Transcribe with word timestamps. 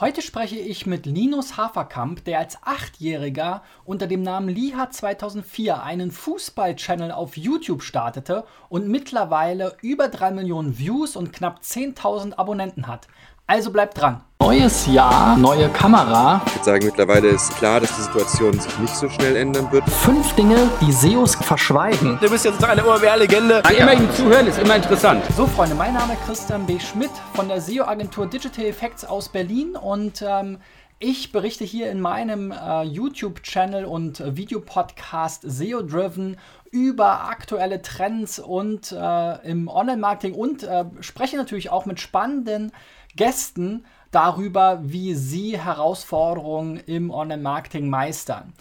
Heute 0.00 0.22
spreche 0.22 0.54
ich 0.54 0.86
mit 0.86 1.06
Linus 1.06 1.56
Haferkamp, 1.56 2.22
der 2.22 2.38
als 2.38 2.62
Achtjähriger 2.62 3.64
unter 3.84 4.06
dem 4.06 4.22
Namen 4.22 4.48
Liha 4.48 4.90
2004 4.90 5.82
einen 5.82 6.12
Fußball-Channel 6.12 7.10
auf 7.10 7.36
YouTube 7.36 7.82
startete 7.82 8.44
und 8.68 8.86
mittlerweile 8.86 9.76
über 9.82 10.06
3 10.06 10.30
Millionen 10.30 10.78
Views 10.78 11.16
und 11.16 11.32
knapp 11.32 11.62
10.000 11.62 12.34
Abonnenten 12.34 12.86
hat. 12.86 13.08
Also 13.50 13.70
bleibt 13.70 13.98
dran. 13.98 14.20
Neues 14.42 14.86
Jahr, 14.86 15.34
neue 15.38 15.70
Kamera. 15.70 16.42
Ich 16.44 16.56
würde 16.56 16.64
sagen, 16.66 16.84
mittlerweile 16.84 17.28
ist 17.28 17.50
klar, 17.56 17.80
dass 17.80 17.96
die 17.96 18.02
Situation 18.02 18.60
sich 18.60 18.78
nicht 18.78 18.94
so 18.94 19.08
schnell 19.08 19.36
ändern 19.36 19.72
wird. 19.72 19.88
Fünf 19.88 20.34
Dinge, 20.34 20.70
die 20.82 20.92
SEOs 20.92 21.34
verschweigen. 21.36 22.18
Du 22.20 22.28
bist 22.28 22.44
jetzt 22.44 22.62
eine 22.62 22.86
OMR-Legende. 22.86 23.62
Ja. 23.64 23.70
Immer 23.70 23.94
ihm 23.94 24.12
zuhören 24.12 24.46
ist 24.48 24.58
immer 24.58 24.76
interessant. 24.76 25.24
So, 25.34 25.46
Freunde, 25.46 25.74
mein 25.74 25.94
Name 25.94 26.12
ist 26.12 26.26
Christian 26.26 26.66
B. 26.66 26.78
Schmidt 26.78 27.10
von 27.32 27.48
der 27.48 27.62
SEO-Agentur 27.62 28.26
Digital 28.26 28.66
Effects 28.66 29.06
aus 29.06 29.30
Berlin 29.30 29.76
und 29.76 30.22
ähm, 30.22 30.58
ich 30.98 31.32
berichte 31.32 31.64
hier 31.64 31.90
in 31.90 32.02
meinem 32.02 32.52
äh, 32.52 32.82
YouTube-Channel 32.82 33.86
und 33.86 34.20
äh, 34.20 34.36
Videopodcast 34.36 35.42
SEO 35.46 35.80
Driven 35.80 36.36
über 36.70 37.24
aktuelle 37.30 37.80
Trends 37.80 38.38
und 38.38 38.92
äh, 38.92 39.48
im 39.48 39.68
Online-Marketing 39.68 40.34
und 40.34 40.64
äh, 40.64 40.84
spreche 41.00 41.38
natürlich 41.38 41.70
auch 41.70 41.86
mit 41.86 41.98
spannenden 41.98 42.72
Gästen 43.18 43.84
darüber, 44.12 44.78
wie 44.80 45.12
sie 45.14 45.58
Herausforderungen 45.58 46.76
im 46.86 47.10
Online-Marketing 47.10 47.90
meistern. 47.90 48.52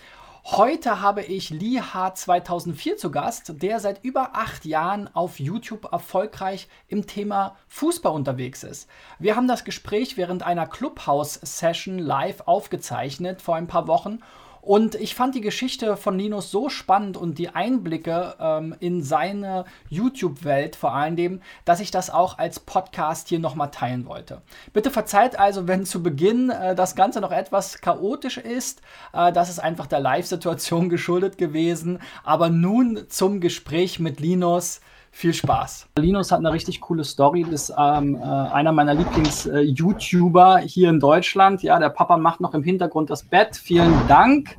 Heute 0.45 0.99
habe 0.99 1.21
ich 1.21 1.51
Lee 1.51 1.79
H 1.79 2.15
2004 2.15 2.97
zu 2.97 3.11
Gast, 3.11 3.61
der 3.61 3.79
seit 3.79 4.03
über 4.03 4.31
acht 4.33 4.65
Jahren 4.65 5.13
auf 5.13 5.39
YouTube 5.39 5.91
erfolgreich 5.91 6.67
im 6.87 7.05
Thema 7.05 7.55
Fußball 7.67 8.11
unterwegs 8.11 8.63
ist. 8.63 8.89
Wir 9.19 9.35
haben 9.35 9.47
das 9.47 9.63
Gespräch 9.63 10.17
während 10.17 10.41
einer 10.41 10.65
Clubhouse-Session 10.65 11.99
live 11.99 12.41
aufgezeichnet 12.47 13.43
vor 13.43 13.57
ein 13.57 13.67
paar 13.67 13.87
Wochen 13.87 14.21
und 14.67 14.95
ich 14.95 15.15
fand 15.15 15.33
die 15.33 15.39
Geschichte 15.39 15.95
von 15.95 16.19
Linus 16.19 16.51
so 16.51 16.67
spannend 16.67 17.15
und 17.15 17.37
die 17.37 17.47
Einblicke 17.47 18.35
ähm, 18.37 18.75
in 18.81 19.01
seine 19.01 19.63
YouTube-Welt 19.87 20.75
vor 20.75 20.93
allem, 20.93 21.39
dass 21.63 21.79
ich 21.79 21.89
das 21.89 22.09
auch 22.09 22.37
als 22.37 22.59
Podcast 22.59 23.29
hier 23.29 23.39
nochmal 23.39 23.71
teilen 23.71 24.05
wollte. 24.05 24.41
Bitte 24.73 24.91
verzeiht 24.91 25.39
also, 25.39 25.69
wenn 25.69 25.85
zu 25.85 26.03
Beginn 26.03 26.49
äh, 26.49 26.75
das 26.75 26.95
Ganze 26.95 27.21
noch 27.21 27.31
etwas 27.31 27.79
chaotisch 27.79 28.37
ist. 28.37 28.81
Äh, 29.13 29.31
das 29.31 29.47
ist 29.47 29.59
einfach 29.59 29.87
der 29.87 30.01
Live-Situation 30.01 30.89
geschuldet 30.89 31.37
gewesen. 31.37 31.99
Aber 32.25 32.49
nun 32.49 33.05
zum 33.07 33.39
Gespräch 33.39 33.99
mit 33.99 34.19
Linus. 34.19 34.81
Viel 35.11 35.33
Spaß. 35.33 35.87
Linus 35.97 36.31
hat 36.31 36.39
eine 36.39 36.51
richtig 36.51 36.81
coole 36.81 37.03
Story. 37.03 37.45
Das 37.49 37.69
ist 37.69 37.75
ähm, 37.77 38.15
äh, 38.15 38.19
einer 38.19 38.71
meiner 38.71 38.93
Lieblings-YouTuber 38.93 40.61
äh, 40.61 40.67
hier 40.67 40.89
in 40.89 40.99
Deutschland. 40.99 41.63
Ja, 41.63 41.79
der 41.79 41.89
Papa 41.89 42.17
macht 42.17 42.39
noch 42.39 42.53
im 42.53 42.63
Hintergrund 42.63 43.09
das 43.09 43.23
Bett. 43.23 43.55
Vielen 43.55 43.93
Dank. 44.07 44.57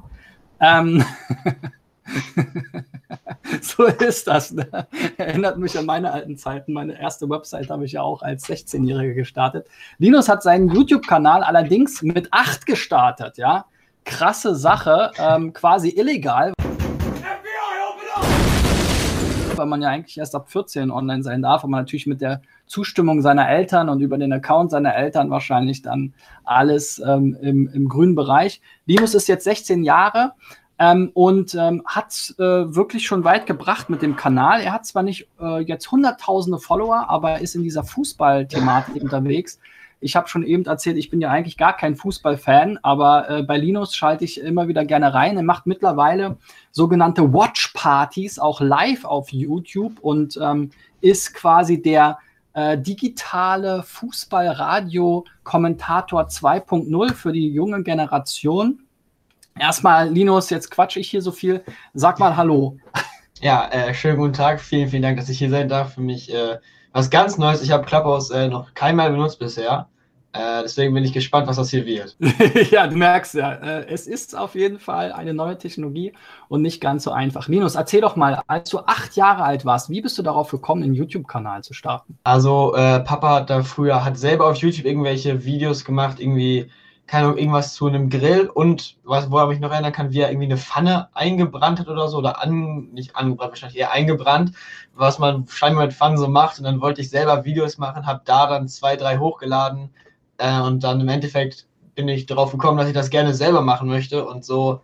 Ähm 0.60 1.04
so 3.60 3.84
ist 3.84 4.26
das. 4.26 4.52
Ne? 4.52 4.66
Erinnert 5.16 5.58
mich 5.58 5.78
an 5.78 5.86
meine 5.86 6.12
alten 6.12 6.36
Zeiten. 6.36 6.72
Meine 6.72 7.00
erste 7.00 7.28
Website 7.28 7.70
habe 7.70 7.84
ich 7.84 7.92
ja 7.92 8.02
auch 8.02 8.22
als 8.22 8.48
16-Jähriger 8.48 9.14
gestartet. 9.14 9.66
Linus 9.98 10.28
hat 10.28 10.42
seinen 10.42 10.70
YouTube-Kanal 10.70 11.42
allerdings 11.42 12.02
mit 12.02 12.32
8 12.32 12.66
gestartet. 12.66 13.38
Ja, 13.38 13.66
krasse 14.04 14.54
Sache, 14.54 15.12
ähm, 15.18 15.52
quasi 15.52 15.90
illegal 15.90 16.52
weil 19.58 19.66
man 19.66 19.82
ja 19.82 19.88
eigentlich 19.88 20.18
erst 20.18 20.34
ab 20.34 20.50
14 20.50 20.90
online 20.90 21.22
sein 21.22 21.42
darf 21.42 21.64
und 21.64 21.70
man 21.70 21.80
natürlich 21.80 22.06
mit 22.06 22.20
der 22.20 22.40
Zustimmung 22.66 23.20
seiner 23.20 23.48
Eltern 23.48 23.88
und 23.88 24.00
über 24.00 24.16
den 24.16 24.32
Account 24.32 24.70
seiner 24.70 24.94
Eltern 24.94 25.30
wahrscheinlich 25.30 25.82
dann 25.82 26.14
alles 26.44 27.02
ähm, 27.04 27.36
im, 27.40 27.68
im 27.68 27.88
grünen 27.88 28.14
Bereich. 28.14 28.60
Linus 28.86 29.14
ist 29.14 29.28
jetzt 29.28 29.44
16 29.44 29.84
Jahre, 29.84 30.32
ähm, 30.78 31.10
und 31.12 31.54
ähm, 31.54 31.82
hat 31.86 32.34
äh, 32.38 32.42
wirklich 32.42 33.06
schon 33.06 33.24
weit 33.24 33.46
gebracht 33.46 33.90
mit 33.90 34.00
dem 34.00 34.16
Kanal. 34.16 34.60
Er 34.60 34.72
hat 34.72 34.86
zwar 34.86 35.02
nicht 35.02 35.28
äh, 35.40 35.60
jetzt 35.60 35.90
hunderttausende 35.90 36.58
Follower, 36.58 37.06
aber 37.08 37.40
ist 37.40 37.56
in 37.56 37.62
dieser 37.62 37.82
Fußball-Thematik 37.82 38.94
unterwegs. 39.02 39.58
Ich 40.00 40.14
habe 40.14 40.28
schon 40.28 40.44
eben 40.44 40.64
erzählt, 40.64 40.96
ich 40.96 41.10
bin 41.10 41.20
ja 41.20 41.30
eigentlich 41.30 41.56
gar 41.56 41.76
kein 41.76 41.96
Fußballfan, 41.96 42.78
aber 42.82 43.28
äh, 43.28 43.42
bei 43.42 43.58
Linus 43.58 43.96
schalte 43.96 44.24
ich 44.24 44.40
immer 44.40 44.68
wieder 44.68 44.84
gerne 44.84 45.12
rein. 45.12 45.36
Er 45.36 45.42
macht 45.42 45.66
mittlerweile 45.66 46.36
sogenannte 46.70 47.32
Watch-Partys 47.32 48.38
auch 48.38 48.60
live 48.60 49.04
auf 49.04 49.32
YouTube 49.32 49.98
und 50.00 50.38
ähm, 50.40 50.70
ist 51.00 51.34
quasi 51.34 51.82
der 51.82 52.18
äh, 52.54 52.78
digitale 52.78 53.82
Fußballradio-Kommentator 53.82 56.28
2.0 56.28 57.14
für 57.14 57.32
die 57.32 57.48
junge 57.48 57.82
Generation. 57.82 58.84
Erstmal, 59.58 60.10
Linus, 60.10 60.50
jetzt 60.50 60.70
quatsche 60.70 61.00
ich 61.00 61.10
hier 61.10 61.22
so 61.22 61.32
viel. 61.32 61.64
Sag 61.94 62.18
mal 62.18 62.36
Hallo. 62.36 62.76
Ja, 63.40 63.68
äh, 63.68 63.94
schönen 63.94 64.18
guten 64.18 64.32
Tag. 64.32 64.60
Vielen, 64.60 64.88
vielen 64.88 65.02
Dank, 65.02 65.16
dass 65.16 65.28
ich 65.28 65.38
hier 65.38 65.50
sein 65.50 65.68
darf. 65.68 65.94
Für 65.94 66.00
mich 66.00 66.34
äh, 66.34 66.58
was 66.92 67.10
ganz 67.10 67.38
Neues. 67.38 67.62
Ich 67.62 67.70
habe 67.70 67.84
Clubhouse 67.84 68.30
äh, 68.30 68.48
noch 68.48 68.74
keinmal 68.74 69.10
benutzt 69.10 69.38
bisher. 69.38 69.88
Äh, 70.32 70.62
deswegen 70.62 70.92
bin 70.92 71.04
ich 71.04 71.12
gespannt, 71.12 71.46
was 71.46 71.56
das 71.56 71.70
hier 71.70 71.86
wird. 71.86 72.16
ja, 72.70 72.86
du 72.86 72.96
merkst 72.96 73.34
ja, 73.34 73.52
äh, 73.54 73.86
es 73.88 74.06
ist 74.06 74.36
auf 74.36 74.54
jeden 74.54 74.78
Fall 74.78 75.10
eine 75.12 75.32
neue 75.32 75.56
Technologie 75.56 76.12
und 76.48 76.60
nicht 76.60 76.82
ganz 76.82 77.04
so 77.04 77.10
einfach. 77.10 77.48
Linus, 77.48 77.76
erzähl 77.76 78.02
doch 78.02 78.14
mal, 78.14 78.42
als 78.46 78.68
du 78.68 78.80
acht 78.80 79.16
Jahre 79.16 79.42
alt 79.42 79.64
warst, 79.64 79.88
wie 79.88 80.02
bist 80.02 80.18
du 80.18 80.22
darauf 80.22 80.50
gekommen, 80.50 80.82
einen 80.82 80.94
YouTube-Kanal 80.94 81.64
zu 81.64 81.72
starten? 81.72 82.18
Also, 82.24 82.74
äh, 82.74 83.00
Papa 83.00 83.36
hat 83.36 83.50
da 83.50 83.62
früher, 83.62 84.04
hat 84.04 84.18
selber 84.18 84.46
auf 84.46 84.56
YouTube 84.56 84.84
irgendwelche 84.84 85.44
Videos 85.44 85.84
gemacht, 85.84 86.20
irgendwie 86.20 86.70
keine 87.08 87.24
Ahnung, 87.24 87.38
irgendwas 87.38 87.74
zu 87.74 87.86
einem 87.86 88.10
Grill 88.10 88.48
und 88.52 88.96
was, 89.02 89.30
wo 89.30 89.38
er 89.38 89.46
mich 89.48 89.60
noch 89.60 89.72
erinnern 89.72 89.92
kann, 89.92 90.12
wie 90.12 90.20
er 90.20 90.30
irgendwie 90.30 90.46
eine 90.46 90.58
Pfanne 90.58 91.08
eingebrannt 91.14 91.80
hat 91.80 91.88
oder 91.88 92.06
so, 92.06 92.18
oder 92.18 92.42
an, 92.42 92.90
nicht 92.92 93.16
angebrannt, 93.16 93.52
wahrscheinlich 93.52 93.78
eher 93.78 93.92
eingebrannt, 93.92 94.52
was 94.94 95.18
man 95.18 95.48
scheinbar 95.48 95.86
mit 95.86 95.94
Pfannen 95.94 96.18
so 96.18 96.28
macht. 96.28 96.58
Und 96.58 96.64
dann 96.64 96.82
wollte 96.82 97.00
ich 97.00 97.08
selber 97.08 97.44
Videos 97.46 97.78
machen, 97.78 98.06
habe 98.06 98.20
da 98.26 98.46
dann 98.46 98.68
zwei, 98.68 98.94
drei 98.96 99.18
hochgeladen 99.18 99.90
äh, 100.36 100.60
und 100.60 100.84
dann 100.84 101.00
im 101.00 101.08
Endeffekt 101.08 101.66
bin 101.94 102.08
ich 102.08 102.26
darauf 102.26 102.52
gekommen, 102.52 102.78
dass 102.78 102.88
ich 102.88 102.94
das 102.94 103.10
gerne 103.10 103.32
selber 103.32 103.62
machen 103.62 103.88
möchte 103.88 104.26
und 104.26 104.44
so 104.44 104.82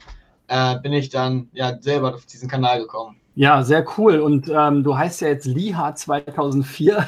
äh, 0.48 0.78
bin 0.80 0.94
ich 0.94 1.10
dann 1.10 1.50
ja 1.52 1.78
selber 1.80 2.14
auf 2.14 2.26
diesen 2.26 2.48
Kanal 2.48 2.80
gekommen. 2.80 3.20
Ja, 3.36 3.64
sehr 3.64 3.84
cool. 3.98 4.20
Und 4.20 4.48
ähm, 4.48 4.84
du 4.84 4.96
heißt 4.96 5.20
ja 5.20 5.28
jetzt 5.28 5.46
Liha 5.46 5.94
2004. 5.94 7.06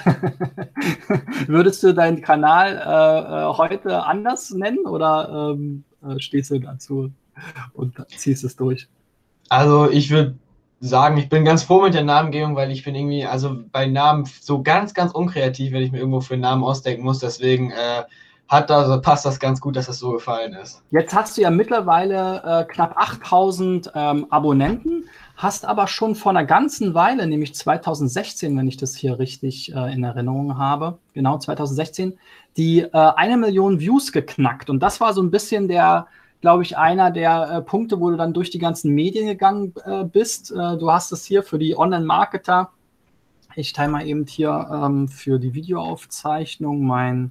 Würdest 1.47 1.83
du 1.83 1.95
deinen 1.95 2.21
Kanal 2.21 2.77
äh, 2.77 3.51
äh, 3.51 3.57
heute 3.57 4.05
anders 4.05 4.51
nennen 4.51 4.87
oder 4.87 5.53
ähm, 5.55 5.85
äh, 6.03 6.19
stehst 6.19 6.51
du 6.51 6.59
dazu 6.59 7.13
und 7.75 7.95
ziehst 8.09 8.43
es 8.43 8.57
durch? 8.57 8.89
Also 9.49 9.89
ich 9.89 10.11
würde 10.11 10.37
sagen, 10.81 11.17
ich 11.17 11.29
bin 11.29 11.45
ganz 11.45 11.63
froh 11.63 11.83
mit 11.83 11.95
der 11.95 12.05
Namengebung, 12.05 12.57
weil 12.57 12.73
ich 12.73 12.85
bin 12.85 12.97
irgendwie, 12.97 13.25
also 13.25 13.57
bei 13.71 13.87
Namen 13.87 14.29
so 14.41 14.63
ganz, 14.63 14.95
ganz 14.95 15.13
unkreativ, 15.13 15.73
wenn 15.73 15.83
ich 15.83 15.93
mir 15.93 15.99
irgendwo 15.99 16.21
für 16.21 16.35
einen 16.35 16.43
Namen 16.43 16.65
ausdenken 16.65 17.05
muss. 17.05 17.21
Deswegen 17.21 17.71
äh, 17.71 18.03
hat 18.49 18.71
also 18.71 19.01
passt 19.01 19.25
das 19.25 19.41
ganz 19.41 19.61
gut, 19.61 19.77
dass 19.77 19.87
das 19.87 19.99
so 19.99 20.13
gefallen 20.13 20.55
ist. 20.55 20.83
Jetzt 20.91 21.15
hast 21.15 21.37
du 21.37 21.43
ja 21.43 21.51
mittlerweile 21.51 22.43
äh, 22.45 22.73
knapp 22.73 22.97
8000 22.97 23.93
ähm, 23.95 24.27
Abonnenten 24.31 25.05
hast 25.37 25.67
aber 25.67 25.87
schon 25.87 26.15
vor 26.15 26.31
einer 26.31 26.45
ganzen 26.45 26.95
Weile, 26.95 27.27
nämlich 27.27 27.55
2016, 27.55 28.57
wenn 28.57 28.67
ich 28.67 28.79
das 28.79 28.97
hier 28.97 29.19
richtig 29.19 29.75
äh, 29.75 29.93
in 29.93 30.03
Erinnerung 30.03 30.57
habe, 30.57 30.99
genau 31.13 31.39
2016, 31.39 32.19
die 32.57 32.81
äh, 32.81 32.91
eine 32.93 33.37
Million 33.37 33.79
Views 33.79 34.13
geknackt. 34.13 34.71
Und 34.71 34.81
das 34.81 35.01
war 35.01 35.13
so 35.13 35.23
ein 35.23 35.31
bisschen 35.31 35.69
der, 35.69 36.07
glaube 36.41 36.63
ich, 36.63 36.79
einer 36.79 37.11
der 37.11 37.51
äh, 37.51 37.63
Punkte, 37.63 38.01
wo 38.01 38.11
du 38.11 38.17
dann 38.17 38.33
durch 38.33 38.51
die 38.51 38.59
ganzen 38.59 38.95
Medien 38.95 39.27
gegangen 39.27 39.75
äh, 39.85 40.05
bist. 40.05 40.51
Äh, 40.53 40.79
du 40.79 40.91
hast 40.91 41.13
es 41.13 41.27
hier 41.27 41.43
für 41.43 41.59
die 41.59 41.77
Online-Marketer. 41.77 42.71
Ich 43.57 43.75
teile 43.75 43.91
mal 43.91 44.07
eben 44.07 44.27
hier 44.27 44.69
ähm, 44.73 45.09
für 45.09 45.39
die 45.39 45.53
Videoaufzeichnung 45.53 46.87
mein, 46.87 47.31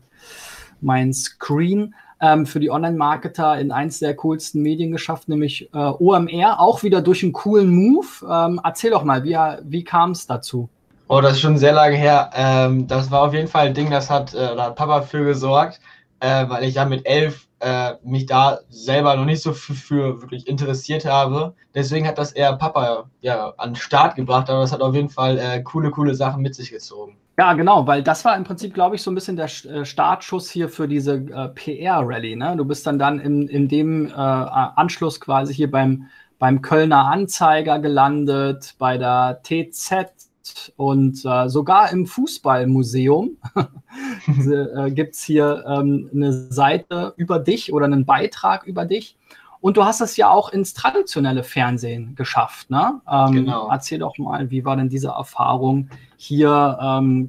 mein 0.79 1.11
Screen 1.11 1.95
ähm, 2.25 2.45
für 2.45 2.59
die 2.59 2.71
Online-Marketer 2.71 3.59
in 3.59 3.71
eins 3.71 3.99
der 3.99 4.15
coolsten 4.15 4.61
Medien 4.61 4.91
geschafft, 4.91 5.29
nämlich 5.29 5.69
äh, 5.73 5.77
OMR, 5.77 6.59
auch 6.59 6.81
wieder 6.83 7.01
durch 7.01 7.23
einen 7.23 7.33
coolen 7.33 7.69
Move. 7.69 8.07
Ähm, 8.29 8.59
erzähl 8.63 8.91
doch 8.91 9.03
mal, 9.03 9.23
wie, 9.23 9.37
wie 9.63 9.83
kam 9.83 10.11
es 10.11 10.25
dazu? 10.25 10.69
Oh, 11.07 11.21
das 11.21 11.33
ist 11.33 11.41
schon 11.41 11.57
sehr 11.57 11.73
lange 11.73 11.95
her. 11.95 12.31
Ähm, 12.33 12.87
das 12.87 13.11
war 13.11 13.21
auf 13.21 13.33
jeden 13.33 13.47
Fall 13.47 13.67
ein 13.67 13.73
Ding, 13.75 13.91
das 13.91 14.09
hat, 14.09 14.33
äh, 14.33 14.55
da 14.55 14.65
hat 14.65 14.75
Papa 14.75 15.03
für 15.03 15.23
gesorgt, 15.23 15.79
äh, 16.19 16.49
weil 16.49 16.63
ich 16.63 16.75
ja 16.75 16.85
mit 16.85 17.05
elf 17.05 17.44
äh, 17.59 17.93
mich 18.03 18.25
da 18.25 18.59
selber 18.69 19.15
noch 19.15 19.25
nicht 19.25 19.41
so 19.41 19.53
für, 19.53 19.73
für, 19.73 20.21
wirklich 20.21 20.47
interessiert 20.47 21.05
habe. 21.05 21.53
Deswegen 21.73 22.07
hat 22.07 22.17
das 22.17 22.31
eher 22.31 22.53
Papa 22.53 23.09
ja 23.21 23.53
an 23.57 23.71
den 23.71 23.75
Start 23.75 24.15
gebracht, 24.15 24.49
aber 24.49 24.61
das 24.61 24.71
hat 24.71 24.81
auf 24.81 24.95
jeden 24.95 25.09
Fall 25.09 25.37
äh, 25.37 25.61
coole, 25.61 25.91
coole 25.91 26.15
Sachen 26.15 26.41
mit 26.41 26.55
sich 26.55 26.71
gezogen. 26.71 27.17
Ja, 27.37 27.53
genau, 27.53 27.85
weil 27.85 28.01
das 28.01 28.23
war 28.23 28.37
im 28.37 28.45
Prinzip, 28.45 28.73
glaube 28.73 28.95
ich, 28.95 29.01
so 29.01 29.11
ein 29.11 29.15
bisschen 29.15 29.35
der 29.35 29.45
äh, 29.65 29.83
Startschuss 29.83 30.49
hier 30.49 30.69
für 30.69 30.87
diese 30.87 31.15
äh, 31.15 31.49
PR-Rally. 31.49 32.37
Ne? 32.37 32.55
Du 32.55 32.63
bist 32.63 32.87
dann 32.87 32.97
dann 32.97 33.19
in, 33.19 33.47
in 33.49 33.67
dem 33.67 34.07
äh, 34.07 34.11
Anschluss 34.13 35.19
quasi 35.19 35.53
hier 35.53 35.69
beim, 35.69 36.07
beim 36.39 36.61
Kölner 36.61 37.05
Anzeiger 37.07 37.79
gelandet, 37.79 38.75
bei 38.77 38.97
der 38.97 39.41
TZ 39.43 40.13
und 40.75 41.23
äh, 41.25 41.49
sogar 41.49 41.91
im 41.91 42.05
Fußballmuseum 42.05 43.37
äh, 44.27 44.91
gibt 44.91 45.15
es 45.15 45.23
hier 45.23 45.63
ähm, 45.67 46.09
eine 46.13 46.33
Seite 46.51 47.13
über 47.17 47.39
dich 47.39 47.73
oder 47.73 47.85
einen 47.85 48.05
Beitrag 48.05 48.65
über 48.65 48.85
dich. 48.85 49.17
Und 49.61 49.77
du 49.77 49.85
hast 49.85 50.01
es 50.01 50.15
ja 50.15 50.29
auch 50.29 50.49
ins 50.49 50.75
traditionelle 50.75 51.43
Fernsehen 51.43 52.13
geschafft. 52.15 52.69
Ne? 52.69 53.01
Ähm, 53.09 53.31
genau. 53.31 53.69
Erzähl 53.71 53.99
doch 53.99 54.17
mal, 54.19 54.51
wie 54.51 54.63
war 54.63 54.75
denn 54.75 54.89
diese 54.89 55.07
Erfahrung? 55.07 55.89
Hier 56.17 56.77
ähm, 56.79 57.27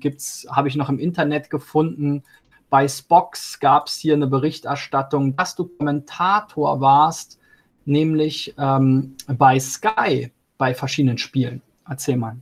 habe 0.51 0.69
ich 0.69 0.77
noch 0.77 0.91
im 0.91 0.99
Internet 0.99 1.49
gefunden, 1.49 2.23
bei 2.69 2.89
Spox 2.89 3.61
gab 3.61 3.87
es 3.87 3.97
hier 3.97 4.15
eine 4.15 4.27
Berichterstattung, 4.27 5.37
dass 5.37 5.55
du 5.55 5.65
Kommentator 5.67 6.81
warst, 6.81 7.39
nämlich 7.85 8.55
ähm, 8.59 9.17
bei 9.29 9.59
Sky 9.61 10.33
bei 10.59 10.75
verschiedenen 10.75 11.19
Spielen. 11.19 11.63
Erzähl 11.89 12.17
mal. 12.17 12.37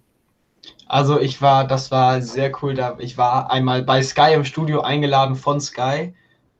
Also 0.87 1.21
ich 1.21 1.41
war, 1.43 1.67
das 1.67 1.91
war 1.91 2.21
sehr 2.23 2.53
cool. 2.63 2.75
Da 2.75 2.97
ich 2.99 3.19
war 3.19 3.51
einmal 3.51 3.83
bei 3.83 4.03
Sky 4.03 4.35
im 4.35 4.45
Studio 4.45 4.81
eingeladen 4.83 5.37
von 5.37 5.61
Sky 5.61 6.15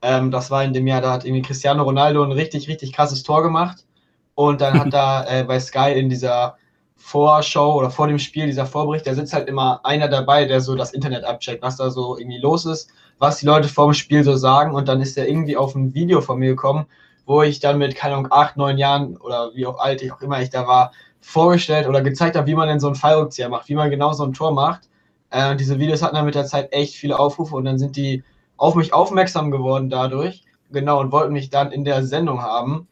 ähm, 0.05 0.31
das 0.31 0.51
war 0.51 0.63
in 0.63 0.75
dem 0.75 0.87
Jahr, 0.87 1.01
da 1.01 1.13
hat 1.13 1.25
irgendwie 1.25 1.41
Cristiano 1.43 1.83
Ronaldo 1.83 2.23
ein 2.23 2.33
richtig, 2.33 2.69
richtig 2.69 2.93
krasses 2.93 3.23
Tor 3.23 3.43
gemacht. 3.43 3.87
Und 4.35 4.61
dann 4.61 4.79
hat 4.79 4.93
da 4.93 5.25
äh, 5.27 5.45
bei 5.45 5.59
Sky 5.59 5.93
in 5.99 6.11
dieser 6.11 6.59
Vorschau 6.97 7.79
oder 7.79 7.91
vor 7.91 8.07
dem 8.07 8.19
Spiel, 8.19 8.47
dieser 8.47 8.67
Vorbericht, 8.67 9.07
da 9.07 9.15
sitzt 9.15 9.33
halt 9.33 9.49
immer 9.49 9.81
einer 9.85 10.09
dabei, 10.09 10.45
der 10.45 10.61
so 10.61 10.75
das 10.75 10.93
Internet 10.93 11.25
abcheckt, 11.25 11.63
was 11.63 11.77
da 11.77 11.91
so 11.91 12.19
irgendwie 12.19 12.39
los 12.39 12.67
ist, 12.67 12.91
was 13.19 13.39
die 13.39 13.47
Leute 13.47 13.69
vor 13.69 13.87
dem 13.87 13.95
Spiel 13.95 14.23
so 14.25 14.37
sagen. 14.37 14.75
Und 14.75 14.89
dann 14.89 15.01
ist 15.01 15.17
er 15.17 15.27
irgendwie 15.27 15.57
auf 15.57 15.75
ein 15.75 15.95
Video 15.95 16.21
von 16.21 16.39
mir 16.39 16.51
gekommen, 16.51 16.85
wo 17.25 17.43
ich 17.43 17.61
dann 17.61 17.79
mit, 17.79 17.97
keine 17.97 18.17
Ahnung, 18.17 18.31
acht, 18.31 18.59
neun 18.59 18.77
Jahren 18.77 19.17
oder 19.17 19.53
wie 19.55 19.65
auch 19.65 19.79
alt 19.79 20.03
ich 20.03 20.13
auch 20.13 20.21
immer 20.21 20.43
ich 20.43 20.51
da 20.51 20.67
war, 20.67 20.93
vorgestellt 21.25 21.89
oder 21.89 22.03
gezeigt 22.03 22.37
habe, 22.37 22.47
wie 22.47 22.55
man 22.55 22.69
denn 22.69 22.81
so 22.81 22.87
einen 22.87 22.97
Fallrückzieher 22.97 23.49
macht, 23.49 23.69
wie 23.69 23.75
man 23.75 23.91
genau 23.91 24.13
so 24.13 24.25
ein 24.25 24.33
Tor 24.33 24.53
macht. 24.53 24.89
Äh, 25.31 25.51
und 25.51 25.59
diese 25.59 25.79
Videos 25.79 26.03
hatten 26.03 26.15
dann 26.15 26.27
mit 26.27 26.35
der 26.35 26.45
Zeit 26.45 26.73
echt 26.73 26.95
viele 26.95 27.19
Aufrufe 27.19 27.57
und 27.57 27.65
dann 27.65 27.79
sind 27.79 27.97
die 27.97 28.23
auf 28.57 28.75
mich 28.75 28.93
aufmerksam 28.93 29.51
geworden 29.51 29.91
dadurch, 29.91 30.45
genau, 30.71 31.01
und 31.01 31.13
wollten 31.13 31.33
mich 31.33 31.51
dann 31.51 31.73
in 31.73 31.85
der 31.85 32.05
Sendung 32.05 32.43
haben, 32.43 32.87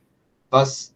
was 0.51 0.95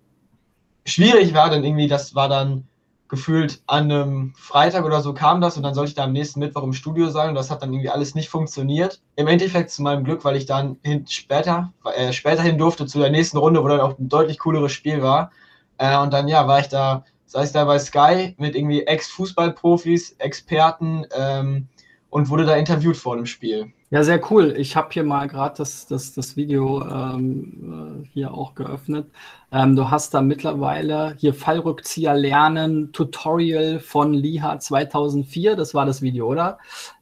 schwierig 0.84 1.34
war, 1.34 1.50
denn 1.50 1.62
irgendwie 1.62 1.88
das 1.88 2.14
war 2.14 2.28
dann 2.28 2.66
gefühlt 3.08 3.62
an 3.66 3.92
einem 3.92 4.34
Freitag 4.36 4.84
oder 4.84 5.00
so 5.00 5.14
kam 5.14 5.40
das 5.40 5.56
und 5.56 5.62
dann 5.62 5.74
sollte 5.74 5.90
ich 5.90 5.94
da 5.94 6.04
am 6.04 6.12
nächsten 6.12 6.40
Mittwoch 6.40 6.64
im 6.64 6.72
Studio 6.72 7.10
sein 7.10 7.28
und 7.28 7.34
das 7.36 7.50
hat 7.50 7.62
dann 7.62 7.72
irgendwie 7.72 7.90
alles 7.90 8.16
nicht 8.16 8.28
funktioniert. 8.28 9.00
Im 9.14 9.28
Endeffekt 9.28 9.70
zu 9.70 9.82
meinem 9.82 10.02
Glück, 10.02 10.24
weil 10.24 10.36
ich 10.36 10.46
dann 10.46 10.78
hin, 10.82 11.06
später, 11.06 11.72
äh, 11.94 12.12
später 12.12 12.42
hin 12.42 12.58
durfte 12.58 12.86
zu 12.86 12.98
der 12.98 13.10
nächsten 13.10 13.38
Runde, 13.38 13.62
wo 13.62 13.68
dann 13.68 13.80
auch 13.80 13.96
ein 13.98 14.08
deutlich 14.08 14.38
cooleres 14.40 14.72
Spiel 14.72 15.02
war. 15.02 15.30
Äh, 15.78 15.96
und 15.98 16.12
dann 16.12 16.26
ja, 16.26 16.48
war 16.48 16.58
ich 16.58 16.68
da, 16.68 17.04
sei 17.26 17.42
es 17.42 17.52
da 17.52 17.64
bei 17.64 17.78
Sky 17.78 18.34
mit 18.38 18.54
irgendwie 18.54 18.82
Ex-Fußballprofis, 18.82 20.12
Experten 20.18 21.04
ähm, 21.16 21.68
und 22.10 22.30
wurde 22.30 22.46
da 22.46 22.56
interviewt 22.56 22.96
vor 22.96 23.16
dem 23.16 23.26
Spiel. 23.26 23.72
Ja, 23.90 24.02
sehr 24.02 24.20
cool. 24.32 24.54
Ich 24.56 24.74
habe 24.74 24.88
hier 24.90 25.04
mal 25.04 25.28
gerade 25.28 25.56
das, 25.58 25.86
das, 25.86 26.12
das 26.12 26.36
Video 26.36 26.82
ähm, 26.88 28.02
äh, 28.04 28.08
hier 28.12 28.34
auch 28.34 28.56
geöffnet. 28.56 29.06
Ähm, 29.52 29.76
du 29.76 29.90
hast 29.90 30.12
da 30.12 30.22
mittlerweile 30.22 31.14
hier 31.18 31.34
Fallrückzieher 31.34 32.14
lernen, 32.14 32.92
Tutorial 32.92 33.78
von 33.78 34.12
Liha 34.12 34.58
2004, 34.58 35.54
das 35.54 35.72
war 35.72 35.86
das 35.86 36.02
Video, 36.02 36.26
oder? 36.26 36.58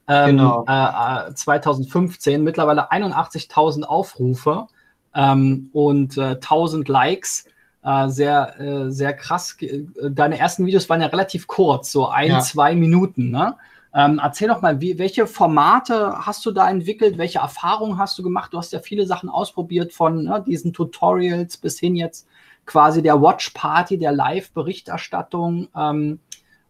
Ähm, 0.09 0.37
genau. 0.37 0.65
Äh, 0.69 1.32
2015, 1.32 2.35
äh, 2.35 2.38
mittlerweile 2.38 2.93
81.000 2.93 3.85
Aufrufe 3.85 4.67
ähm, 5.15 5.71
und 5.73 6.19
äh, 6.19 6.32
1000 6.32 6.88
Likes. 6.88 7.47
Äh, 7.85 8.09
sehr, 8.09 8.59
äh, 8.59 8.91
sehr 8.91 9.13
krass. 9.13 9.57
Deine 10.03 10.39
ersten 10.39 10.65
Videos 10.65 10.89
waren 10.89 11.03
ja 11.03 11.09
relativ 11.09 11.47
kurz, 11.47 11.93
so 11.93 12.09
ein, 12.09 12.31
ja. 12.31 12.41
zwei 12.41 12.75
Minuten, 12.75 13.31
ne? 13.31 13.57
Ähm, 13.97 14.21
erzähl 14.21 14.49
doch 14.49 14.61
mal, 14.61 14.81
wie, 14.81 14.99
welche 14.99 15.27
Formate 15.29 16.27
hast 16.27 16.45
du 16.45 16.51
da 16.51 16.69
entwickelt? 16.69 17.17
Welche 17.17 17.39
Erfahrungen 17.39 17.97
hast 17.97 18.19
du 18.19 18.25
gemacht? 18.25 18.53
Du 18.53 18.59
hast 18.59 18.73
ja 18.73 18.81
viele 18.81 19.07
Sachen 19.07 19.29
ausprobiert, 19.29 19.93
von 19.93 20.25
ne, 20.25 20.43
diesen 20.45 20.73
Tutorials 20.73 21.59
bis 21.59 21.79
hin 21.79 21.95
jetzt 21.95 22.27
quasi 22.67 23.03
der 23.03 23.21
Watch 23.21 23.51
Party, 23.51 23.99
der 23.99 24.11
Live-Berichterstattung 24.11 25.69
ähm, 25.77 26.19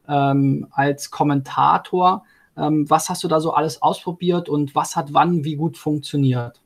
ähm, 0.07 0.67
als 0.73 1.11
Kommentator. 1.11 2.25
Ähm, 2.59 2.91
was 2.91 3.09
hast 3.09 3.25
du 3.25 3.29
da 3.29 3.41
so 3.41 3.55
alles 3.55 3.81
ausprobiert 3.81 4.49
und 4.51 4.75
was 4.75 4.97
hat 4.97 5.15
wann 5.15 5.45
wie 5.45 5.57
gut 5.57 5.79
funktioniert? 5.79 6.61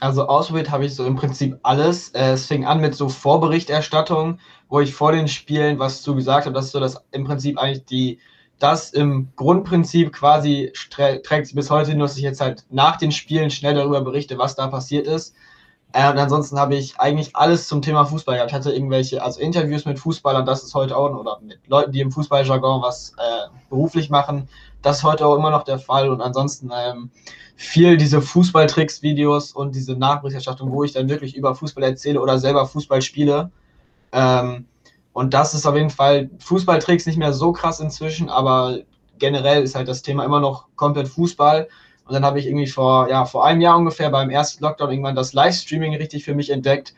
Also 0.00 0.26
ausprobiert 0.26 0.70
habe 0.70 0.84
ich 0.84 0.94
so 0.94 1.06
im 1.06 1.16
Prinzip 1.16 1.58
alles. 1.62 2.10
Äh, 2.10 2.32
es 2.32 2.46
fing 2.46 2.64
an 2.64 2.80
mit 2.80 2.94
so 2.94 3.08
Vorberichterstattung, 3.08 4.38
wo 4.68 4.80
ich 4.80 4.94
vor 4.94 5.12
den 5.12 5.28
Spielen 5.28 5.78
was 5.78 6.02
zu 6.02 6.14
gesagt 6.14 6.46
habe. 6.46 6.54
Das 6.54 6.66
ist 6.66 6.72
so 6.72 6.80
das 6.80 7.02
im 7.12 7.24
Prinzip 7.24 7.58
eigentlich 7.58 7.84
die 7.84 8.18
das 8.58 8.90
im 8.90 9.28
Grundprinzip 9.36 10.12
quasi 10.12 10.72
trägt 10.90 11.54
bis 11.54 11.70
heute 11.70 11.94
nur, 11.94 12.06
dass 12.06 12.16
ich 12.16 12.22
jetzt 12.22 12.40
halt 12.40 12.64
nach 12.70 12.96
den 12.96 13.12
Spielen 13.12 13.50
schnell 13.50 13.74
darüber 13.74 14.00
berichte, 14.00 14.38
was 14.38 14.54
da 14.54 14.68
passiert 14.68 15.06
ist. 15.06 15.34
Äh, 15.92 16.10
und 16.10 16.18
ansonsten 16.18 16.58
habe 16.58 16.74
ich 16.74 16.98
eigentlich 16.98 17.36
alles 17.36 17.68
zum 17.68 17.82
Thema 17.82 18.04
Fußball 18.04 18.36
gehabt. 18.36 18.50
Ich 18.50 18.54
hatte 18.54 18.72
irgendwelche, 18.72 19.22
also 19.22 19.40
Interviews 19.40 19.84
mit 19.84 19.98
Fußballern, 19.98 20.46
das 20.46 20.64
ist 20.64 20.74
heute 20.74 20.96
auch, 20.96 21.10
oder 21.10 21.38
mit 21.40 21.60
Leuten, 21.68 21.92
die 21.92 22.00
im 22.00 22.10
Fußballjargon 22.10 22.82
was 22.82 23.12
äh, 23.18 23.48
beruflich 23.70 24.10
machen, 24.10 24.48
das 24.84 25.02
heute 25.02 25.26
auch 25.26 25.36
immer 25.36 25.50
noch 25.50 25.64
der 25.64 25.78
Fall. 25.78 26.10
Und 26.10 26.20
ansonsten 26.20 26.70
ähm, 26.74 27.10
viel 27.56 27.96
diese 27.96 28.20
Fußballtricks-Videos 28.20 29.52
und 29.52 29.74
diese 29.74 29.94
Nachberichterstattung, 29.94 30.72
wo 30.72 30.84
ich 30.84 30.92
dann 30.92 31.08
wirklich 31.08 31.36
über 31.36 31.54
Fußball 31.54 31.84
erzähle 31.84 32.20
oder 32.20 32.38
selber 32.38 32.66
Fußball 32.66 33.02
spiele. 33.02 33.50
Ähm, 34.12 34.66
und 35.12 35.32
das 35.32 35.54
ist 35.54 35.66
auf 35.66 35.76
jeden 35.76 35.90
Fall, 35.90 36.30
Fußballtricks 36.40 37.06
nicht 37.06 37.18
mehr 37.18 37.32
so 37.32 37.52
krass 37.52 37.80
inzwischen, 37.80 38.28
aber 38.28 38.80
generell 39.18 39.62
ist 39.62 39.76
halt 39.76 39.88
das 39.88 40.02
Thema 40.02 40.24
immer 40.24 40.40
noch 40.40 40.66
komplett 40.76 41.08
Fußball. 41.08 41.68
Und 42.06 42.12
dann 42.12 42.24
habe 42.24 42.38
ich 42.38 42.46
irgendwie 42.46 42.66
vor, 42.66 43.08
ja, 43.08 43.24
vor 43.24 43.46
einem 43.46 43.60
Jahr 43.60 43.78
ungefähr 43.78 44.10
beim 44.10 44.28
ersten 44.28 44.62
Lockdown 44.62 44.90
irgendwann 44.90 45.14
das 45.14 45.32
Livestreaming 45.32 45.94
richtig 45.94 46.24
für 46.24 46.34
mich 46.34 46.50
entdeckt. 46.50 46.94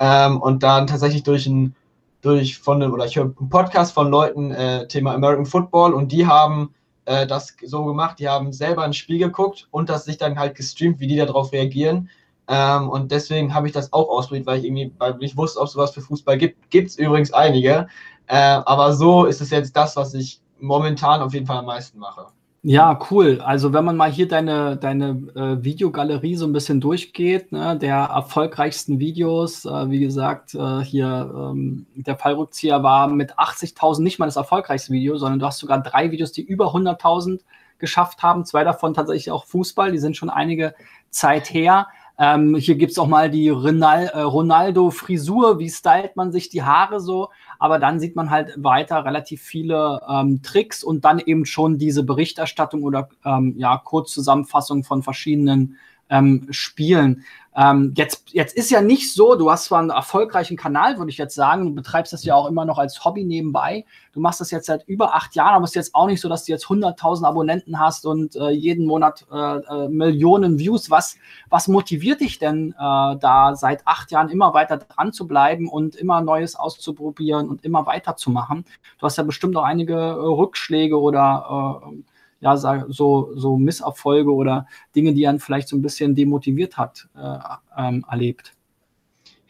Ähm, 0.00 0.40
und 0.40 0.62
dann 0.62 0.86
tatsächlich 0.86 1.22
durch 1.22 1.46
ein, 1.46 1.74
durch 2.20 2.58
von 2.58 2.82
oder 2.82 3.06
ich 3.06 3.16
höre 3.16 3.32
einen 3.38 3.48
Podcast 3.48 3.94
von 3.94 4.10
Leuten, 4.10 4.50
äh, 4.50 4.86
Thema 4.88 5.14
American 5.14 5.46
Football, 5.46 5.94
und 5.94 6.12
die 6.12 6.26
haben 6.26 6.74
äh, 7.10 7.26
das 7.26 7.56
so 7.64 7.84
gemacht, 7.84 8.20
die 8.20 8.28
haben 8.28 8.52
selber 8.52 8.82
ein 8.82 8.92
Spiel 8.92 9.18
geguckt 9.18 9.66
und 9.72 9.88
das 9.88 10.04
sich 10.04 10.16
dann 10.16 10.38
halt 10.38 10.54
gestreamt, 10.54 11.00
wie 11.00 11.08
die 11.08 11.16
darauf 11.16 11.52
reagieren. 11.52 12.08
Ähm, 12.48 12.88
und 12.88 13.10
deswegen 13.10 13.52
habe 13.52 13.66
ich 13.66 13.72
das 13.72 13.92
auch 13.92 14.08
ausprobiert, 14.08 14.46
weil 14.46 14.58
ich 14.60 14.64
irgendwie 14.64 14.92
weil 14.98 15.16
ich 15.20 15.36
wusste, 15.36 15.60
ob 15.60 15.66
es 15.66 15.72
sowas 15.72 15.90
für 15.92 16.02
Fußball 16.02 16.38
gibt. 16.38 16.70
Gibt 16.70 16.90
es 16.90 16.98
übrigens 16.98 17.32
einige. 17.32 17.88
Äh, 18.28 18.36
aber 18.36 18.92
so 18.92 19.24
ist 19.24 19.40
es 19.40 19.50
jetzt 19.50 19.76
das, 19.76 19.96
was 19.96 20.14
ich 20.14 20.40
momentan 20.60 21.20
auf 21.20 21.34
jeden 21.34 21.46
Fall 21.46 21.58
am 21.58 21.66
meisten 21.66 21.98
mache. 21.98 22.26
Ja, 22.62 22.98
cool. 23.10 23.40
Also 23.40 23.72
wenn 23.72 23.86
man 23.86 23.96
mal 23.96 24.10
hier 24.10 24.28
deine, 24.28 24.76
deine 24.76 25.08
äh, 25.34 25.64
Videogalerie 25.64 26.36
so 26.36 26.46
ein 26.46 26.52
bisschen 26.52 26.78
durchgeht, 26.78 27.52
ne, 27.52 27.78
der 27.78 27.96
erfolgreichsten 27.96 28.98
Videos, 28.98 29.64
äh, 29.64 29.90
wie 29.90 30.00
gesagt, 30.00 30.54
äh, 30.54 30.80
hier 30.80 31.32
ähm, 31.34 31.86
der 31.94 32.18
Fallrückzieher 32.18 32.82
war 32.82 33.08
mit 33.08 33.38
80.000 33.38 34.02
nicht 34.02 34.18
mal 34.18 34.26
das 34.26 34.36
erfolgreichste 34.36 34.92
Video, 34.92 35.16
sondern 35.16 35.38
du 35.38 35.46
hast 35.46 35.58
sogar 35.58 35.82
drei 35.82 36.10
Videos, 36.10 36.32
die 36.32 36.42
über 36.42 36.74
100.000 36.74 37.40
geschafft 37.78 38.22
haben. 38.22 38.44
Zwei 38.44 38.62
davon 38.62 38.92
tatsächlich 38.92 39.30
auch 39.30 39.46
Fußball, 39.46 39.90
die 39.90 39.98
sind 39.98 40.18
schon 40.18 40.28
einige 40.28 40.74
Zeit 41.08 41.50
her. 41.54 41.86
Ähm, 42.18 42.56
hier 42.56 42.74
gibt 42.74 42.92
es 42.92 42.98
auch 42.98 43.06
mal 43.06 43.30
die 43.30 43.46
äh, 43.46 43.52
Ronaldo-Frisur, 43.52 45.58
wie 45.58 45.70
stylt 45.70 46.14
man 46.16 46.30
sich 46.30 46.50
die 46.50 46.62
Haare 46.62 47.00
so. 47.00 47.30
Aber 47.60 47.78
dann 47.78 48.00
sieht 48.00 48.16
man 48.16 48.30
halt 48.30 48.54
weiter 48.56 49.04
relativ 49.04 49.42
viele 49.42 50.00
ähm, 50.08 50.42
Tricks 50.42 50.82
und 50.82 51.04
dann 51.04 51.20
eben 51.20 51.44
schon 51.44 51.76
diese 51.76 52.02
Berichterstattung 52.02 52.82
oder 52.82 53.10
ähm, 53.24 53.54
ja, 53.58 53.76
Kurzzusammenfassung 53.76 54.82
von 54.82 55.02
verschiedenen 55.02 55.76
ähm, 56.10 56.46
Spielen. 56.50 57.24
Ähm, 57.56 57.94
jetzt, 57.96 58.30
jetzt 58.32 58.56
ist 58.56 58.70
ja 58.70 58.80
nicht 58.80 59.12
so, 59.12 59.34
du 59.34 59.50
hast 59.50 59.64
zwar 59.64 59.80
einen 59.80 59.90
erfolgreichen 59.90 60.56
Kanal, 60.56 60.98
würde 60.98 61.10
ich 61.10 61.18
jetzt 61.18 61.34
sagen, 61.34 61.64
du 61.64 61.74
betreibst 61.74 62.12
das 62.12 62.24
ja 62.24 62.36
auch 62.36 62.46
immer 62.46 62.64
noch 62.64 62.78
als 62.78 63.04
Hobby 63.04 63.24
nebenbei. 63.24 63.84
Du 64.12 64.20
machst 64.20 64.40
das 64.40 64.52
jetzt 64.52 64.66
seit 64.66 64.86
über 64.86 65.14
acht 65.14 65.34
Jahren, 65.34 65.54
aber 65.54 65.64
es 65.64 65.70
ist 65.70 65.74
jetzt 65.74 65.94
auch 65.94 66.06
nicht 66.06 66.20
so, 66.20 66.28
dass 66.28 66.44
du 66.44 66.52
jetzt 66.52 66.66
100.000 66.66 67.24
Abonnenten 67.24 67.80
hast 67.80 68.06
und 68.06 68.36
äh, 68.36 68.50
jeden 68.50 68.86
Monat 68.86 69.26
äh, 69.32 69.56
äh, 69.56 69.88
Millionen 69.88 70.60
Views. 70.60 70.90
Was, 70.90 71.16
was 71.48 71.66
motiviert 71.66 72.20
dich 72.20 72.38
denn, 72.38 72.70
äh, 72.70 72.74
da 72.78 73.56
seit 73.56 73.84
acht 73.84 74.12
Jahren 74.12 74.28
immer 74.28 74.54
weiter 74.54 74.76
dran 74.76 75.12
zu 75.12 75.26
bleiben 75.26 75.68
und 75.68 75.96
immer 75.96 76.20
Neues 76.20 76.54
auszuprobieren 76.54 77.48
und 77.48 77.64
immer 77.64 77.84
weiterzumachen? 77.84 78.64
Du 78.98 79.06
hast 79.06 79.18
ja 79.18 79.24
bestimmt 79.24 79.56
auch 79.56 79.64
einige 79.64 79.94
äh, 79.94 79.96
Rückschläge 79.96 81.00
oder 81.00 81.82
äh, 81.84 82.02
ja, 82.40 82.56
so, 82.56 83.30
so 83.34 83.56
Misserfolge 83.56 84.32
oder 84.32 84.66
Dinge, 84.96 85.12
die 85.12 85.26
einen 85.26 85.40
vielleicht 85.40 85.68
so 85.68 85.76
ein 85.76 85.82
bisschen 85.82 86.14
demotiviert 86.14 86.76
hat, 86.76 87.08
äh, 87.16 87.38
ähm, 87.76 88.04
erlebt? 88.10 88.54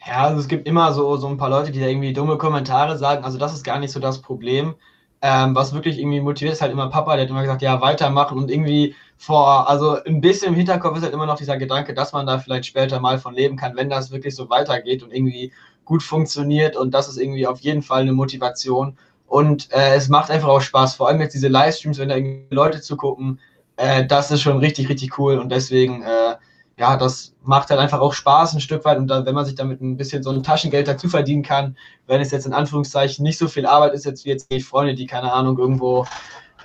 Ja, 0.05 0.23
also 0.25 0.39
es 0.39 0.47
gibt 0.47 0.67
immer 0.67 0.93
so, 0.93 1.15
so 1.17 1.27
ein 1.27 1.37
paar 1.37 1.49
Leute, 1.49 1.71
die 1.71 1.79
da 1.79 1.85
irgendwie 1.85 2.13
dumme 2.13 2.37
Kommentare 2.37 2.97
sagen. 2.97 3.23
Also 3.23 3.37
das 3.37 3.53
ist 3.53 3.63
gar 3.63 3.79
nicht 3.79 3.91
so 3.91 3.99
das 3.99 4.21
Problem. 4.21 4.75
Ähm, 5.23 5.53
was 5.53 5.73
wirklich 5.73 5.99
irgendwie 5.99 6.19
motiviert, 6.19 6.53
ist 6.53 6.61
halt 6.63 6.71
immer 6.71 6.89
Papa, 6.89 7.15
der 7.15 7.25
hat 7.25 7.29
immer 7.29 7.41
gesagt, 7.41 7.61
ja, 7.61 7.79
weitermachen 7.79 8.39
und 8.39 8.49
irgendwie 8.49 8.95
vor, 9.17 9.69
also 9.69 10.03
ein 10.03 10.19
bisschen 10.19 10.49
im 10.49 10.55
Hinterkopf 10.55 10.97
ist 10.97 11.03
halt 11.03 11.13
immer 11.13 11.27
noch 11.27 11.37
dieser 11.37 11.57
Gedanke, 11.57 11.93
dass 11.93 12.11
man 12.11 12.25
da 12.25 12.39
vielleicht 12.39 12.65
später 12.65 12.99
mal 12.99 13.19
von 13.19 13.35
leben 13.35 13.55
kann, 13.55 13.75
wenn 13.75 13.87
das 13.87 14.09
wirklich 14.09 14.35
so 14.35 14.49
weitergeht 14.49 15.03
und 15.03 15.13
irgendwie 15.13 15.53
gut 15.85 16.01
funktioniert 16.01 16.75
und 16.75 16.91
das 16.95 17.07
ist 17.07 17.17
irgendwie 17.17 17.45
auf 17.45 17.59
jeden 17.59 17.83
Fall 17.83 18.01
eine 18.01 18.13
Motivation 18.13 18.97
Und 19.31 19.71
äh, 19.71 19.95
es 19.95 20.09
macht 20.09 20.29
einfach 20.29 20.49
auch 20.49 20.59
Spaß, 20.59 20.95
vor 20.95 21.07
allem 21.07 21.21
jetzt 21.21 21.33
diese 21.33 21.47
Livestreams, 21.47 21.97
wenn 21.99 22.09
da 22.09 22.17
irgendwie 22.17 22.53
Leute 22.53 22.81
zu 22.81 22.97
gucken, 22.97 23.39
äh, 23.77 24.05
das 24.05 24.29
ist 24.29 24.41
schon 24.41 24.57
richtig, 24.57 24.89
richtig 24.89 25.17
cool. 25.17 25.37
Und 25.39 25.53
deswegen, 25.53 26.03
äh, 26.03 26.35
ja, 26.77 26.97
das 26.97 27.33
macht 27.41 27.69
halt 27.69 27.79
einfach 27.79 28.01
auch 28.01 28.11
Spaß 28.11 28.53
ein 28.53 28.59
Stück 28.59 28.83
weit. 28.83 28.97
Und 28.97 29.07
dann, 29.07 29.25
wenn 29.25 29.33
man 29.33 29.45
sich 29.45 29.55
damit 29.55 29.79
ein 29.79 29.95
bisschen 29.95 30.21
so 30.21 30.31
ein 30.31 30.43
Taschengeld 30.43 30.89
dazu 30.89 31.07
verdienen 31.07 31.43
kann, 31.43 31.77
wenn 32.07 32.19
es 32.19 32.31
jetzt 32.31 32.45
in 32.45 32.51
Anführungszeichen 32.51 33.23
nicht 33.23 33.37
so 33.37 33.47
viel 33.47 33.65
Arbeit 33.65 33.93
ist, 33.93 34.03
jetzt 34.03 34.25
wie 34.25 34.31
jetzt 34.31 34.51
die 34.51 34.59
Freunde, 34.59 34.95
die 34.95 35.05
keine 35.05 35.31
Ahnung 35.31 35.57
irgendwo 35.57 36.05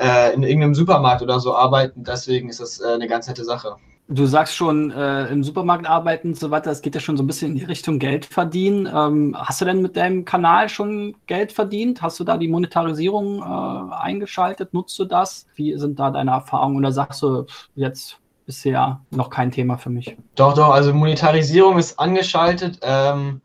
äh, 0.01 0.35
in 0.35 0.43
irgendeinem 0.43 0.75
Supermarkt 0.75 1.23
oder 1.23 1.39
so 1.39 1.55
arbeiten. 1.55 2.03
Deswegen 2.03 2.49
ist 2.49 2.59
das 2.59 2.81
äh, 2.81 2.95
eine 2.95 3.07
ganz 3.07 3.29
nette 3.29 3.45
Sache. 3.45 3.77
Du 4.09 4.27
sagst 4.27 4.55
schon, 4.55 4.93
äh, 4.93 5.27
im 5.27 5.43
Supermarkt 5.43 5.85
arbeiten 5.87 6.29
und 6.29 6.39
so 6.39 6.53
weiter, 6.53 6.71
es 6.71 6.81
geht 6.81 6.95
ja 6.95 7.01
schon 7.01 7.17
so 7.17 7.25
ein 7.25 7.27
bisschen 7.27 7.53
in 7.53 7.59
die 7.59 7.65
Richtung 7.65 7.99
Geld 7.99 8.25
verdienen. 8.25 8.87
Ähm, 8.87 9.37
hast 9.37 9.61
du 9.61 9.65
denn 9.65 9.83
mit 9.83 9.97
deinem 9.97 10.25
Kanal 10.25 10.69
schon 10.69 11.17
Geld 11.27 11.51
verdient? 11.51 12.03
Hast 12.03 12.21
du 12.21 12.25
da 12.25 12.37
die 12.37 12.47
Monetarisierung 12.47 13.41
äh, 13.41 13.95
eingeschaltet? 13.95 14.73
Nutzt 14.73 14.97
du 15.01 15.07
das? 15.07 15.47
Wie 15.57 15.77
sind 15.77 15.99
da 15.99 16.13
deine 16.13 16.31
Erfahrungen? 16.31 16.77
Oder 16.77 16.93
sagst 16.93 17.21
du 17.23 17.47
jetzt 17.75 18.21
bisher 18.47 19.01
noch 19.11 19.29
kein 19.29 19.51
Thema 19.51 19.77
für 19.77 19.91
mich? 19.91 20.17
Doch, 20.37 20.55
doch, 20.55 20.71
also 20.71 20.95
Monetarisierung 20.95 21.77
ist 21.77 21.99
angeschaltet. 21.99 22.79
Ähm, 22.83 23.41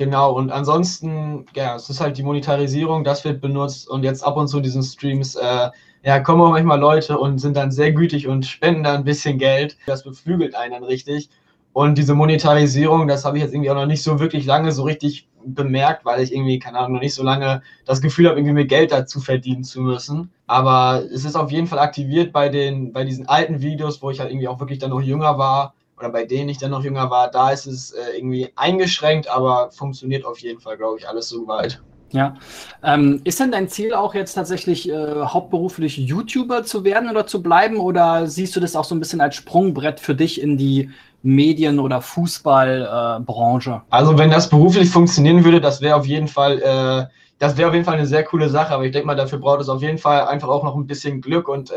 genau, 0.00 0.32
und 0.32 0.50
ansonsten, 0.50 1.44
ja, 1.54 1.76
es 1.76 1.90
ist 1.90 2.00
halt 2.00 2.16
die 2.16 2.22
Monetarisierung, 2.22 3.04
das 3.04 3.22
wird 3.26 3.42
benutzt 3.42 3.86
und 3.86 4.02
jetzt 4.02 4.24
ab 4.24 4.38
und 4.38 4.48
zu 4.48 4.60
diesen 4.60 4.82
Streams. 4.82 5.36
Äh, 5.36 5.68
ja, 6.02 6.20
kommen 6.20 6.40
auch 6.40 6.52
manchmal 6.52 6.80
Leute 6.80 7.18
und 7.18 7.38
sind 7.38 7.54
dann 7.54 7.70
sehr 7.70 7.92
gütig 7.92 8.26
und 8.26 8.46
spenden 8.46 8.82
dann 8.82 8.96
ein 8.96 9.04
bisschen 9.04 9.36
Geld. 9.36 9.76
Das 9.84 10.02
beflügelt 10.02 10.54
einen 10.54 10.72
dann 10.72 10.84
richtig. 10.84 11.28
Und 11.74 11.98
diese 11.98 12.14
Monetarisierung, 12.14 13.08
das 13.08 13.26
habe 13.26 13.36
ich 13.36 13.44
jetzt 13.44 13.52
irgendwie 13.52 13.70
auch 13.70 13.74
noch 13.74 13.84
nicht 13.84 14.02
so 14.02 14.18
wirklich 14.18 14.46
lange 14.46 14.72
so 14.72 14.84
richtig 14.84 15.28
bemerkt, 15.44 16.06
weil 16.06 16.22
ich 16.22 16.32
irgendwie, 16.32 16.58
keine 16.58 16.78
Ahnung, 16.78 16.94
noch 16.94 17.00
nicht 17.02 17.14
so 17.14 17.22
lange 17.22 17.62
das 17.84 18.00
Gefühl 18.00 18.26
habe, 18.28 18.38
irgendwie 18.38 18.54
mir 18.54 18.66
Geld 18.66 18.92
dazu 18.92 19.20
verdienen 19.20 19.64
zu 19.64 19.82
müssen. 19.82 20.30
Aber 20.46 21.02
es 21.12 21.26
ist 21.26 21.36
auf 21.36 21.52
jeden 21.52 21.66
Fall 21.66 21.78
aktiviert 21.78 22.32
bei 22.32 22.48
den, 22.48 22.92
bei 22.94 23.04
diesen 23.04 23.28
alten 23.28 23.60
Videos, 23.60 24.00
wo 24.00 24.10
ich 24.10 24.18
halt 24.18 24.30
irgendwie 24.30 24.48
auch 24.48 24.60
wirklich 24.60 24.78
dann 24.78 24.90
noch 24.90 25.02
jünger 25.02 25.36
war 25.36 25.74
oder 26.00 26.10
bei 26.10 26.24
denen 26.24 26.48
ich 26.48 26.58
dann 26.58 26.70
noch 26.70 26.82
jünger 26.82 27.10
war. 27.10 27.30
Da 27.30 27.50
ist 27.50 27.66
es 27.66 27.92
äh, 27.92 28.16
irgendwie 28.16 28.50
eingeschränkt, 28.56 29.28
aber 29.28 29.70
funktioniert 29.70 30.24
auf 30.24 30.38
jeden 30.38 30.60
Fall, 30.60 30.76
glaube 30.76 30.98
ich, 30.98 31.08
alles 31.08 31.28
so 31.28 31.46
weit. 31.46 31.80
Ja. 32.12 32.34
Ähm, 32.82 33.20
ist 33.22 33.38
denn 33.38 33.52
dein 33.52 33.68
Ziel 33.68 33.94
auch 33.94 34.14
jetzt 34.14 34.34
tatsächlich 34.34 34.88
äh, 34.90 35.22
hauptberuflich 35.22 35.96
YouTuber 35.96 36.64
zu 36.64 36.82
werden 36.82 37.08
oder 37.08 37.26
zu 37.26 37.42
bleiben? 37.42 37.76
Oder 37.76 38.26
siehst 38.26 38.56
du 38.56 38.60
das 38.60 38.74
auch 38.74 38.84
so 38.84 38.94
ein 38.94 38.98
bisschen 38.98 39.20
als 39.20 39.36
Sprungbrett 39.36 40.00
für 40.00 40.14
dich 40.14 40.40
in 40.40 40.56
die 40.56 40.90
Medien- 41.22 41.78
oder 41.78 42.00
Fußballbranche? 42.00 43.70
Äh, 43.70 43.94
also 43.94 44.18
wenn 44.18 44.30
das 44.30 44.48
beruflich 44.48 44.90
funktionieren 44.90 45.44
würde, 45.44 45.60
das 45.60 45.80
wäre 45.80 45.96
auf 45.96 46.06
jeden 46.06 46.28
Fall, 46.28 46.58
äh, 46.58 47.06
das 47.38 47.56
wäre 47.56 47.68
auf 47.68 47.74
jeden 47.74 47.84
Fall 47.84 47.94
eine 47.94 48.06
sehr 48.06 48.24
coole 48.24 48.48
Sache. 48.48 48.74
Aber 48.74 48.84
ich 48.84 48.90
denke 48.90 49.06
mal, 49.06 49.14
dafür 49.14 49.38
braucht 49.38 49.60
es 49.60 49.68
auf 49.68 49.82
jeden 49.82 49.98
Fall 49.98 50.26
einfach 50.26 50.48
auch 50.48 50.64
noch 50.64 50.74
ein 50.74 50.86
bisschen 50.86 51.20
Glück 51.20 51.48
und 51.48 51.70
äh, 51.70 51.74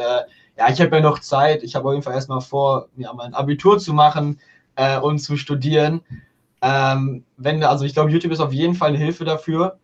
ja, 0.57 0.69
ich 0.69 0.79
habe 0.81 0.95
ja 0.95 1.01
noch 1.01 1.19
Zeit. 1.19 1.63
Ich 1.63 1.75
habe 1.75 1.87
auf 1.87 1.93
jeden 1.93 2.03
Fall 2.03 2.13
erstmal 2.13 2.41
vor, 2.41 2.87
ja, 2.95 3.13
mein 3.13 3.33
Abitur 3.33 3.79
zu 3.79 3.93
machen 3.93 4.39
äh, 4.75 4.99
und 4.99 5.19
zu 5.19 5.37
studieren. 5.37 6.01
Ähm, 6.61 7.25
wenn, 7.37 7.63
also 7.63 7.85
ich 7.85 7.93
glaube, 7.93 8.11
YouTube 8.11 8.31
ist 8.31 8.39
auf 8.39 8.53
jeden 8.53 8.75
Fall 8.75 8.89
eine 8.89 8.97
Hilfe 8.97 9.25
dafür. 9.25 9.79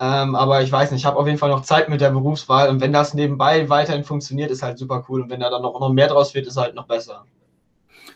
Ähm, 0.00 0.34
aber 0.34 0.62
ich 0.62 0.72
weiß 0.72 0.90
nicht, 0.90 1.02
ich 1.02 1.06
habe 1.06 1.18
auf 1.18 1.26
jeden 1.26 1.38
Fall 1.38 1.50
noch 1.50 1.62
Zeit 1.62 1.88
mit 1.88 2.00
der 2.00 2.10
Berufswahl 2.10 2.68
und 2.70 2.80
wenn 2.80 2.92
das 2.92 3.14
nebenbei 3.14 3.68
weiterhin 3.68 4.02
funktioniert, 4.02 4.50
ist 4.50 4.62
halt 4.62 4.76
super 4.76 5.04
cool. 5.08 5.22
Und 5.22 5.30
wenn 5.30 5.38
da 5.38 5.48
dann 5.48 5.62
noch, 5.62 5.78
noch 5.78 5.92
mehr 5.92 6.08
draus 6.08 6.34
wird, 6.34 6.48
ist 6.48 6.56
halt 6.56 6.74
noch 6.74 6.86
besser. 6.86 7.24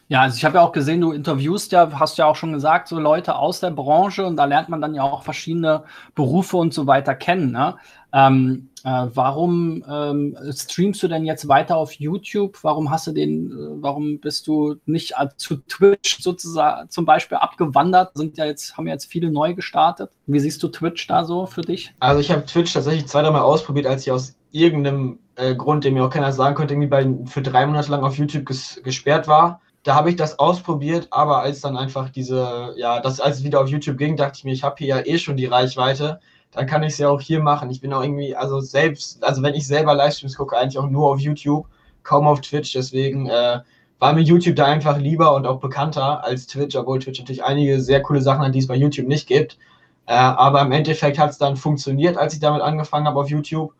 Ja, 0.09 0.23
also 0.23 0.37
ich 0.37 0.45
habe 0.45 0.59
ja 0.59 0.63
auch 0.63 0.73
gesehen, 0.73 1.01
du 1.01 1.13
interviewst 1.13 1.73
ja, 1.73 1.91
hast 1.99 2.17
ja 2.17 2.27
auch 2.27 2.37
schon 2.37 2.53
gesagt, 2.53 2.87
so 2.87 2.99
Leute 2.99 3.37
aus 3.37 3.59
der 3.59 3.73
Branche 3.73 4.25
und 4.25 4.37
da 4.37 4.45
lernt 4.45 4.69
man 4.69 4.81
dann 4.81 4.95
ja 4.95 5.03
auch 5.03 5.25
verschiedene 5.25 5.83
Berufe 6.15 6.57
und 6.57 6.73
so 6.73 6.87
weiter 6.87 7.15
kennen. 7.15 7.51
Ne? 7.51 7.77
Ähm, 8.13 8.69
äh, 8.85 9.09
warum 9.15 9.85
ähm, 9.91 10.37
streamst 10.53 11.03
du 11.03 11.09
denn 11.09 11.25
jetzt 11.25 11.49
weiter 11.49 11.77
auf 11.77 11.93
YouTube? 11.93 12.59
Warum 12.63 12.91
hast 12.91 13.07
du 13.09 13.13
den, 13.13 13.51
äh, 13.51 13.83
warum 13.83 14.21
bist 14.21 14.47
du 14.47 14.77
nicht 14.87 15.15
zu 15.37 15.57
Twitch 15.57 16.23
sozusagen 16.23 16.89
zum 16.89 17.05
Beispiel 17.05 17.39
abgewandert? 17.39 18.13
Sind 18.15 18.39
ja 18.39 18.45
jetzt, 18.45 18.77
haben 18.77 18.87
ja 18.87 18.93
jetzt 18.93 19.07
viele 19.07 19.31
neu 19.31 19.55
gestartet. 19.55 20.11
Wie 20.27 20.39
siehst 20.39 20.63
du 20.63 20.69
Twitch 20.69 21.07
da 21.09 21.25
so 21.25 21.47
für 21.47 21.63
dich? 21.63 21.93
Also 21.99 22.21
ich 22.21 22.31
habe 22.31 22.45
Twitch 22.45 22.73
tatsächlich 22.73 23.07
zwei, 23.07 23.23
dreimal 23.23 23.43
ausprobiert, 23.43 23.87
als 23.87 24.03
ich 24.03 24.13
aus 24.13 24.37
irgendeinem 24.53 25.19
äh, 25.35 25.55
Grund, 25.55 25.85
den 25.85 25.95
mir 25.95 26.05
auch 26.05 26.11
keiner 26.11 26.33
sagen 26.33 26.55
konnte, 26.55 26.75
irgendwie 26.75 26.89
bei, 26.89 27.13
für 27.27 27.43
drei 27.43 27.67
Monate 27.67 27.91
lang 27.91 28.05
auf 28.05 28.17
YouTube 28.17 28.47
ges 28.47 28.81
gesperrt 28.85 29.27
war 29.27 29.61
da 29.87 29.95
habe 29.95 30.11
ich 30.11 30.17
das 30.17 30.41
ausprobiert, 30.41 31.07
aber 31.13 31.43
als 31.43 31.61
dann 31.61 31.77
einfach 31.77 32.11
diese, 32.11 32.75
ja, 32.77 32.99
das 32.99 33.21
als 33.21 33.39
es 33.39 33.45
wieder 33.45 33.61
auf 33.61 33.69
YouTube 33.69 33.99
ging, 33.99 34.17
dachte 34.17 34.39
ich 34.39 34.45
mir, 34.45 34.53
ich 34.53 34.65
habe 34.65 34.75
hier 34.79 34.89
ja 34.89 35.07
eh 35.07 35.17
schon 35.17 35.37
die 35.37 35.47
Reichweite, 35.47 36.19
dann 36.57 36.67
kann 36.67 36.83
ich 36.83 36.95
es 36.95 36.99
ja 36.99 37.11
auch 37.11 37.21
hier 37.21 37.43
machen. 37.43 37.71
Ich 37.71 37.83
bin 37.83 37.93
auch 37.93 38.03
irgendwie, 38.03 38.35
also 38.35 38.61
selbst, 38.61 39.23
also 39.23 39.43
wenn 39.43 39.55
ich 39.55 39.67
selber 39.67 39.95
Livestreams 39.95 40.37
gucke, 40.37 40.57
eigentlich 40.57 40.79
auch 40.79 40.89
nur 40.89 41.11
auf 41.11 41.21
YouTube, 41.21 41.67
kaum 42.03 42.27
auf 42.27 42.41
Twitch, 42.41 42.73
deswegen 42.73 43.29
äh, 43.29 43.61
war 43.99 44.13
mir 44.15 44.23
YouTube 44.23 44.57
da 44.57 44.65
einfach 44.65 44.97
lieber 44.97 45.35
und 45.35 45.47
auch 45.47 45.61
bekannter 45.61 46.25
als 46.25 46.47
Twitch, 46.47 46.75
obwohl 46.75 46.99
Twitch 46.99 47.19
natürlich 47.19 47.45
einige 47.45 47.81
sehr 47.81 48.01
coole 48.03 48.23
Sachen 48.23 48.43
hat, 48.43 48.55
die 48.55 48.61
es 48.61 48.67
bei 48.67 48.75
YouTube 48.75 49.07
nicht 49.07 49.29
gibt. 49.29 49.59
Äh, 50.07 50.15
aber 50.15 50.63
im 50.63 50.73
Endeffekt 50.73 51.19
hat 51.19 51.31
es 51.31 51.39
dann 51.39 51.57
funktioniert, 51.57 52.17
als 52.17 52.33
ich 52.33 52.41
damit 52.41 52.63
angefangen 52.63 53.07
habe 53.07 53.21
auf 53.21 53.29
YouTube. 53.29 53.75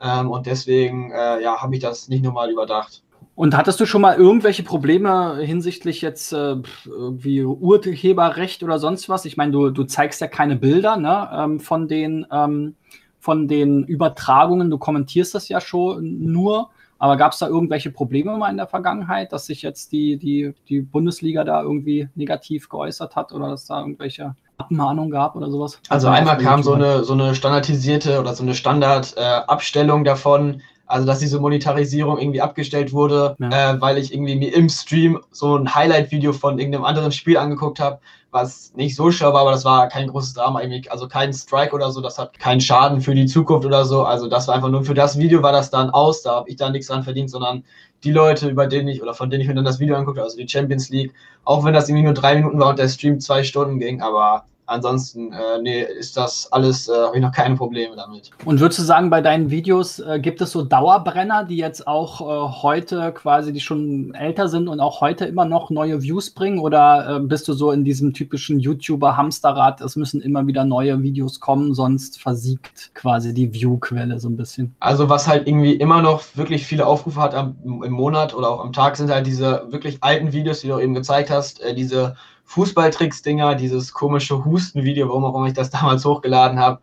Ähm, 0.00 0.30
und 0.30 0.46
deswegen 0.46 1.10
äh, 1.10 1.42
ja, 1.42 1.60
habe 1.60 1.74
ich 1.74 1.82
das 1.82 2.08
nicht 2.08 2.22
nochmal 2.22 2.50
überdacht. 2.50 3.02
Und 3.34 3.56
hattest 3.56 3.80
du 3.80 3.86
schon 3.86 4.02
mal 4.02 4.16
irgendwelche 4.16 4.62
Probleme 4.62 5.38
hinsichtlich 5.38 6.02
jetzt 6.02 6.32
äh, 6.32 6.56
irgendwie 6.86 7.42
Urheberrecht 7.42 8.62
oder 8.62 8.78
sonst 8.78 9.08
was? 9.08 9.24
Ich 9.24 9.36
meine, 9.36 9.52
du, 9.52 9.70
du 9.70 9.84
zeigst 9.84 10.20
ja 10.20 10.26
keine 10.26 10.56
Bilder 10.56 10.96
ne, 10.96 11.28
ähm, 11.32 11.60
von, 11.60 11.88
den, 11.88 12.26
ähm, 12.30 12.74
von 13.18 13.48
den 13.48 13.84
Übertragungen, 13.84 14.68
du 14.68 14.78
kommentierst 14.78 15.34
das 15.34 15.48
ja 15.48 15.60
schon 15.60 16.22
nur. 16.24 16.70
Aber 16.98 17.16
gab 17.16 17.32
es 17.32 17.38
da 17.38 17.48
irgendwelche 17.48 17.90
Probleme 17.90 18.36
mal 18.36 18.50
in 18.50 18.58
der 18.58 18.66
Vergangenheit, 18.66 19.32
dass 19.32 19.46
sich 19.46 19.62
jetzt 19.62 19.90
die, 19.90 20.18
die, 20.18 20.52
die 20.68 20.82
Bundesliga 20.82 21.44
da 21.44 21.62
irgendwie 21.62 22.10
negativ 22.14 22.68
geäußert 22.68 23.16
hat 23.16 23.32
oder 23.32 23.48
dass 23.48 23.64
da 23.64 23.80
irgendwelche 23.80 24.36
Abmahnungen 24.58 25.10
gab 25.10 25.34
oder 25.34 25.50
sowas? 25.50 25.80
Also 25.88 26.08
einmal 26.08 26.36
kam 26.36 26.62
so 26.62 26.74
eine, 26.74 27.02
so 27.04 27.14
eine 27.14 27.34
standardisierte 27.34 28.20
oder 28.20 28.34
so 28.34 28.42
eine 28.42 28.54
Standardabstellung 28.54 30.02
äh, 30.02 30.04
davon, 30.04 30.60
also, 30.90 31.06
dass 31.06 31.20
diese 31.20 31.38
Monetarisierung 31.38 32.18
irgendwie 32.18 32.40
abgestellt 32.40 32.92
wurde, 32.92 33.36
ja. 33.38 33.74
äh, 33.74 33.80
weil 33.80 33.96
ich 33.98 34.12
irgendwie 34.12 34.36
mir 34.36 34.54
im 34.54 34.68
Stream 34.68 35.20
so 35.30 35.56
ein 35.56 35.74
Highlight-Video 35.74 36.32
von 36.32 36.58
irgendeinem 36.58 36.84
anderen 36.84 37.12
Spiel 37.12 37.36
angeguckt 37.36 37.78
habe, 37.78 38.00
was 38.30 38.72
nicht 38.74 38.94
so 38.94 39.10
schwer 39.10 39.32
war, 39.32 39.42
aber 39.42 39.52
das 39.52 39.64
war 39.64 39.88
kein 39.88 40.08
großes 40.08 40.34
Drama, 40.34 40.60
also 40.88 41.08
kein 41.08 41.32
Strike 41.32 41.74
oder 41.74 41.90
so, 41.90 42.00
das 42.00 42.18
hat 42.18 42.38
keinen 42.38 42.60
Schaden 42.60 43.00
für 43.00 43.14
die 43.14 43.26
Zukunft 43.26 43.66
oder 43.66 43.84
so. 43.84 44.04
Also, 44.04 44.28
das 44.28 44.48
war 44.48 44.54
einfach 44.54 44.68
nur 44.68 44.84
für 44.84 44.94
das 44.94 45.18
Video 45.18 45.42
war 45.42 45.52
das 45.52 45.70
dann 45.70 45.90
aus, 45.90 46.22
da 46.22 46.36
habe 46.36 46.50
ich 46.50 46.56
da 46.56 46.70
nichts 46.70 46.88
dran 46.88 47.02
verdient, 47.02 47.30
sondern 47.30 47.64
die 48.04 48.12
Leute, 48.12 48.48
über 48.48 48.66
denen 48.66 48.88
ich 48.88 49.02
oder 49.02 49.14
von 49.14 49.30
denen 49.30 49.42
ich 49.42 49.48
mir 49.48 49.54
dann 49.54 49.64
das 49.64 49.80
Video 49.80 49.96
angucke, 49.96 50.22
also 50.22 50.36
die 50.36 50.48
Champions 50.48 50.88
League, 50.90 51.12
auch 51.44 51.64
wenn 51.64 51.74
das 51.74 51.88
irgendwie 51.88 52.04
nur 52.04 52.14
drei 52.14 52.34
Minuten 52.36 52.58
war 52.58 52.70
und 52.70 52.78
der 52.78 52.88
Stream 52.88 53.20
zwei 53.20 53.42
Stunden 53.42 53.78
ging, 53.78 54.00
aber 54.00 54.44
ansonsten, 54.70 55.32
äh, 55.32 55.60
nee, 55.60 55.82
ist 55.82 56.16
das 56.16 56.50
alles, 56.52 56.88
äh, 56.88 56.92
habe 56.94 57.16
ich 57.16 57.22
noch 57.22 57.32
keine 57.32 57.56
Probleme 57.56 57.96
damit. 57.96 58.30
Und 58.44 58.60
würdest 58.60 58.78
du 58.78 58.84
sagen, 58.84 59.10
bei 59.10 59.20
deinen 59.20 59.50
Videos 59.50 59.98
äh, 59.98 60.18
gibt 60.20 60.40
es 60.40 60.52
so 60.52 60.62
Dauerbrenner, 60.62 61.44
die 61.44 61.56
jetzt 61.56 61.86
auch 61.86 62.20
äh, 62.20 62.52
heute 62.62 63.12
quasi, 63.12 63.52
die 63.52 63.60
schon 63.60 64.14
älter 64.14 64.48
sind 64.48 64.68
und 64.68 64.80
auch 64.80 65.00
heute 65.00 65.26
immer 65.26 65.44
noch 65.44 65.70
neue 65.70 66.02
Views 66.02 66.30
bringen? 66.30 66.60
Oder 66.60 67.16
äh, 67.16 67.20
bist 67.20 67.48
du 67.48 67.52
so 67.52 67.72
in 67.72 67.84
diesem 67.84 68.14
typischen 68.20 68.60
YouTuber-Hamsterrad, 68.60 69.80
es 69.80 69.96
müssen 69.96 70.20
immer 70.20 70.46
wieder 70.46 70.66
neue 70.66 71.02
Videos 71.02 71.40
kommen, 71.40 71.72
sonst 71.72 72.20
versiegt 72.20 72.90
quasi 72.92 73.32
die 73.32 73.54
View-Quelle 73.54 74.20
so 74.20 74.28
ein 74.28 74.36
bisschen? 74.36 74.74
Also, 74.78 75.08
was 75.08 75.26
halt 75.26 75.48
irgendwie 75.48 75.72
immer 75.72 76.02
noch 76.02 76.22
wirklich 76.34 76.66
viele 76.66 76.86
Aufrufe 76.86 77.18
hat 77.18 77.34
am, 77.34 77.56
im 77.64 77.92
Monat 77.92 78.34
oder 78.34 78.50
auch 78.50 78.60
am 78.60 78.74
Tag, 78.74 78.98
sind 78.98 79.10
halt 79.10 79.26
diese 79.26 79.64
wirklich 79.70 80.02
alten 80.02 80.34
Videos, 80.34 80.60
die 80.60 80.68
du 80.68 80.78
eben 80.78 80.92
gezeigt 80.92 81.30
hast, 81.30 81.62
äh, 81.62 81.74
diese 81.74 82.14
Fußballtricks-Dinger, 82.44 83.54
dieses 83.54 83.94
komische 83.94 84.44
Husten-Video, 84.44 85.08
warum 85.08 85.24
auch 85.24 85.34
immer 85.34 85.46
ich 85.46 85.54
das 85.54 85.70
damals 85.70 86.04
hochgeladen 86.04 86.58
habe. 86.58 86.80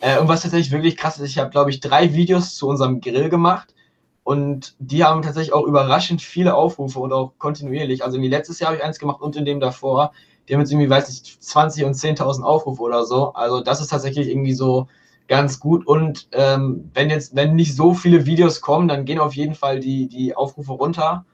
Äh, 0.00 0.18
und 0.18 0.26
was 0.26 0.42
tatsächlich 0.42 0.72
wirklich 0.72 0.96
krass 0.96 1.20
ist, 1.20 1.30
ich 1.30 1.38
habe, 1.38 1.50
glaube 1.50 1.70
ich, 1.70 1.78
drei 1.78 2.14
Videos 2.14 2.56
zu 2.56 2.66
unserem 2.66 3.00
Grill 3.00 3.28
gemacht 3.28 3.72
und 4.24 4.74
die 4.80 5.04
haben 5.04 5.22
tatsächlich 5.22 5.52
auch 5.52 5.66
überraschend 5.66 6.20
viele 6.20 6.54
Aufrufe 6.54 6.98
und 6.98 7.12
auch 7.12 7.32
kontinuierlich. 7.38 8.04
Also 8.04 8.18
letztes 8.18 8.58
Jahr 8.58 8.70
habe 8.70 8.78
ich 8.78 8.84
eins 8.84 8.98
gemacht 8.98 9.20
und 9.20 9.36
in 9.36 9.44
dem 9.44 9.60
davor. 9.60 10.12
Die 10.48 10.54
haben 10.54 10.60
jetzt 10.60 10.72
irgendwie, 10.72 10.90
weiß 10.90 11.08
nicht, 11.08 11.42
20 11.42 11.84
und 11.84 11.94
10.000 11.94 12.42
Aufrufe 12.42 12.82
oder 12.82 13.04
so. 13.04 13.32
Also 13.34 13.60
das 13.60 13.80
ist 13.80 13.88
tatsächlich 13.88 14.28
irgendwie 14.28 14.54
so 14.54 14.88
ganz 15.28 15.60
gut. 15.60 15.86
Und 15.86 16.28
ähm, 16.32 16.90
wenn 16.92 17.08
jetzt, 17.08 17.36
wenn 17.36 17.54
nicht 17.54 17.76
so 17.76 17.94
viele 17.94 18.26
Videos 18.26 18.60
kommen, 18.60 18.88
dann 18.88 19.04
gehen 19.04 19.20
auf 19.20 19.34
jeden 19.34 19.54
Fall 19.54 19.80
die, 19.80 20.08
die 20.08 20.36
Aufrufe 20.36 20.72
runter. 20.72 21.24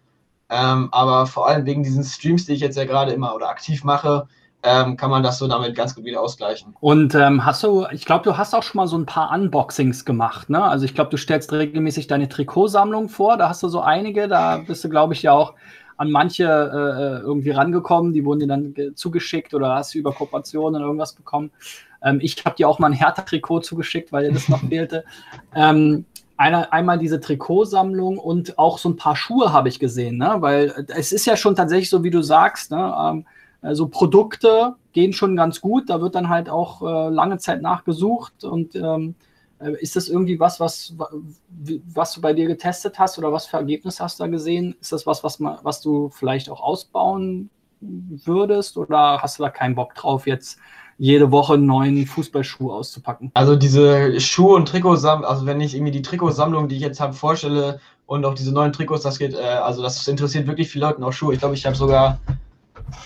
Ähm, 0.49 0.89
aber 0.93 1.27
vor 1.27 1.49
allem 1.49 1.65
wegen 1.67 1.83
diesen 1.83 2.05
Streams, 2.05 2.47
die 2.47 2.53
ich 2.53 2.61
jetzt 2.61 2.77
ja 2.77 2.85
gerade 2.85 3.13
immer 3.13 3.35
oder 3.35 3.49
aktiv 3.49 3.83
mache, 3.83 4.29
ähm, 4.63 4.97
kann 4.97 5.11
man 5.11 5.23
das 5.23 5.39
so 5.39 5.49
damit 5.49 5.75
ganz 5.75 5.95
gut 5.95 6.05
wieder 6.05 6.21
ausgleichen. 6.21 6.75
Und 6.81 7.15
ähm, 7.15 7.45
hast 7.45 7.63
du, 7.63 7.87
ich 7.93 8.05
glaube, 8.05 8.25
du 8.25 8.37
hast 8.37 8.55
auch 8.55 8.63
schon 8.63 8.79
mal 8.79 8.87
so 8.87 8.99
ein 8.99 9.07
paar 9.07 9.33
Unboxings 9.33 10.05
gemacht, 10.05 10.51
ne? 10.51 10.63
Also 10.63 10.85
ich 10.85 10.95
glaube, 10.95 11.11
du 11.11 11.17
stellst 11.17 11.53
regelmäßig 11.53 12.07
deine 12.07 12.29
Trikotsammlung 12.29 13.09
vor, 13.09 13.37
da 13.37 13.49
hast 13.49 13.63
du 13.63 13.69
so 13.69 13.81
einige, 13.81 14.29
da 14.29 14.59
bist 14.59 14.83
du, 14.85 14.89
glaube 14.89 15.15
ich, 15.15 15.23
ja 15.23 15.33
auch 15.33 15.55
an 15.97 16.11
manche 16.11 16.45
äh, 16.45 17.23
irgendwie 17.23 17.51
rangekommen, 17.51 18.13
die 18.13 18.25
wurden 18.25 18.41
dir 18.41 18.47
dann 18.47 18.75
zugeschickt 18.95 19.55
oder 19.55 19.75
hast 19.75 19.95
du 19.95 19.99
über 19.99 20.13
Kooperationen 20.13 20.83
irgendwas 20.83 21.15
bekommen. 21.15 21.51
Ähm, 22.03 22.19
ich 22.23 22.45
habe 22.45 22.57
dir 22.57 22.69
auch 22.69 22.79
mal 22.79 22.89
ein 22.89 22.93
Hertha-Trikot 22.93 23.61
zugeschickt, 23.61 24.13
weil 24.13 24.27
dir 24.27 24.33
das 24.33 24.49
noch 24.49 24.61
fehlte. 24.69 25.05
Ähm, 25.55 26.05
eine, 26.37 26.73
einmal 26.73 26.99
diese 26.99 27.21
Trikotsammlung 27.21 28.19
und 28.19 28.59
auch 28.59 28.79
so 28.79 28.91
ein 28.91 28.97
paar 28.97 29.17
Schuhe 29.17 29.53
habe 29.53 29.69
ich 29.69 29.79
gesehen, 29.79 30.19
ne? 30.19 30.37
weil 30.41 30.87
es 30.89 31.13
ist 31.13 31.27
ja 31.27 31.37
schon 31.37 31.55
tatsächlich 31.57 31.89
so, 31.89 32.05
wie 32.05 32.11
du 32.11 32.23
sagst, 32.23 32.71
ne? 32.71 32.95
ähm, 33.01 33.27
also 33.63 33.89
Produkte 33.89 34.75
gehen 34.93 35.13
schon 35.13 35.35
ganz 35.35 35.61
gut, 35.61 35.89
da 35.89 36.01
wird 36.01 36.15
dann 36.15 36.29
halt 36.29 36.51
auch 36.51 36.83
äh, 36.83 37.09
lange 37.09 37.39
Zeit 37.39 37.63
nachgesucht 37.63 38.45
und 38.45 38.75
ähm, 38.77 39.15
äh, 39.15 39.36
ist 39.81 39.97
das 39.97 40.09
irgendwie 40.09 40.39
was, 40.39 40.61
was, 40.61 40.95
was 41.95 42.13
du 42.13 42.21
bei 42.21 42.33
dir 42.33 42.47
getestet 42.47 42.99
hast 42.99 43.19
oder 43.19 43.33
was 43.33 43.47
für 43.47 43.57
Ergebnisse 43.57 44.05
hast 44.05 44.21
du 44.21 44.25
da 44.25 44.29
gesehen? 44.29 44.77
Ist 44.81 44.93
das 44.93 45.07
was, 45.07 45.25
was, 45.25 45.41
was 45.41 45.81
du 45.81 46.11
vielleicht 46.11 46.51
auch 46.51 46.61
ausbauen 46.61 47.51
würdest 47.81 48.77
oder 48.77 49.23
hast 49.23 49.39
du 49.39 49.43
da 49.43 49.51
keinen 49.51 49.75
Bock 49.75 49.95
drauf, 49.95 50.27
jetzt 50.27 50.59
jede 50.99 51.31
Woche 51.31 51.55
einen 51.55 51.67
neuen 51.67 52.07
Fußballschuh 52.07 52.73
auszupacken? 52.73 53.31
Also 53.35 53.57
diese 53.57 54.21
Schuhe- 54.21 54.57
und 54.57 54.69
Trikotsammlung, 54.69 55.29
also 55.29 55.47
wenn 55.47 55.61
ich 55.61 55.75
irgendwie 55.75 55.93
die 55.93 56.03
Trikotsammlung, 56.03 56.69
die 56.69 56.77
ich 56.77 56.83
jetzt 56.83 57.01
habe, 57.01 57.13
vorstelle 57.13 57.81
und 58.07 58.25
auch 58.25 58.35
diese 58.35 58.53
neuen 58.53 58.73
Trikots, 58.73 59.03
das 59.03 59.19
geht, 59.19 59.35
äh, 59.35 59.43
also 59.43 59.83
das 59.83 60.07
interessiert 60.09 60.47
wirklich 60.47 60.69
viele 60.69 60.87
Leute, 60.87 61.05
auch 61.05 61.13
Schuhe. 61.13 61.35
Ich 61.35 61.41
glaube, 61.41 61.55
ich 61.55 61.67
habe 61.67 61.77
sogar 61.77 62.21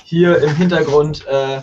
hier 0.04 0.40
im 0.42 0.54
Hintergrund, 0.54 1.26
äh, 1.26 1.62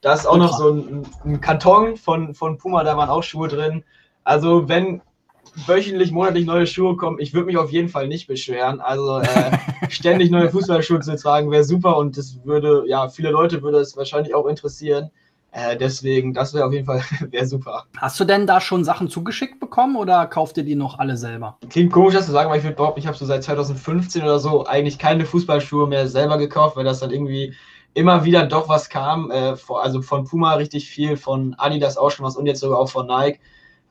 da 0.00 0.12
ist 0.12 0.26
auch 0.26 0.36
noch 0.36 0.56
so 0.56 0.72
ein, 0.72 1.06
ein 1.24 1.40
Karton 1.40 1.96
von, 1.96 2.34
von 2.34 2.56
Puma, 2.58 2.84
da 2.84 2.96
waren 2.96 3.10
auch 3.10 3.22
Schuhe 3.22 3.48
drin. 3.48 3.84
Also 4.28 4.68
wenn 4.68 5.00
wöchentlich, 5.66 6.12
monatlich 6.12 6.44
neue 6.44 6.66
Schuhe 6.66 6.98
kommen, 6.98 7.18
ich 7.18 7.32
würde 7.32 7.46
mich 7.46 7.56
auf 7.56 7.70
jeden 7.70 7.88
Fall 7.88 8.08
nicht 8.08 8.26
beschweren. 8.26 8.78
Also 8.78 9.20
äh, 9.20 9.56
ständig 9.88 10.30
neue 10.30 10.50
Fußballschuhe 10.50 11.00
zu 11.00 11.16
tragen 11.16 11.50
wäre 11.50 11.64
super 11.64 11.96
und 11.96 12.18
das 12.18 12.38
würde, 12.44 12.84
ja, 12.86 13.08
viele 13.08 13.30
Leute 13.30 13.62
würde 13.62 13.78
es 13.78 13.96
wahrscheinlich 13.96 14.34
auch 14.34 14.44
interessieren. 14.44 15.10
Äh, 15.52 15.78
deswegen, 15.78 16.34
das 16.34 16.52
wäre 16.52 16.66
auf 16.66 16.74
jeden 16.74 16.84
Fall 16.84 17.02
super. 17.44 17.86
Hast 17.96 18.20
du 18.20 18.26
denn 18.26 18.46
da 18.46 18.60
schon 18.60 18.84
Sachen 18.84 19.08
zugeschickt 19.08 19.60
bekommen 19.60 19.96
oder 19.96 20.26
kauft 20.26 20.58
ihr 20.58 20.64
die 20.64 20.74
noch 20.74 20.98
alle 20.98 21.16
selber? 21.16 21.56
Klingt 21.70 21.90
komisch, 21.90 22.12
das 22.12 22.26
zu 22.26 22.32
sagen, 22.32 22.50
weil 22.50 22.58
ich 22.58 22.64
würde 22.64 22.76
behaupten, 22.76 23.00
ich 23.00 23.06
habe 23.06 23.16
so 23.16 23.24
seit 23.24 23.42
2015 23.42 24.22
oder 24.24 24.40
so 24.40 24.66
eigentlich 24.66 24.98
keine 24.98 25.24
Fußballschuhe 25.24 25.86
mehr 25.86 26.06
selber 26.06 26.36
gekauft, 26.36 26.76
weil 26.76 26.84
das 26.84 27.00
dann 27.00 27.12
irgendwie 27.12 27.54
immer 27.94 28.26
wieder 28.26 28.44
doch 28.44 28.68
was 28.68 28.90
kam. 28.90 29.30
Äh, 29.30 29.54
also 29.70 30.02
von 30.02 30.24
Puma 30.24 30.52
richtig 30.56 30.90
viel, 30.90 31.16
von 31.16 31.54
Adidas 31.56 31.96
auch 31.96 32.10
schon 32.10 32.26
was 32.26 32.36
und 32.36 32.44
jetzt 32.44 32.60
sogar 32.60 32.78
auch 32.78 32.90
von 32.90 33.06
Nike. 33.06 33.40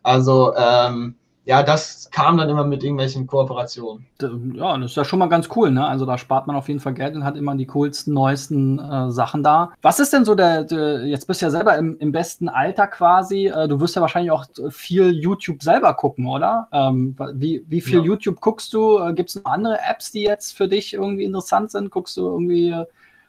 Also 0.07 0.53
ähm, 0.55 1.15
ja, 1.43 1.63
das 1.63 2.09
kam 2.11 2.37
dann 2.37 2.49
immer 2.49 2.63
mit 2.63 2.81
irgendwelchen 2.81 3.27
Kooperationen. 3.27 4.05
Ja, 4.53 4.77
das 4.77 4.91
ist 4.91 4.97
ja 4.97 5.03
schon 5.03 5.19
mal 5.19 5.27
ganz 5.27 5.49
cool, 5.55 5.69
ne? 5.69 5.85
Also 5.85 6.05
da 6.05 6.17
spart 6.17 6.47
man 6.47 6.55
auf 6.55 6.69
jeden 6.69 6.79
Fall 6.79 6.93
Geld 6.93 7.15
und 7.15 7.25
hat 7.25 7.35
immer 7.35 7.55
die 7.55 7.67
coolsten, 7.67 8.13
neuesten 8.13 8.79
äh, 8.79 9.11
Sachen 9.11 9.43
da. 9.43 9.73
Was 9.81 9.99
ist 9.99 10.13
denn 10.13 10.23
so 10.23 10.33
der, 10.33 10.63
der 10.63 11.05
jetzt 11.05 11.27
bist 11.27 11.41
du 11.41 11.45
ja 11.45 11.49
selber 11.49 11.77
im, 11.77 11.97
im 11.99 12.13
besten 12.13 12.47
Alter 12.47 12.87
quasi. 12.87 13.47
Äh, 13.47 13.67
du 13.67 13.81
wirst 13.81 13.97
ja 13.97 14.01
wahrscheinlich 14.01 14.31
auch 14.31 14.45
viel 14.69 15.11
YouTube 15.11 15.61
selber 15.61 15.93
gucken, 15.93 16.25
oder? 16.25 16.69
Ähm, 16.71 17.15
wie, 17.33 17.65
wie 17.67 17.81
viel 17.81 17.99
ja. 17.99 18.03
YouTube 18.03 18.39
guckst 18.39 18.71
du? 18.71 18.99
Äh, 18.99 19.13
Gibt 19.13 19.29
es 19.29 19.35
noch 19.35 19.51
andere 19.51 19.77
Apps, 19.89 20.11
die 20.11 20.23
jetzt 20.23 20.55
für 20.55 20.69
dich 20.69 20.93
irgendwie 20.93 21.25
interessant 21.25 21.71
sind? 21.71 21.91
Guckst 21.91 22.15
du 22.15 22.27
irgendwie 22.27 22.75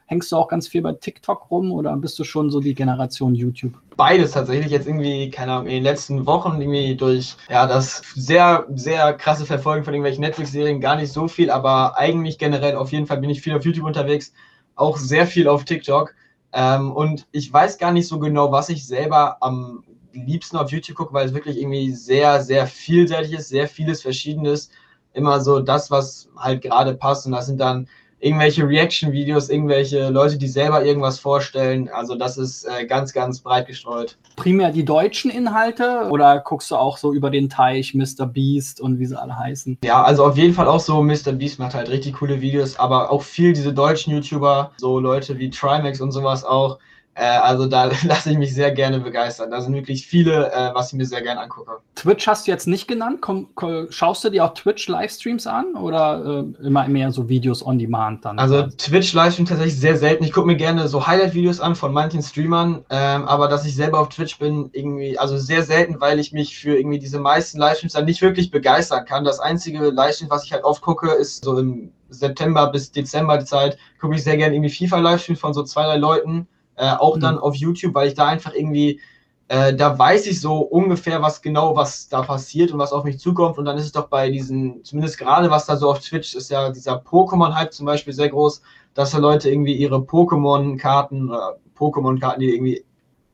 Hängst 0.09 0.31
du 0.31 0.37
auch 0.37 0.47
ganz 0.47 0.67
viel 0.67 0.81
bei 0.81 0.93
TikTok 0.93 1.51
rum 1.51 1.71
oder 1.71 1.95
bist 1.95 2.17
du 2.17 2.23
schon 2.23 2.49
so 2.49 2.59
die 2.59 2.73
Generation 2.73 3.35
YouTube? 3.35 3.73
Beides 3.95 4.31
tatsächlich. 4.31 4.71
Jetzt 4.71 4.87
irgendwie, 4.87 5.29
keine 5.29 5.51
Ahnung, 5.51 5.67
in 5.67 5.73
den 5.73 5.83
letzten 5.83 6.25
Wochen 6.25 6.59
irgendwie 6.59 6.95
durch 6.95 7.35
ja, 7.47 7.67
das 7.67 8.01
sehr, 8.15 8.65
sehr 8.73 9.13
krasse 9.13 9.45
Verfolgen 9.45 9.85
von 9.85 9.93
irgendwelchen 9.93 10.21
Netflix-Serien 10.21 10.81
gar 10.81 10.95
nicht 10.95 11.13
so 11.13 11.27
viel, 11.27 11.51
aber 11.51 11.95
eigentlich 11.95 12.39
generell 12.39 12.75
auf 12.75 12.91
jeden 12.91 13.05
Fall 13.05 13.19
bin 13.19 13.29
ich 13.29 13.41
viel 13.41 13.55
auf 13.55 13.63
YouTube 13.63 13.85
unterwegs, 13.85 14.33
auch 14.73 14.97
sehr 14.97 15.27
viel 15.27 15.47
auf 15.47 15.63
TikTok. 15.63 16.15
Ähm, 16.53 16.91
und 16.91 17.27
ich 17.31 17.53
weiß 17.53 17.77
gar 17.77 17.91
nicht 17.91 18.07
so 18.07 18.17
genau, 18.17 18.51
was 18.51 18.69
ich 18.69 18.87
selber 18.87 19.37
am 19.41 19.83
liebsten 20.13 20.57
auf 20.57 20.71
YouTube 20.71 20.97
gucke, 20.97 21.13
weil 21.13 21.27
es 21.27 21.35
wirklich 21.35 21.59
irgendwie 21.59 21.91
sehr, 21.91 22.41
sehr 22.41 22.65
vielseitig 22.65 23.33
ist, 23.33 23.49
sehr 23.49 23.67
vieles 23.67 24.01
Verschiedenes. 24.01 24.71
Immer 25.13 25.39
so 25.39 25.59
das, 25.59 25.91
was 25.91 26.29
halt 26.35 26.63
gerade 26.63 26.95
passt. 26.95 27.27
Und 27.27 27.33
das 27.33 27.45
sind 27.45 27.59
dann 27.59 27.87
irgendwelche 28.19 28.67
Reaction-Videos, 28.67 29.49
irgendwelche 29.49 30.09
Leute, 30.09 30.37
die 30.37 30.47
selber 30.47 30.83
irgendwas 30.83 31.19
vorstellen. 31.19 31.89
Also 31.89 32.15
das 32.15 32.37
ist 32.37 32.65
äh, 32.65 32.85
ganz, 32.85 33.13
ganz 33.13 33.39
breit 33.39 33.67
gestreut. 33.67 34.17
Primär 34.35 34.71
die 34.71 34.85
deutschen 34.85 35.31
Inhalte 35.31 36.07
oder 36.09 36.39
guckst 36.39 36.69
du 36.71 36.75
auch 36.75 36.97
so 36.97 37.13
über 37.13 37.29
den 37.29 37.49
Teich, 37.49 37.93
Mr. 37.93 38.25
Beast 38.25 38.81
und 38.81 38.99
wie 38.99 39.05
sie 39.05 39.19
alle 39.19 39.37
heißen? 39.37 39.77
Ja, 39.83 40.03
also 40.03 40.25
auf 40.25 40.37
jeden 40.37 40.53
Fall 40.53 40.67
auch 40.67 40.79
so, 40.79 41.01
Mr. 41.01 41.31
Beast 41.33 41.59
macht 41.59 41.73
halt 41.73 41.89
richtig 41.89 42.15
coole 42.15 42.41
Videos, 42.41 42.77
aber 42.77 43.11
auch 43.11 43.23
viel 43.23 43.53
diese 43.53 43.73
deutschen 43.73 44.13
YouTuber, 44.13 44.71
so 44.77 44.99
Leute 44.99 45.37
wie 45.39 45.49
Trimax 45.49 46.01
und 46.01 46.11
sowas 46.11 46.43
auch. 46.43 46.79
Äh, 47.19 47.25
also 47.25 47.65
da 47.65 47.91
lasse 48.03 48.31
ich 48.31 48.37
mich 48.37 48.53
sehr 48.53 48.71
gerne 48.71 48.99
begeistern. 48.99 49.51
Da 49.51 49.59
sind 49.61 49.73
wirklich 49.73 50.07
viele, 50.07 50.51
äh, 50.53 50.73
was 50.73 50.93
ich 50.93 50.97
mir 50.97 51.05
sehr 51.05 51.21
gerne 51.21 51.41
angucke. 51.41 51.71
Twitch 51.95 52.27
hast 52.27 52.47
du 52.47 52.51
jetzt 52.51 52.65
nicht 52.65 52.87
genannt. 52.87 53.19
Komm, 53.21 53.49
schaust 53.89 54.23
du 54.23 54.29
dir 54.29 54.45
auch 54.45 54.53
Twitch-Livestreams 54.53 55.45
an 55.45 55.75
oder 55.75 56.45
äh, 56.61 56.65
immer 56.65 56.87
mehr 56.87 57.11
so 57.11 57.27
Videos 57.27 57.65
on 57.65 57.77
Demand 57.77 58.23
dann? 58.23 58.39
Also 58.39 58.63
Twitch-Livestream 58.67 59.45
tatsächlich 59.45 59.79
sehr 59.79 59.97
selten. 59.97 60.23
Ich 60.23 60.31
gucke 60.31 60.47
mir 60.47 60.55
gerne 60.55 60.87
so 60.87 61.05
Highlight-Videos 61.05 61.59
an 61.59 61.75
von 61.75 61.91
manchen 61.91 62.23
Streamern, 62.23 62.85
ähm, 62.89 63.25
aber 63.25 63.49
dass 63.49 63.65
ich 63.65 63.75
selber 63.75 63.99
auf 63.99 64.09
Twitch 64.09 64.39
bin, 64.39 64.69
irgendwie, 64.71 65.19
also 65.19 65.37
sehr 65.37 65.63
selten, 65.63 65.99
weil 65.99 66.19
ich 66.19 66.31
mich 66.31 66.57
für 66.57 66.77
irgendwie 66.77 66.99
diese 66.99 67.19
meisten 67.19 67.59
Livestreams 67.59 67.93
dann 67.93 68.05
nicht 68.05 68.21
wirklich 68.21 68.49
begeistern 68.49 69.03
kann. 69.03 69.25
Das 69.25 69.41
einzige 69.41 69.89
Livestream, 69.89 70.29
was 70.29 70.45
ich 70.45 70.53
halt 70.53 70.63
oft 70.63 70.81
gucke, 70.81 71.09
ist 71.09 71.43
so 71.43 71.57
im 71.57 71.91
September 72.07 72.71
bis 72.71 72.91
Dezember 72.91 73.37
die 73.37 73.45
Zeit, 73.45 73.77
gucke 73.99 74.15
ich 74.15 74.23
sehr 74.23 74.37
gerne 74.37 74.55
irgendwie 74.55 74.73
FIFA-Livestreams 74.73 75.39
von 75.39 75.53
so 75.53 75.63
zwei, 75.63 75.83
drei 75.83 75.97
Leuten 75.97 76.47
äh, 76.79 76.95
auch 76.97 77.17
mhm. 77.17 77.21
dann 77.21 77.37
auf 77.37 77.55
YouTube, 77.55 77.93
weil 77.93 78.07
ich 78.07 78.13
da 78.13 78.25
einfach 78.25 78.53
irgendwie, 78.53 79.01
äh, 79.49 79.73
da 79.73 79.99
weiß 79.99 80.27
ich 80.27 80.39
so 80.39 80.59
ungefähr, 80.59 81.21
was 81.21 81.41
genau, 81.41 81.75
was 81.75 82.07
da 82.07 82.21
passiert 82.21 82.71
und 82.71 82.79
was 82.79 82.93
auf 82.93 83.03
mich 83.03 83.19
zukommt. 83.19 83.57
Und 83.57 83.65
dann 83.65 83.77
ist 83.77 83.85
es 83.85 83.91
doch 83.91 84.07
bei 84.07 84.29
diesen, 84.29 84.83
zumindest 84.85 85.17
gerade 85.17 85.51
was 85.51 85.65
da 85.65 85.75
so 85.75 85.89
auf 85.91 85.99
Twitch 85.99 86.35
ist, 86.35 86.49
ja 86.49 86.69
dieser 86.71 86.95
Pokémon-Hype 86.95 87.73
zum 87.73 87.85
Beispiel 87.85 88.13
sehr 88.13 88.29
groß, 88.29 88.61
dass 88.93 89.11
da 89.11 89.17
Leute 89.17 89.49
irgendwie 89.49 89.73
ihre 89.73 89.97
Pokémon-Karten, 89.97 91.29
äh, 91.29 91.77
Pokémon-Karten, 91.77 92.39
die 92.39 92.55
irgendwie 92.55 92.85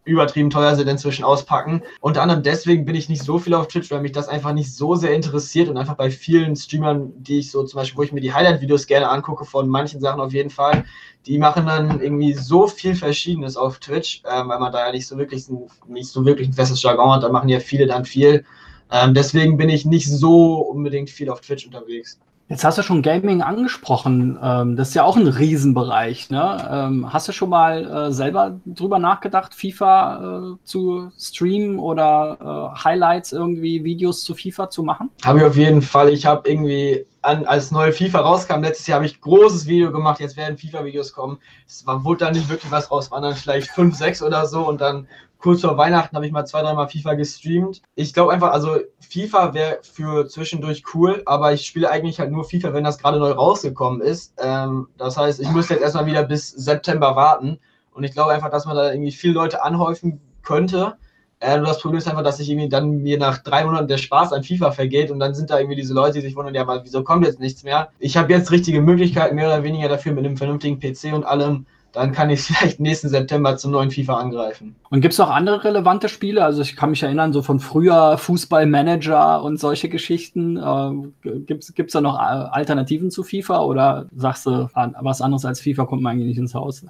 übertrieben 0.06 0.50
teuer 0.50 0.76
sind, 0.76 0.88
inzwischen 0.88 1.26
auspacken. 1.26 1.82
Unter 2.00 2.22
anderem 2.22 2.44
deswegen 2.44 2.86
bin 2.86 2.96
ich 2.96 3.10
nicht 3.10 3.24
so 3.24 3.40
viel 3.40 3.54
auf 3.54 3.68
Twitch, 3.68 3.92
weil 3.92 4.02
mich 4.02 4.12
das 4.12 4.28
einfach 4.28 4.54
nicht 4.54 4.74
so 4.74 4.96
sehr 4.96 5.14
interessiert 5.14 5.68
und 5.68 5.78
einfach 5.78 5.96
bei 5.96 6.12
vielen 6.12 6.56
Streamern, 6.56 7.12
die 7.18 7.40
ich 7.40 7.52
so 7.52 7.64
zum 7.64 7.80
Beispiel, 7.80 7.98
wo 7.98 8.04
ich 8.04 8.14
mir 8.14 8.22
die 8.22 8.34
Highlight-Videos 8.34 8.86
gerne 8.86 9.10
angucke, 9.10 9.46
von 9.46 9.68
manchen 9.68 10.00
Sachen 10.00 10.22
auf 10.22 10.32
jeden 10.32 10.52
Fall, 10.52 10.86
die 11.26 11.40
machen 11.40 11.66
dann 11.66 12.00
irgendwie 12.00 12.34
so 12.34 12.68
viel 12.68 12.96
Verschiedenes 12.96 13.58
auf 13.58 13.80
Twitch, 13.80 14.22
ähm, 14.32 14.48
weil 14.48 14.60
man 14.60 14.72
da 14.72 14.86
ja 14.86 14.92
nicht 14.92 15.08
so 15.08 15.18
wirklich 15.18 15.48
nicht 15.88 16.08
so 16.08 16.24
wirklich 16.24 16.48
ein 16.48 16.54
festes 16.54 16.82
Jargon 16.84 17.12
hat, 17.12 17.24
da 17.24 17.30
machen 17.30 17.50
ja 17.50 17.60
viele 17.60 17.88
dann 17.88 18.06
viel. 18.06 18.46
Ähm, 18.92 19.16
deswegen 19.16 19.58
bin 19.58 19.70
ich 19.70 19.86
nicht 19.86 20.08
so 20.08 20.58
unbedingt 20.58 21.10
viel 21.10 21.30
auf 21.30 21.42
Twitch 21.42 21.66
unterwegs. 21.66 22.20
Jetzt 22.48 22.64
hast 22.64 22.78
du 22.78 22.84
schon 22.84 23.02
Gaming 23.02 23.42
angesprochen. 23.42 24.38
Ähm, 24.42 24.76
das 24.76 24.90
ist 24.90 24.94
ja 24.94 25.04
auch 25.04 25.18
ein 25.18 25.28
Riesenbereich. 25.28 26.30
Ne? 26.30 26.68
Ähm, 26.72 27.12
hast 27.12 27.28
du 27.28 27.32
schon 27.32 27.50
mal 27.50 27.86
äh, 27.86 28.12
selber 28.12 28.60
drüber 28.66 29.00
nachgedacht, 29.00 29.56
FIFA 29.56 30.54
äh, 30.54 30.58
zu 30.64 31.12
streamen 31.18 31.80
oder 31.80 32.74
äh, 32.76 32.84
Highlights 32.84 33.32
irgendwie, 33.32 33.84
Videos 33.84 34.24
zu 34.24 34.36
FIFA 34.36 34.70
zu 34.70 34.84
machen? 34.84 35.10
Habe 35.24 35.40
ich 35.40 35.46
auf 35.46 35.58
jeden 35.58 35.82
Fall. 35.82 36.10
Ich 36.10 36.28
habe 36.28 36.48
irgendwie, 36.48 37.08
an, 37.26 37.46
als 37.46 37.72
neue 37.72 37.92
FIFA 37.92 38.20
rauskam, 38.20 38.62
letztes 38.62 38.88
Jahr 38.88 38.98
habe 38.98 39.06
ich 39.06 39.20
großes 39.20 39.68
Video 39.68 39.92
gemacht. 39.92 40.20
Jetzt 40.20 40.38
werden 40.38 40.58
FIFA-Videos 40.58 41.14
kommen. 41.14 41.40
Es 41.68 41.86
war, 41.86 42.04
wurde 42.04 42.26
dann 42.26 42.34
nicht 42.34 42.50
wirklich 42.50 42.72
was 42.72 42.92
raus, 42.92 43.12
waren 43.12 43.24
dann 43.24 43.36
vielleicht 43.36 43.70
fünf, 43.70 43.96
sechs 43.96 44.22
oder 44.22 44.46
so 44.46 44.68
und 44.68 44.82
dann 44.82 45.08
kurz 45.40 45.62
vor 45.62 45.78
Weihnachten 45.78 46.16
habe 46.16 46.26
ich 46.26 46.32
mal 46.32 46.46
zwei, 46.46 46.62
dreimal 46.62 46.90
FIFA 46.90 47.14
gestreamt. 47.14 47.82
Ich 47.94 48.14
glaube 48.14 48.34
einfach, 48.34 48.52
also 48.52 48.78
FIFA 49.00 49.54
wäre 49.54 49.80
für 49.84 50.28
zwischendurch 50.28 50.84
cool, 50.94 51.22
aber 51.26 51.54
ich 51.54 51.66
spiele 51.66 51.90
eigentlich 51.92 52.20
halt 52.20 52.32
nur 52.32 52.46
FIFA, 52.46 52.74
wenn 52.74 52.84
das 52.84 52.98
gerade 52.98 53.20
neu 53.20 53.32
rausgekommen 53.32 54.02
ist. 54.02 54.34
Ähm, 54.38 54.88
das 54.98 55.18
heißt, 55.18 55.40
ich 55.40 55.52
müsste 55.52 55.76
jetzt 55.76 55.84
erstmal 55.84 56.08
wieder 56.08 56.24
bis 56.24 56.50
September 56.50 57.16
warten. 57.16 57.60
Und 57.92 58.04
ich 58.04 58.12
glaube 58.12 58.32
einfach, 58.34 58.50
dass 58.50 58.66
man 58.66 58.76
da 58.76 58.92
irgendwie 58.92 59.12
viele 59.12 59.36
Leute 59.36 59.64
anhäufen 59.64 60.20
könnte. 60.42 60.98
Äh, 61.40 61.62
das 61.62 61.80
Problem 61.80 62.00
ist 62.00 62.08
einfach, 62.08 62.24
dass 62.24 62.40
ich 62.40 62.50
irgendwie 62.50 62.70
dann 62.70 63.04
mir 63.04 63.18
nach 63.18 63.40
drei 63.40 63.64
Monaten 63.66 63.88
der 63.88 63.98
Spaß 63.98 64.34
an 64.34 64.44
FIFA 64.44 64.72
vergeht 64.72 65.12
und 65.12 65.20
dann 65.20 65.34
sind 65.34 65.50
da 65.50 65.60
irgendwie 65.60 65.76
diese 65.76 65.94
Leute, 65.94 66.20
die 66.20 66.22
sich 66.22 66.36
wundern, 66.36 66.56
ja, 66.56 66.62
aber 66.62 66.84
wieso 66.84 67.04
kommt 67.04 67.26
jetzt 67.26 67.40
nichts 67.40 67.64
mehr? 67.64 67.90
Ich 68.00 68.18
habe 68.18 68.32
jetzt 68.32 68.52
richtige 68.52 68.82
Möglichkeiten, 68.82 69.36
mehr 69.36 69.48
oder 69.48 69.64
weniger 69.64 69.90
dafür 69.90 70.14
mit 70.14 70.26
einem 70.26 70.38
vernünftigen 70.38 70.80
PC 70.80 71.14
und 71.14 71.26
allem 71.26 71.66
dann 71.96 72.12
kann 72.12 72.30
ich 72.30 72.42
vielleicht 72.44 72.80
nächsten 72.80 73.10
September 73.10 73.58
zum 73.58 73.72
neuen 73.72 73.90
FIFA 73.90 74.16
angreifen. 74.16 74.76
Und 74.90 75.02
gibt 75.02 75.14
es 75.14 75.18
noch 75.18 75.30
andere 75.30 75.64
relevante 75.64 76.10
Spiele? 76.10 76.44
Also 76.44 76.62
ich 76.62 76.76
kann 76.76 76.92
mich 76.92 77.02
erinnern, 77.02 77.34
so 77.34 77.42
von 77.42 77.60
früher 77.60 78.18
Fußballmanager 78.18 79.42
und 79.42 79.60
solche 79.60 79.90
Geschichten. 79.90 80.58
Äh, 80.58 81.30
gibt 81.46 81.64
es 81.64 81.94
da 81.94 82.02
noch 82.02 82.20
Alternativen 82.20 83.12
zu 83.12 83.24
FIFA 83.24 83.62
oder 83.62 84.06
sagst 84.16 84.46
du, 84.46 84.70
was 84.74 85.22
anderes 85.22 85.46
als 85.46 85.62
FIFA 85.62 85.86
kommt 85.86 86.02
man 86.02 86.14
eigentlich 86.14 86.28
nicht 86.28 86.38
ins 86.38 86.54
Haus? 86.54 86.86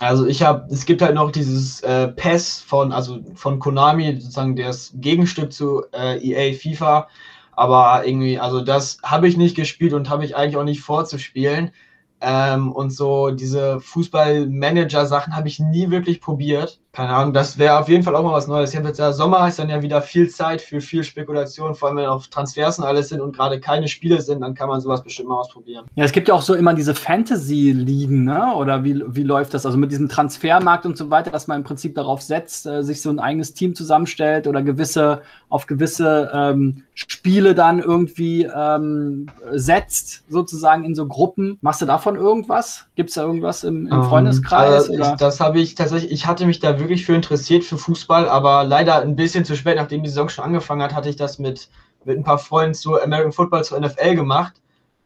Also 0.00 0.26
ich 0.26 0.42
habe, 0.42 0.66
es 0.72 0.86
gibt 0.86 1.02
halt 1.02 1.14
noch 1.14 1.30
dieses 1.30 1.82
äh, 1.82 2.08
PES 2.08 2.60
von, 2.62 2.92
also 2.92 3.20
von 3.34 3.58
Konami, 3.58 4.14
sozusagen 4.20 4.56
das 4.56 4.92
Gegenstück 4.94 5.52
zu 5.52 5.84
äh, 5.92 6.18
EA 6.18 6.54
FIFA. 6.54 7.08
Aber 7.52 8.06
irgendwie, 8.06 8.38
also 8.38 8.62
das 8.62 8.98
habe 9.04 9.28
ich 9.28 9.36
nicht 9.36 9.56
gespielt 9.56 9.92
und 9.92 10.08
habe 10.10 10.24
ich 10.24 10.36
eigentlich 10.36 10.56
auch 10.56 10.64
nicht 10.64 10.80
vorzuspielen 10.82 11.72
Ähm, 12.22 12.72
und 12.72 12.92
so 12.92 13.32
diese 13.32 13.80
Fußball-Manager-Sachen 13.80 15.36
habe 15.36 15.48
ich 15.48 15.60
nie 15.60 15.90
wirklich 15.90 16.22
probiert. 16.22 16.80
Keine 16.92 17.10
Ahnung, 17.10 17.32
das 17.32 17.56
wäre 17.56 17.78
auf 17.78 17.88
jeden 17.88 18.02
Fall 18.02 18.16
auch 18.16 18.24
mal 18.24 18.32
was 18.32 18.48
Neues. 18.48 18.70
Ich 18.70 18.76
habe 18.76 18.88
jetzt 18.88 18.98
ja 18.98 19.12
Sommer, 19.12 19.46
ist 19.46 19.60
dann 19.60 19.68
ja 19.68 19.80
wieder 19.80 20.02
viel 20.02 20.28
Zeit 20.28 20.60
für 20.60 20.80
viel 20.80 21.04
Spekulation, 21.04 21.76
vor 21.76 21.88
allem 21.88 21.98
wenn 21.98 22.06
auf 22.06 22.26
Transfers 22.26 22.80
und 22.80 22.84
alles 22.84 23.10
sind 23.10 23.20
und 23.20 23.36
gerade 23.36 23.60
keine 23.60 23.86
Spiele 23.86 24.20
sind, 24.20 24.40
dann 24.40 24.54
kann 24.54 24.68
man 24.68 24.80
sowas 24.80 25.04
bestimmt 25.04 25.28
mal 25.28 25.38
ausprobieren. 25.38 25.86
Ja, 25.94 26.04
es 26.04 26.10
gibt 26.10 26.26
ja 26.26 26.34
auch 26.34 26.42
so 26.42 26.54
immer 26.54 26.74
diese 26.74 26.96
Fantasy-Ligen, 26.96 28.24
ne? 28.24 28.54
Oder 28.56 28.82
wie, 28.82 29.04
wie 29.06 29.22
läuft 29.22 29.54
das? 29.54 29.66
Also 29.66 29.78
mit 29.78 29.92
diesem 29.92 30.08
Transfermarkt 30.08 30.84
und 30.84 30.96
so 30.96 31.10
weiter, 31.10 31.30
dass 31.30 31.46
man 31.46 31.58
im 31.58 31.64
Prinzip 31.64 31.94
darauf 31.94 32.22
setzt, 32.22 32.66
äh, 32.66 32.82
sich 32.82 33.00
so 33.02 33.10
ein 33.10 33.20
eigenes 33.20 33.54
Team 33.54 33.76
zusammenstellt 33.76 34.48
oder 34.48 34.60
gewisse, 34.60 35.22
auf 35.48 35.68
gewisse 35.68 36.28
ähm, 36.34 36.82
Spiele 36.94 37.54
dann 37.54 37.78
irgendwie 37.78 38.50
ähm, 38.52 39.28
setzt, 39.52 40.24
sozusagen 40.28 40.84
in 40.84 40.96
so 40.96 41.06
Gruppen. 41.06 41.56
Machst 41.60 41.82
du 41.82 41.86
davon 41.86 42.16
irgendwas? 42.16 42.86
Gibt 42.96 43.10
es 43.10 43.14
da 43.14 43.22
irgendwas 43.22 43.62
im, 43.62 43.86
im 43.86 43.92
ähm, 43.92 44.02
Freundeskreis? 44.02 44.88
Um, 44.88 44.96
also 44.96 45.12
ich, 45.12 45.18
das 45.18 45.38
habe 45.38 45.60
ich 45.60 45.76
tatsächlich, 45.76 46.10
ich 46.10 46.26
hatte 46.26 46.46
mich 46.46 46.58
da 46.58 46.79
wirklich 46.80 47.06
für 47.06 47.14
interessiert 47.14 47.64
für 47.64 47.78
Fußball, 47.78 48.28
aber 48.28 48.64
leider 48.64 49.00
ein 49.00 49.16
bisschen 49.16 49.44
zu 49.44 49.56
spät, 49.56 49.76
nachdem 49.76 50.02
die 50.02 50.08
Saison 50.08 50.28
schon 50.28 50.44
angefangen 50.44 50.82
hat, 50.82 50.94
hatte 50.94 51.08
ich 51.08 51.16
das 51.16 51.38
mit, 51.38 51.68
mit 52.04 52.18
ein 52.18 52.24
paar 52.24 52.38
Freunden 52.38 52.74
zu 52.74 53.00
American 53.00 53.32
Football, 53.32 53.64
zu 53.64 53.78
NFL 53.78 54.16
gemacht. 54.16 54.54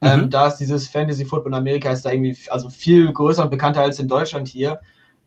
Mhm. 0.00 0.08
Ähm, 0.08 0.30
da 0.30 0.46
ist 0.46 0.56
dieses 0.56 0.88
Fantasy 0.88 1.24
Football 1.24 1.52
in 1.52 1.58
Amerika 1.58 1.90
ist 1.90 2.04
da 2.04 2.12
irgendwie 2.12 2.36
also 2.48 2.70
viel 2.70 3.12
größer 3.12 3.42
und 3.42 3.50
bekannter 3.50 3.82
als 3.82 3.98
in 3.98 4.08
Deutschland 4.08 4.48
hier. 4.48 4.80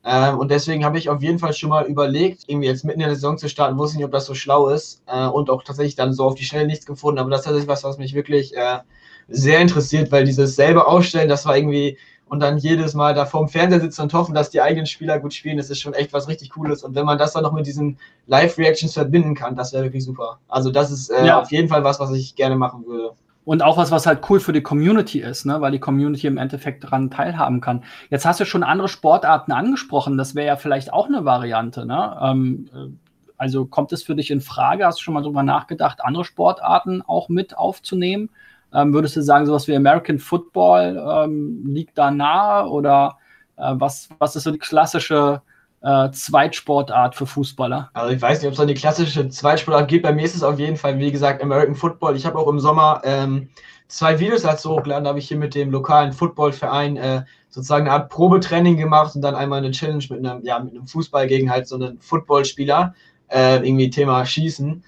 Ähm, 0.04 0.38
und 0.38 0.52
deswegen 0.52 0.86
habe 0.86 0.98
ich 0.98 1.10
auf 1.10 1.22
jeden 1.22 1.40
Fall 1.40 1.54
schon 1.54 1.70
mal 1.70 1.86
überlegt, 1.86 2.44
irgendwie 2.48 2.68
jetzt 2.68 2.86
mitten 2.86 3.02
in 3.02 3.08
der 3.08 3.16
Saison 3.16 3.38
zu 3.38 3.50
starten, 3.50 3.78
wusste 3.78 3.98
nicht, 3.98 4.06
ob 4.06 4.12
das 4.12 4.26
so 4.26 4.34
schlau 4.34 4.70
ist 4.70 5.02
äh, 5.08 5.28
und 5.28 5.50
auch 5.50 5.64
tatsächlich 5.64 5.96
dann 5.96 6.14
so 6.14 6.24
auf 6.24 6.36
die 6.36 6.46
Schnelle 6.46 6.68
nichts 6.68 6.86
gefunden. 6.86 7.20
Aber 7.20 7.30
das 7.30 7.42
ist 7.42 7.46
tatsächlich 7.46 7.70
was, 7.70 7.84
was 7.84 7.98
mich 7.98 8.14
wirklich 8.14 8.56
äh, 8.56 8.80
sehr 9.28 9.60
interessiert, 9.60 10.12
weil 10.12 10.24
dieses 10.24 10.56
selber 10.56 10.88
Aufstellen, 10.88 11.28
das 11.28 11.46
war 11.46 11.58
irgendwie 11.58 11.98
und 12.30 12.40
dann 12.40 12.58
jedes 12.58 12.94
Mal 12.94 13.14
da 13.14 13.26
vorm 13.26 13.48
Fernseher 13.48 13.80
sitzen 13.80 14.02
und 14.04 14.14
hoffen, 14.14 14.36
dass 14.36 14.50
die 14.50 14.62
eigenen 14.62 14.86
Spieler 14.86 15.20
gut 15.20 15.34
spielen, 15.34 15.58
das 15.58 15.70
ist 15.70 15.80
schon 15.80 15.94
echt 15.94 16.14
was 16.14 16.28
richtig 16.28 16.50
Cooles. 16.50 16.84
Und 16.84 16.96
wenn 16.96 17.06
man 17.06 17.18
das 17.18 17.34
dann 17.34 17.44
noch 17.44 17.54
mit 17.54 17.66
diesen 17.66 17.98
Live-Reactions 18.28 18.94
verbinden 18.94 19.36
kann, 19.36 19.56
das 19.56 19.74
wäre 19.74 19.84
wirklich 19.84 20.04
super. 20.04 20.40
Also 20.48 20.72
das 20.72 20.92
ist 20.92 21.10
äh, 21.10 21.26
ja. 21.26 21.42
auf 21.42 21.52
jeden 21.52 21.70
Fall 21.70 21.84
was, 21.84 22.00
was 22.00 22.12
ich 22.12 22.36
gerne 22.36 22.56
machen 22.56 22.86
würde. 22.86 23.12
Und 23.46 23.64
auch 23.64 23.78
was, 23.78 23.92
was 23.92 24.06
halt 24.06 24.30
cool 24.30 24.42
für 24.42 24.52
die 24.52 24.62
Community 24.62 25.22
ist, 25.22 25.46
ne? 25.46 25.62
weil 25.62 25.72
die 25.72 25.80
Community 25.80 26.28
im 26.28 26.38
Endeffekt 26.38 26.84
daran 26.84 27.10
teilhaben 27.10 27.62
kann. 27.62 27.86
Jetzt 28.10 28.26
hast 28.26 28.42
du 28.42 28.46
schon 28.46 28.62
andere 28.62 28.90
Sportarten 28.90 29.54
angesprochen, 29.54 30.18
das 30.18 30.36
wäre 30.36 30.48
ja 30.48 30.56
vielleicht 30.58 30.92
auch 30.92 31.06
eine 31.06 31.24
Variante. 31.24 31.86
Ne? 31.86 32.18
Ähm, 32.22 32.70
äh, 32.74 32.90
also 33.38 33.66
kommt 33.66 33.94
es 33.94 34.04
für 34.04 34.16
dich 34.16 34.32
in 34.32 34.42
Frage, 34.42 34.86
hast 34.86 35.00
du 35.00 35.04
schon 35.04 35.14
mal 35.14 35.22
darüber 35.22 35.44
nachgedacht, 35.44 36.00
andere 36.04 36.26
Sportarten 36.26 37.02
auch 37.04 37.30
mit 37.30 37.58
aufzunehmen? 37.58 38.30
Ähm, 38.74 38.94
würdest 38.94 39.16
du 39.16 39.22
sagen, 39.22 39.46
sowas 39.46 39.68
wie 39.68 39.76
American 39.76 40.20
Football 40.20 40.98
ähm, 40.98 41.64
liegt 41.66 41.98
da 41.98 42.12
nahe 42.12 42.70
oder 42.70 43.18
äh, 43.58 43.74
was, 43.76 44.10
was 44.20 44.36
ist 44.36 44.44
so 44.44 44.52
die 44.52 44.58
klassische 44.58 45.42
äh, 45.82 46.12
Zweitsportart 46.12 47.16
für 47.16 47.26
Fußballer? 47.26 47.90
Also 47.94 48.14
ich 48.14 48.22
weiß 48.22 48.40
nicht, 48.40 48.48
ob 48.48 48.52
es 48.52 48.58
so 48.58 48.64
eine 48.64 48.74
klassische 48.74 49.30
Zweitsportart 49.30 49.88
gibt. 49.88 50.04
Bei 50.04 50.14
mir 50.14 50.26
ist 50.26 50.36
es 50.36 50.44
auf 50.44 50.60
jeden 50.60 50.78
Fall, 50.78 51.00
wie 51.00 51.12
gesagt, 51.12 51.42
American 51.42 51.76
Football. 51.76 52.16
Ich 52.16 52.26
habe 52.26 52.38
auch 52.38 52.48
im 52.48 52.60
Sommer 52.60 53.02
ähm, 53.04 53.50
zwei 53.88 54.20
Videos 54.20 54.42
dazu 54.42 54.72
hochgeladen. 54.72 55.06
Da 55.06 55.10
habe 55.10 55.20
ich 55.20 55.28
hier 55.28 55.38
mit 55.38 55.56
dem 55.56 55.72
lokalen 55.72 56.14
Footballverein 56.14 56.98
äh, 56.98 57.24
sozusagen 57.50 57.88
eine 57.88 57.94
Art 57.94 58.10
Probetraining 58.10 58.78
gemacht 58.78 59.16
und 59.16 59.22
dann 59.22 59.36
einmal 59.36 59.60
eine 59.60 59.72
Challenge 59.72 60.04
mit 60.10 60.26
einem, 60.26 60.44
ja, 60.44 60.60
mit 60.60 60.74
einem 60.74 60.88
Fußball 60.88 61.28
gegen 61.28 61.50
halt 61.50 61.68
so 61.68 61.76
einen 61.76 62.00
Footballspieler. 62.00 62.94
Äh, 63.30 63.58
irgendwie 63.58 63.90
Thema 63.90 64.26
Schießen. 64.26 64.84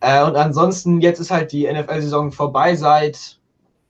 Äh, 0.00 0.24
und 0.24 0.36
ansonsten, 0.36 1.00
jetzt 1.00 1.20
ist 1.20 1.30
halt 1.30 1.52
die 1.52 1.70
NFL-Saison 1.70 2.32
vorbei 2.32 2.74
seit, 2.74 3.38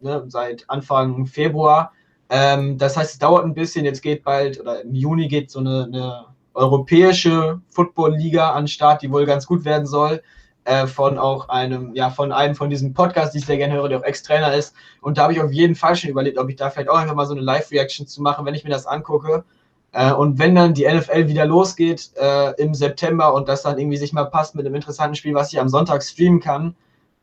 ne, 0.01 0.25
seit 0.29 0.69
Anfang 0.69 1.27
Februar. 1.27 1.93
Ähm, 2.29 2.79
das 2.79 2.97
heißt, 2.97 3.13
es 3.13 3.19
dauert 3.19 3.45
ein 3.45 3.55
bisschen. 3.55 3.85
Jetzt 3.85 4.03
geht 4.03 4.25
bald, 4.25 4.61
oder 4.61 4.83
im 4.83 4.95
Juni 4.95 5.29
geht 5.29 5.51
so 5.51 5.61
eine, 5.61 5.85
eine 5.85 6.27
europäische 6.55 7.61
Football-Liga 7.71 8.51
an 8.53 8.69
Start, 8.69 9.03
die 9.03 9.11
wohl 9.11 9.27
ganz 9.27 9.47
gut 9.47 9.65
werden 9.65 9.87
soll. 9.87 10.23
Äh, 10.65 10.87
von 10.87 11.17
auch 11.19 11.49
einem, 11.49 11.95
ja, 11.95 12.11
von 12.11 12.33
einem 12.33 12.55
von 12.55 12.69
diesen 12.69 12.93
Podcasts, 12.93 13.33
die 13.33 13.39
ich 13.39 13.47
sehr 13.47 13.57
gerne 13.57 13.75
höre, 13.75 13.89
der 13.89 13.99
auch 13.99 14.05
Ex-Trainer 14.05 14.55
ist. 14.55 14.75
Und 15.01 15.17
da 15.17 15.23
habe 15.23 15.33
ich 15.33 15.41
auf 15.41 15.53
jeden 15.53 15.75
Fall 15.75 15.97
schon 15.97 16.11
überlegt, 16.11 16.39
ob 16.39 16.51
ich 16.51 16.57
da 16.57 16.71
vielleicht 16.71 16.91
auch 16.91 16.99
einfach 16.99 17.15
mal 17.15 17.27
so 17.27 17.33
eine 17.33 17.41
Live-Reaction 17.41 18.07
zu 18.07 18.21
machen, 18.21 18.45
wenn 18.45 18.55
ich 18.55 18.65
mir 18.65 18.71
das 18.71 18.87
angucke. 18.87 19.45
Äh, 19.93 20.13
und 20.13 20.39
wenn 20.39 20.55
dann 20.55 20.75
die 20.75 20.87
NFL 20.87 21.29
wieder 21.29 21.47
losgeht 21.47 22.11
äh, 22.17 22.53
im 22.63 22.75
September 22.75 23.35
und 23.35 23.49
das 23.49 23.63
dann 23.63 23.79
irgendwie 23.79 23.97
sich 23.97 24.13
mal 24.13 24.25
passt 24.25 24.55
mit 24.55 24.67
einem 24.67 24.77
interessanten 24.77 25.17
Spiel, 25.17 25.35
was 25.35 25.53
ich 25.53 25.61
am 25.61 25.69
Sonntag 25.69 26.03
streamen 26.03 26.41
kann, 26.41 26.77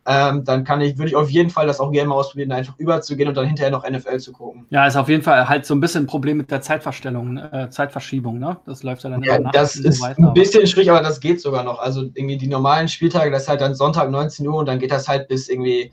ähm, 0.10 0.46
dann 0.46 0.64
kann 0.64 0.80
ich, 0.80 0.98
würde 0.98 1.10
ich 1.10 1.16
auf 1.18 1.30
jeden 1.30 1.50
Fall 1.50 1.68
das 1.68 1.82
auch 1.82 1.92
gerne 1.92 2.08
mal 2.08 2.16
ausprobieren, 2.16 2.54
einfach 2.54 2.76
überzugehen 2.78 3.28
und 3.28 3.36
dann 3.36 3.46
hinterher 3.46 3.72
noch 3.72 3.88
NFL 3.88 4.20
zu 4.20 4.32
gucken. 4.32 4.66
Ja, 4.70 4.88
ist 4.88 4.96
auf 4.96 5.10
jeden 5.10 5.22
Fall 5.22 5.50
halt 5.50 5.66
so 5.66 5.76
ein 5.76 5.82
bisschen 5.82 6.06
ein 6.06 6.08
Problem 6.08 6.38
mit 6.38 6.50
der 6.50 6.62
Zeitverstellung, 6.62 7.38
äh, 7.38 7.70
Zeitverschiebung, 7.70 8.40
ne? 8.40 8.58
Das 8.66 8.84
läuft 8.84 9.04
ja 9.04 9.10
dann 9.10 9.22
ja, 9.22 9.38
Das 9.40 9.76
ist 9.76 10.00
so 10.00 10.06
weiter, 10.06 10.24
ein 10.30 10.34
bisschen 10.34 10.66
schwierig, 10.66 10.92
aber 10.92 11.02
das 11.02 11.20
geht 11.20 11.42
sogar 11.42 11.66
noch. 11.66 11.80
Also 11.80 12.04
irgendwie 12.14 12.38
die 12.38 12.48
normalen 12.48 12.88
Spieltage, 12.88 13.32
das 13.32 13.44
ist 13.44 13.50
halt 13.50 13.60
dann 13.60 13.76
Sonntag 13.76 14.10
19 14.10 14.48
Uhr 14.48 14.56
und 14.56 14.66
dann 14.66 14.80
geht 14.80 14.92
das 14.92 15.10
halt 15.10 15.28
bis 15.28 15.50
irgendwie 15.50 15.92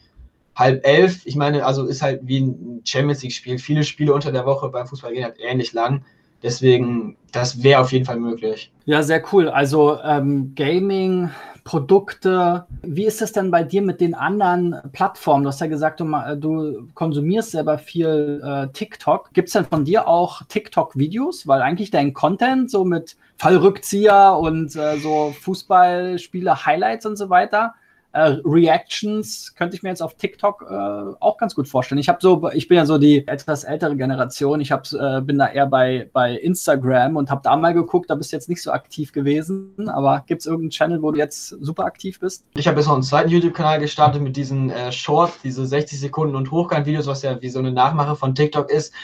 halb 0.55 0.87
elf. 0.87 1.27
Ich 1.27 1.35
meine, 1.35 1.67
also 1.67 1.85
ist 1.85 2.01
halt 2.01 2.21
wie 2.23 2.41
ein 2.41 2.83
Champions 2.85 3.21
League-Spiel. 3.23 3.59
Viele 3.59 3.83
Spiele 3.83 4.15
unter 4.15 4.31
der 4.31 4.47
Woche 4.47 4.69
beim 4.69 4.87
Fußball 4.87 5.13
gehen 5.13 5.25
halt 5.25 5.41
ähnlich 5.41 5.73
lang. 5.73 6.05
Deswegen, 6.45 7.17
das 7.33 7.63
wäre 7.63 7.81
auf 7.81 7.91
jeden 7.91 8.05
Fall 8.05 8.21
möglich. 8.21 8.71
Ja, 8.85 9.03
sehr 9.03 9.23
cool. 9.33 9.49
Also 9.49 9.99
ähm, 10.05 10.53
Gaming, 10.55 11.31
Produkte. 11.65 12.67
Wie 12.83 13.07
ist 13.07 13.23
es 13.23 13.33
denn 13.33 13.51
bei 13.51 13.65
dir 13.65 13.81
mit 13.81 14.03
den 14.03 14.15
anderen 14.15 14.77
Plattformen? 14.93 15.45
Du 15.45 15.49
hast 15.49 15.63
ja 15.63 15.67
gesagt, 15.67 16.01
du, 16.01 16.07
du 16.37 16.89
konsumierst 16.93 17.53
selber 17.53 17.79
viel 17.79 18.43
äh, 18.45 18.69
TikTok. 18.75 19.33
Gibt 19.33 19.49
es 19.49 19.55
denn 19.55 19.65
von 19.65 19.87
dir 19.87 20.07
auch 20.07 20.43
TikTok-Videos? 20.47 21.49
Weil 21.49 21.63
eigentlich 21.63 21.91
dein 21.91 22.13
Content 22.13 22.71
so 22.71 22.85
mit 22.85 23.17
Fallrückzieher 23.39 24.37
und 24.39 24.77
äh, 24.77 24.99
so 24.99 25.35
Fußballspiele, 25.41 26.67
Highlights 26.67 27.07
und 27.07 27.17
so 27.17 27.31
weiter, 27.31 27.75
äh, 28.15 28.37
Reactions 28.45 29.55
könnte 29.57 29.77
ich 29.77 29.83
mir 29.83 29.89
jetzt 29.89 30.03
auf 30.03 30.15
TikTok 30.15 30.67
äh, 30.71 30.75
auch 31.21 31.37
ganz 31.37 31.55
gut 31.55 31.69
vorstellen. 31.69 31.99
Ich 31.99 32.09
habe 32.09 32.19
so, 32.21 32.49
ich 32.53 32.69
bin 32.69 32.77
ja 32.77 32.87
so 32.87 32.97
die 32.97 33.27
etwas 33.27 33.65
ältere 33.65 33.97
Generation. 33.97 34.61
Ich 34.61 34.71
hab, 34.71 34.91
äh, 34.93 35.21
bin 35.21 35.37
da 35.37 35.49
eher 35.49 35.67
bei, 35.67 36.09
bei 36.13 36.37
Instagram 36.37 37.17
und 37.17 37.29
habe 37.29 37.41
da 37.43 37.57
mal 37.57 37.75
geguckt. 37.75 38.09
Da 38.11 38.15
bist 38.15 38.33
du 38.33 38.37
jetzt 38.37 38.49
nicht 38.49 38.63
so 38.63 38.71
aktiv 38.71 39.13
gewesen. 39.13 39.89
Aber 39.89 40.23
gibt 40.27 40.43
es 40.43 40.47
irgendeinen 40.47 40.71
Channel, 40.71 41.03
wo 41.03 41.11
du 41.11 41.19
jetzt 41.19 41.49
super 41.49 41.85
aktiv 41.85 42.21
bist? 42.21 42.45
Ich 42.57 42.69
habe 42.69 42.79
jetzt 42.79 42.87
noch 42.87 42.95
einen 42.95 43.03
zweiten 43.03 43.31
YouTube-Kanal 43.31 43.81
gestartet 43.81 44.23
mit 44.23 44.37
diesen 44.37 44.71
äh, 44.71 44.93
Short, 44.93 45.33
diese 45.43 45.67
60 45.67 45.99
Sekunden 45.99 46.37
und 46.37 46.53
Hochkant-Videos, 46.53 47.09
was 47.09 47.23
ja 47.23 47.43
wie 47.43 47.49
so 47.49 47.59
eine 47.59 47.73
Nachmache 47.73 48.15
von 48.15 48.37
TikTok 48.37 48.71
ist. 48.71 48.95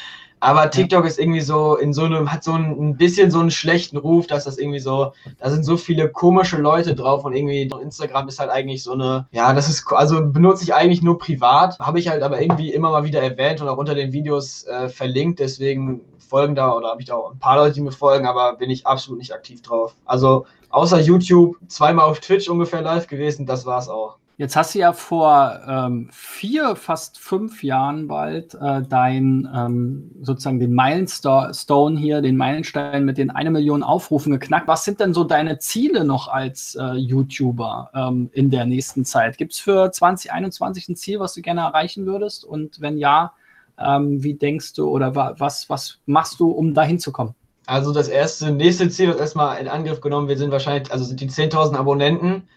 Aber 0.40 0.70
TikTok 0.70 1.04
ist 1.04 1.18
irgendwie 1.18 1.42
so 1.42 1.76
in 1.76 1.92
so 1.92 2.04
einem, 2.04 2.32
hat 2.32 2.42
so 2.42 2.52
ein, 2.52 2.70
ein, 2.70 2.96
bisschen 2.96 3.30
so 3.30 3.40
einen 3.40 3.50
schlechten 3.50 3.98
Ruf, 3.98 4.26
dass 4.26 4.44
das 4.44 4.58
irgendwie 4.58 4.80
so, 4.80 5.12
da 5.38 5.50
sind 5.50 5.64
so 5.64 5.76
viele 5.76 6.08
komische 6.08 6.56
Leute 6.56 6.94
drauf 6.94 7.24
und 7.24 7.34
irgendwie 7.34 7.70
Instagram 7.82 8.28
ist 8.28 8.40
halt 8.40 8.50
eigentlich 8.50 8.82
so 8.82 8.92
eine, 8.92 9.26
ja, 9.32 9.52
das 9.52 9.68
ist, 9.68 9.86
also 9.92 10.24
benutze 10.24 10.64
ich 10.64 10.74
eigentlich 10.74 11.02
nur 11.02 11.18
privat, 11.18 11.78
habe 11.78 11.98
ich 11.98 12.08
halt 12.08 12.22
aber 12.22 12.40
irgendwie 12.40 12.72
immer 12.72 12.90
mal 12.90 13.04
wieder 13.04 13.22
erwähnt 13.22 13.60
und 13.60 13.68
auch 13.68 13.76
unter 13.76 13.94
den 13.94 14.12
Videos 14.12 14.64
äh, 14.64 14.88
verlinkt, 14.88 15.40
deswegen 15.40 16.00
folgen 16.18 16.54
da 16.54 16.72
oder 16.72 16.88
habe 16.88 17.02
ich 17.02 17.08
da 17.08 17.16
auch 17.16 17.32
ein 17.32 17.38
paar 17.38 17.56
Leute, 17.56 17.74
die 17.74 17.80
mir 17.82 17.92
folgen, 17.92 18.26
aber 18.26 18.54
bin 18.56 18.70
ich 18.70 18.86
absolut 18.86 19.18
nicht 19.18 19.34
aktiv 19.34 19.60
drauf. 19.60 19.94
Also 20.06 20.46
außer 20.70 21.00
YouTube 21.00 21.56
zweimal 21.68 22.06
auf 22.06 22.20
Twitch 22.20 22.48
ungefähr 22.48 22.80
live 22.80 23.08
gewesen, 23.08 23.44
das 23.44 23.66
war's 23.66 23.88
auch. 23.88 24.19
Jetzt 24.40 24.56
hast 24.56 24.74
du 24.74 24.78
ja 24.78 24.94
vor 24.94 25.60
ähm, 25.68 26.08
vier, 26.10 26.74
fast 26.74 27.18
fünf 27.18 27.62
Jahren 27.62 28.08
bald 28.08 28.54
äh, 28.54 28.80
dein 28.80 29.46
ähm, 29.54 30.12
sozusagen 30.22 30.58
den 30.58 30.72
Milestone 30.72 32.00
hier, 32.00 32.22
den 32.22 32.38
Meilenstein 32.38 33.04
mit 33.04 33.18
den 33.18 33.28
eine 33.28 33.50
Million 33.50 33.82
Aufrufen 33.82 34.32
geknackt. 34.32 34.66
Was 34.66 34.86
sind 34.86 34.98
denn 34.98 35.12
so 35.12 35.24
deine 35.24 35.58
Ziele 35.58 36.06
noch 36.06 36.28
als 36.28 36.74
äh, 36.74 36.94
YouTuber 36.94 37.90
ähm, 37.94 38.30
in 38.32 38.50
der 38.50 38.64
nächsten 38.64 39.04
Zeit? 39.04 39.36
Gibt 39.36 39.52
es 39.52 39.60
für 39.60 39.92
2021 39.92 40.88
ein 40.88 40.96
Ziel, 40.96 41.20
was 41.20 41.34
du 41.34 41.42
gerne 41.42 41.60
erreichen 41.60 42.06
würdest? 42.06 42.42
Und 42.42 42.80
wenn 42.80 42.96
ja, 42.96 43.34
ähm, 43.78 44.22
wie 44.22 44.32
denkst 44.32 44.72
du 44.72 44.88
oder 44.88 45.14
wa 45.14 45.34
was, 45.36 45.68
was 45.68 45.98
machst 46.06 46.40
du, 46.40 46.50
um 46.50 46.72
dahin 46.72 46.98
zu 46.98 47.12
kommen? 47.12 47.34
Also 47.66 47.92
das 47.92 48.08
erste, 48.08 48.52
nächste 48.52 48.88
Ziel 48.88 49.08
wird 49.08 49.20
erstmal 49.20 49.60
in 49.60 49.68
Angriff 49.68 50.00
genommen. 50.00 50.28
Wir 50.28 50.38
sind 50.38 50.50
wahrscheinlich, 50.50 50.90
also 50.90 51.04
sind 51.04 51.20
die 51.20 51.28
10.000 51.28 51.76
Abonnenten. 51.76 52.48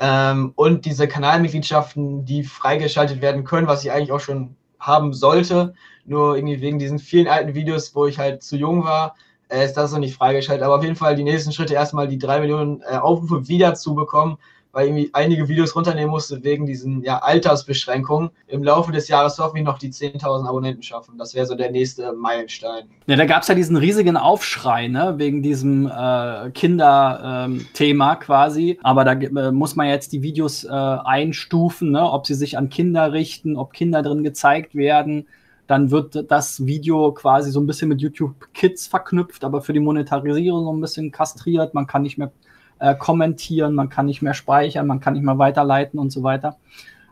Ähm, 0.00 0.52
und 0.54 0.84
diese 0.84 1.08
Kanalmitgliedschaften, 1.08 2.24
die 2.24 2.44
freigeschaltet 2.44 3.20
werden 3.20 3.44
können, 3.44 3.66
was 3.66 3.84
ich 3.84 3.90
eigentlich 3.90 4.12
auch 4.12 4.20
schon 4.20 4.56
haben 4.78 5.12
sollte, 5.12 5.74
nur 6.04 6.36
irgendwie 6.36 6.60
wegen 6.60 6.78
diesen 6.78 6.98
vielen 6.98 7.26
alten 7.26 7.54
Videos, 7.54 7.94
wo 7.94 8.06
ich 8.06 8.18
halt 8.18 8.42
zu 8.42 8.56
jung 8.56 8.84
war, 8.84 9.16
äh, 9.48 9.64
ist 9.64 9.74
das 9.74 9.92
noch 9.92 9.98
nicht 9.98 10.14
freigeschaltet. 10.14 10.64
Aber 10.64 10.76
auf 10.76 10.84
jeden 10.84 10.96
Fall 10.96 11.16
die 11.16 11.24
nächsten 11.24 11.52
Schritte 11.52 11.74
erstmal 11.74 12.08
die 12.08 12.18
drei 12.18 12.40
Millionen 12.40 12.82
äh, 12.82 12.96
Aufrufe 12.96 13.48
wieder 13.48 13.74
zu 13.74 13.94
bekommen 13.94 14.38
weil 14.72 14.86
irgendwie 14.86 15.10
einige 15.12 15.48
Videos 15.48 15.74
runternehmen 15.74 16.10
musste 16.10 16.44
wegen 16.44 16.66
diesen 16.66 17.02
ja, 17.02 17.18
Altersbeschränkungen. 17.18 18.30
Im 18.46 18.62
Laufe 18.62 18.92
des 18.92 19.08
Jahres 19.08 19.38
hoffen 19.38 19.56
wir 19.56 19.62
noch 19.62 19.78
die 19.78 19.90
10.000 19.90 20.46
Abonnenten 20.46 20.82
schaffen. 20.82 21.16
Das 21.18 21.34
wäre 21.34 21.46
so 21.46 21.54
der 21.54 21.70
nächste 21.70 22.12
Meilenstein. 22.12 22.84
Ja, 23.06 23.16
da 23.16 23.24
gab 23.24 23.42
es 23.42 23.48
ja 23.48 23.54
diesen 23.54 23.76
riesigen 23.76 24.16
Aufschrei, 24.16 24.88
ne, 24.88 25.14
wegen 25.16 25.42
diesem 25.42 25.86
äh, 25.86 26.50
Kinderthema 26.50 28.12
ähm, 28.12 28.18
quasi. 28.20 28.78
Aber 28.82 29.04
da 29.04 29.12
äh, 29.12 29.52
muss 29.52 29.74
man 29.74 29.88
jetzt 29.88 30.12
die 30.12 30.22
Videos 30.22 30.64
äh, 30.64 30.68
einstufen, 30.68 31.90
ne, 31.90 32.10
ob 32.10 32.26
sie 32.26 32.34
sich 32.34 32.58
an 32.58 32.68
Kinder 32.68 33.12
richten, 33.12 33.56
ob 33.56 33.72
Kinder 33.72 34.02
drin 34.02 34.22
gezeigt 34.22 34.74
werden. 34.74 35.26
dann 35.66 35.90
wird 35.90 36.30
das 36.30 36.66
Video 36.66 37.12
quasi 37.12 37.50
so 37.50 37.60
ein 37.60 37.66
bisschen 37.66 37.88
mit 37.88 38.00
YouTube 38.00 38.52
Kids 38.54 38.86
verknüpft, 38.86 39.44
aber 39.44 39.60
für 39.60 39.72
die 39.72 39.80
Monetarisierung 39.80 40.64
so 40.64 40.72
ein 40.72 40.80
bisschen 40.80 41.10
kastriert. 41.10 41.74
Man 41.74 41.86
kann 41.86 42.02
nicht 42.02 42.16
mehr 42.16 42.30
äh, 42.78 42.94
kommentieren, 42.94 43.74
man 43.74 43.88
kann 43.88 44.06
nicht 44.06 44.22
mehr 44.22 44.34
speichern, 44.34 44.86
man 44.86 45.00
kann 45.00 45.14
nicht 45.14 45.24
mehr 45.24 45.38
weiterleiten 45.38 45.98
und 45.98 46.10
so 46.10 46.22
weiter. 46.22 46.56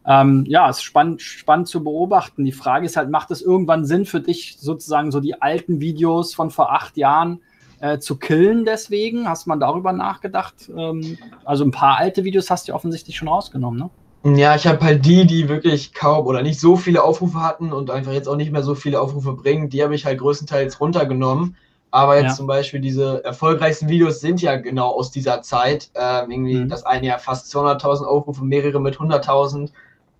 Ähm, 0.06 0.44
ja, 0.46 0.68
es 0.70 0.76
ist 0.76 0.82
spannend, 0.84 1.20
spannend 1.20 1.68
zu 1.68 1.82
beobachten. 1.82 2.44
Die 2.44 2.52
Frage 2.52 2.86
ist 2.86 2.96
halt, 2.96 3.10
macht 3.10 3.30
es 3.32 3.42
irgendwann 3.42 3.84
Sinn 3.84 4.06
für 4.06 4.20
dich, 4.20 4.56
sozusagen 4.60 5.10
so 5.10 5.20
die 5.20 5.42
alten 5.42 5.80
Videos 5.80 6.32
von 6.32 6.50
vor 6.50 6.72
acht 6.72 6.96
Jahren 6.96 7.40
äh, 7.80 7.98
zu 7.98 8.16
killen 8.16 8.64
deswegen? 8.64 9.28
Hast 9.28 9.46
man 9.46 9.58
darüber 9.58 9.92
nachgedacht? 9.92 10.70
Ähm, 10.76 11.18
also 11.44 11.64
ein 11.64 11.72
paar 11.72 11.98
alte 11.98 12.22
Videos 12.22 12.50
hast 12.50 12.68
du 12.68 12.74
offensichtlich 12.74 13.16
schon 13.16 13.28
rausgenommen, 13.28 13.80
ne? 13.80 13.90
Ja, 14.36 14.56
ich 14.56 14.66
habe 14.66 14.84
halt 14.84 15.06
die, 15.06 15.24
die 15.24 15.48
wirklich 15.48 15.92
kaum 15.92 16.26
oder 16.26 16.42
nicht 16.42 16.58
so 16.58 16.74
viele 16.74 17.04
Aufrufe 17.04 17.40
hatten 17.40 17.72
und 17.72 17.90
einfach 17.90 18.12
jetzt 18.12 18.28
auch 18.28 18.34
nicht 18.34 18.50
mehr 18.50 18.64
so 18.64 18.74
viele 18.74 19.00
Aufrufe 19.00 19.34
bringen, 19.34 19.68
die 19.70 19.84
habe 19.84 19.94
ich 19.94 20.04
halt 20.04 20.18
größtenteils 20.18 20.80
runtergenommen. 20.80 21.56
Aber 21.90 22.16
jetzt 22.16 22.30
ja. 22.30 22.34
zum 22.34 22.46
Beispiel 22.46 22.80
diese 22.80 23.24
erfolgreichsten 23.24 23.88
Videos 23.88 24.20
sind 24.20 24.42
ja 24.42 24.56
genau 24.56 24.88
aus 24.90 25.10
dieser 25.10 25.42
Zeit. 25.42 25.90
Ähm, 25.94 26.30
irgendwie 26.30 26.56
mhm. 26.56 26.68
das 26.68 26.84
eine 26.84 27.06
ja 27.06 27.18
fast 27.18 27.54
200.000 27.54 28.04
Aufrufe, 28.04 28.44
mehrere 28.44 28.80
mit 28.80 28.96
100.000, 28.96 29.70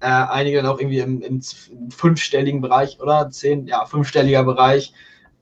äh, 0.01 0.07
einige 0.07 0.59
dann 0.59 0.67
auch 0.67 0.79
irgendwie 0.79 1.01
im, 1.01 1.23
im, 1.23 1.41
fünfstelligen 1.91 2.61
Bereich 2.61 3.01
oder 3.01 3.31
zehn, 3.31 3.67
ja, 3.67 3.85
fünfstelliger 3.85 4.45
Bereich. 4.45 4.93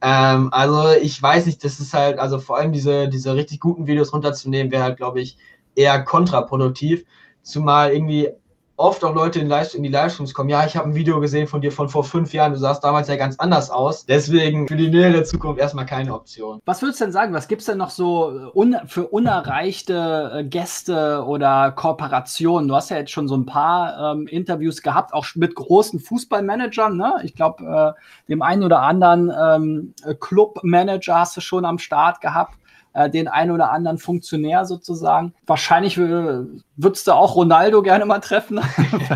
Ähm, 0.00 0.48
also 0.52 0.90
ich 1.00 1.20
weiß 1.22 1.46
nicht, 1.46 1.64
das 1.64 1.80
ist 1.80 1.94
halt, 1.94 2.18
also 2.18 2.38
vor 2.38 2.58
allem 2.58 2.72
diese, 2.72 3.08
diese 3.08 3.34
richtig 3.34 3.60
guten 3.60 3.86
Videos 3.86 4.12
runterzunehmen, 4.12 4.72
wäre 4.72 4.82
halt, 4.82 4.96
glaube 4.96 5.20
ich, 5.20 5.36
eher 5.74 6.02
kontraproduktiv. 6.02 7.04
Zumal 7.42 7.92
irgendwie 7.92 8.30
oft 8.76 9.04
auch 9.04 9.14
Leute 9.14 9.38
in, 9.38 9.48
Live 9.48 9.74
in 9.74 9.82
die 9.82 9.88
Livestreams 9.88 10.34
kommen, 10.34 10.50
ja, 10.50 10.66
ich 10.66 10.76
habe 10.76 10.88
ein 10.88 10.94
Video 10.94 11.20
gesehen 11.20 11.46
von 11.46 11.60
dir 11.60 11.70
von 11.70 11.88
vor 11.88 12.04
fünf 12.04 12.32
Jahren, 12.32 12.52
du 12.52 12.58
sahst 12.58 12.82
damals 12.82 13.08
ja 13.08 13.16
ganz 13.16 13.38
anders 13.38 13.70
aus. 13.70 14.04
Deswegen 14.06 14.66
für 14.66 14.76
die 14.76 14.88
nähere 14.88 15.22
Zukunft 15.22 15.60
erstmal 15.60 15.86
keine 15.86 16.14
Option. 16.14 16.60
Was 16.64 16.82
würdest 16.82 17.00
du 17.00 17.04
denn 17.04 17.12
sagen, 17.12 17.32
was 17.34 17.46
gibt 17.46 17.60
es 17.60 17.66
denn 17.66 17.78
noch 17.78 17.90
so 17.90 18.30
äh, 18.30 18.58
un 18.58 18.76
für 18.86 19.06
unerreichte 19.06 20.32
äh, 20.34 20.44
Gäste 20.44 21.24
oder 21.24 21.70
Kooperationen? 21.72 22.68
Du 22.68 22.74
hast 22.74 22.90
ja 22.90 22.96
jetzt 22.96 23.12
schon 23.12 23.28
so 23.28 23.36
ein 23.36 23.46
paar 23.46 24.12
ähm, 24.12 24.26
Interviews 24.26 24.82
gehabt, 24.82 25.14
auch 25.14 25.26
mit 25.36 25.54
großen 25.54 26.00
Fußballmanagern. 26.00 26.96
Ne? 26.96 27.14
Ich 27.22 27.34
glaube, 27.34 27.94
äh, 27.96 28.28
dem 28.28 28.42
einen 28.42 28.64
oder 28.64 28.82
anderen 28.82 29.32
ähm, 29.40 29.94
Clubmanager 30.20 31.20
hast 31.20 31.36
du 31.36 31.40
schon 31.40 31.64
am 31.64 31.78
Start 31.78 32.20
gehabt 32.20 32.58
äh, 32.94 33.10
den 33.10 33.28
einen 33.28 33.50
oder 33.50 33.70
anderen 33.70 33.98
Funktionär 33.98 34.64
sozusagen. 34.64 35.34
Wahrscheinlich 35.46 35.98
äh, 35.98 36.44
würdest 36.76 37.06
du 37.06 37.12
auch 37.12 37.34
Ronaldo 37.34 37.82
gerne 37.82 38.06
mal 38.06 38.20
treffen. 38.20 38.60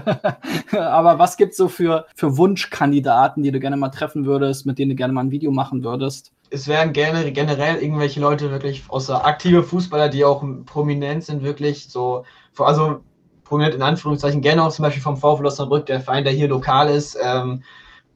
Aber 0.72 1.18
was 1.18 1.36
gibt 1.36 1.52
es 1.52 1.56
so 1.56 1.68
für, 1.68 2.06
für 2.14 2.36
Wunschkandidaten, 2.36 3.42
die 3.42 3.52
du 3.52 3.60
gerne 3.60 3.76
mal 3.76 3.88
treffen 3.88 4.26
würdest, 4.26 4.66
mit 4.66 4.78
denen 4.78 4.90
du 4.90 4.96
gerne 4.96 5.12
mal 5.12 5.22
ein 5.22 5.30
Video 5.30 5.50
machen 5.50 5.84
würdest? 5.84 6.32
Es 6.50 6.66
wären 6.66 6.92
gerne 6.92 7.30
generell 7.30 7.76
irgendwelche 7.76 8.20
Leute 8.20 8.50
wirklich 8.50 8.82
außer 8.88 9.24
aktive 9.24 9.62
Fußballer, 9.62 10.08
die 10.08 10.24
auch 10.24 10.44
prominent 10.66 11.24
sind, 11.24 11.42
wirklich 11.42 11.88
so, 11.88 12.24
also 12.58 13.00
prominent 13.44 13.74
in 13.74 13.82
Anführungszeichen, 13.82 14.40
gerne 14.40 14.64
auch 14.64 14.72
zum 14.72 14.82
Beispiel 14.82 15.02
vom 15.02 15.16
VfL 15.16 15.46
Osnabrück, 15.46 15.86
der 15.86 16.00
Verein, 16.00 16.24
der 16.24 16.32
hier 16.32 16.48
lokal 16.48 16.88
ist, 16.88 17.18
ähm, 17.22 17.62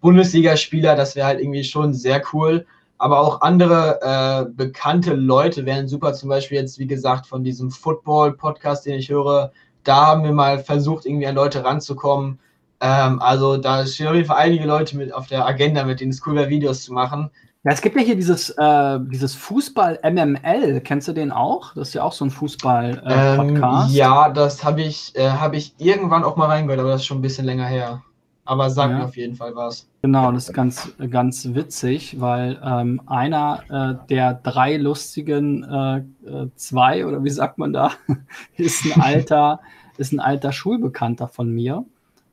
Bundesligaspieler, 0.01 0.97
das 0.97 1.15
wäre 1.15 1.27
halt 1.27 1.41
irgendwie 1.41 1.63
schon 1.63 1.95
sehr 1.95 2.23
cool 2.33 2.67
aber 3.03 3.19
auch 3.19 3.41
andere 3.41 3.99
äh, 4.01 4.45
bekannte 4.49 5.15
Leute 5.15 5.67
wären 5.67 5.89
super. 5.89 6.13
Zum 6.13 6.29
Beispiel 6.29 6.59
jetzt, 6.59 6.79
wie 6.79 6.87
gesagt, 6.87 7.27
von 7.27 7.43
diesem 7.43 7.73
Football-Podcast, 7.73 8.87
den 8.87 9.01
ich 9.01 9.09
höre, 9.09 9.51
da 9.83 10.07
haben 10.07 10.23
wir 10.23 10.31
mal 10.31 10.61
versucht, 10.61 11.05
irgendwie 11.05 11.27
an 11.27 11.35
Leute 11.35 11.65
ranzukommen. 11.65 12.39
Ähm, 12.81 13.21
also 13.21 13.57
da 13.57 13.85
stehen 13.87 14.07
auf 14.07 14.15
jeden 14.15 14.29
Fall 14.29 14.37
einige 14.37 14.67
Leute 14.67 14.97
mit 14.97 15.13
auf 15.13 15.27
der 15.27 15.45
Agenda, 15.45 15.83
mit 15.83 15.99
denen 15.99 16.13
es 16.13 16.25
cool 16.25 16.37
wäre, 16.37 16.49
Videos 16.49 16.85
zu 16.85 16.93
machen. 16.93 17.29
Ja, 17.65 17.73
es 17.73 17.81
gibt 17.81 17.97
ja 17.97 18.03
hier 18.03 18.15
dieses, 18.15 18.51
äh, 18.51 18.99
dieses 19.01 19.35
Fußball 19.35 19.99
MML. 20.05 20.81
Kennst 20.83 21.09
du 21.09 21.13
den 21.13 21.33
auch? 21.33 21.75
Das 21.75 21.89
ist 21.89 21.95
ja 21.95 22.05
auch 22.05 22.13
so 22.13 22.25
ein 22.25 22.31
Fußball-Podcast. 22.31 23.11
Äh, 23.11 23.91
ähm, 23.91 23.97
ja, 23.97 24.29
das 24.29 24.63
habe 24.63 24.83
ich, 24.83 25.13
äh, 25.17 25.29
hab 25.29 25.55
ich 25.55 25.75
irgendwann 25.79 26.23
auch 26.23 26.37
mal 26.37 26.47
reingehört, 26.47 26.79
aber 26.79 26.91
das 26.91 27.01
ist 27.01 27.07
schon 27.07 27.19
ein 27.19 27.23
bisschen 27.23 27.47
länger 27.47 27.67
her. 27.67 28.01
Aber 28.45 28.71
sag 28.71 28.91
ja. 28.91 28.99
mir 28.99 29.05
auf 29.05 29.17
jeden 29.17 29.37
Fall 29.37 29.55
was. 29.55 29.89
Genau, 30.03 30.33
das 30.33 30.49
ist 30.49 30.55
ganz, 30.55 30.93
ganz 31.11 31.55
witzig, 31.55 32.21
weil 32.21 32.61
ähm, 32.65 33.01
einer 33.07 33.63
äh, 34.03 34.07
der 34.09 34.35
drei 34.35 34.77
lustigen 34.77 35.63
äh, 35.63 35.99
äh, 36.29 36.49
zwei, 36.57 37.07
oder 37.07 37.23
wie 37.23 37.31
sagt 37.31 37.59
man 37.59 37.73
da, 37.73 37.93
ist 38.57 38.85
ein 38.85 39.01
alter, 39.01 39.61
ist 39.97 40.13
ein 40.13 40.19
alter 40.19 40.53
Schulbekannter 40.53 41.29
von 41.29 41.51
mir. 41.51 41.85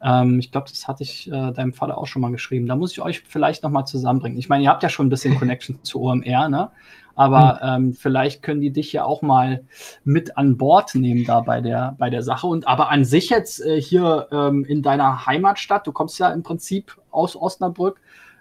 Ähm, 0.02 0.40
ich 0.40 0.52
glaube, 0.52 0.70
das 0.70 0.88
hatte 0.88 1.04
ich 1.04 1.28
äh, 1.32 1.52
deinem 1.52 1.74
Vater 1.74 1.98
auch 1.98 2.08
schon 2.08 2.22
mal 2.22 2.32
geschrieben. 2.32 2.66
Da 2.66 2.76
muss 2.76 2.92
ich 2.92 3.02
euch 3.02 3.22
vielleicht 3.22 3.64
nochmal 3.64 3.86
zusammenbringen. 3.86 4.40
Ich 4.40 4.50
meine, 4.50 4.64
ihr 4.64 4.70
habt 4.70 4.82
ja 4.82 4.90
schon 4.90 5.08
ein 5.08 5.12
bisschen 5.12 5.38
Connection 5.38 5.80
zu 5.84 6.02
OMR, 6.02 6.50
ne? 6.50 6.72
Aber 7.20 7.60
hm. 7.60 7.88
ähm, 7.88 7.94
vielleicht 7.94 8.44
können 8.44 8.62
die 8.62 8.72
dich 8.72 8.94
ja 8.94 9.04
auch 9.04 9.22
mal 9.22 9.66
mit 10.06 10.38
an 10.38 10.56
Bord 10.56 10.96
nehmen 10.96 11.26
da 11.26 11.42
bei 11.42 11.60
der, 11.60 11.98
bei 12.00 12.10
der 12.10 12.24
Sache. 12.24 12.48
Und 12.48 12.66
aber 12.66 12.90
an 12.92 13.04
sich 13.04 13.30
jetzt 13.30 13.60
äh, 13.60 13.82
hier 13.82 14.30
ähm, 14.32 14.64
in 14.64 14.82
deiner 14.82 15.26
Heimatstadt, 15.26 15.86
du 15.86 15.92
kommst 15.92 16.18
ja 16.18 16.30
im 16.30 16.44
Prinzip 16.44 16.98
aus 17.12 17.36
Osnabrück 17.36 18.00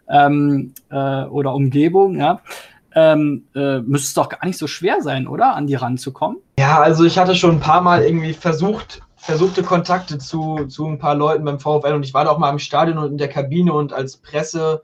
ähm, 0.08 0.74
äh, 0.90 1.24
oder 1.24 1.54
Umgebung, 1.54 2.20
ja. 2.20 2.40
Ähm, 2.94 3.46
äh, 3.56 3.80
müsste 3.80 4.06
es 4.06 4.14
doch 4.14 4.28
gar 4.28 4.46
nicht 4.46 4.58
so 4.58 4.68
schwer 4.68 5.02
sein, 5.02 5.26
oder? 5.26 5.56
An 5.56 5.66
die 5.66 5.74
ranzukommen? 5.74 6.38
Ja, 6.60 6.80
also 6.80 7.04
ich 7.04 7.18
hatte 7.18 7.34
schon 7.34 7.56
ein 7.56 7.60
paar 7.60 7.80
Mal 7.80 8.04
irgendwie 8.04 8.32
versucht, 8.32 9.02
versuchte 9.16 9.64
Kontakte 9.64 10.18
zu, 10.18 10.66
zu 10.68 10.86
ein 10.86 11.00
paar 11.00 11.16
Leuten 11.16 11.44
beim 11.44 11.58
VfL 11.58 11.94
und 11.94 12.04
ich 12.04 12.14
war 12.14 12.24
da 12.24 12.30
auch 12.30 12.38
mal 12.38 12.50
im 12.50 12.60
Stadion 12.60 12.98
und 12.98 13.10
in 13.10 13.18
der 13.18 13.28
Kabine 13.28 13.72
und 13.72 13.92
als 13.92 14.18
Presse 14.18 14.82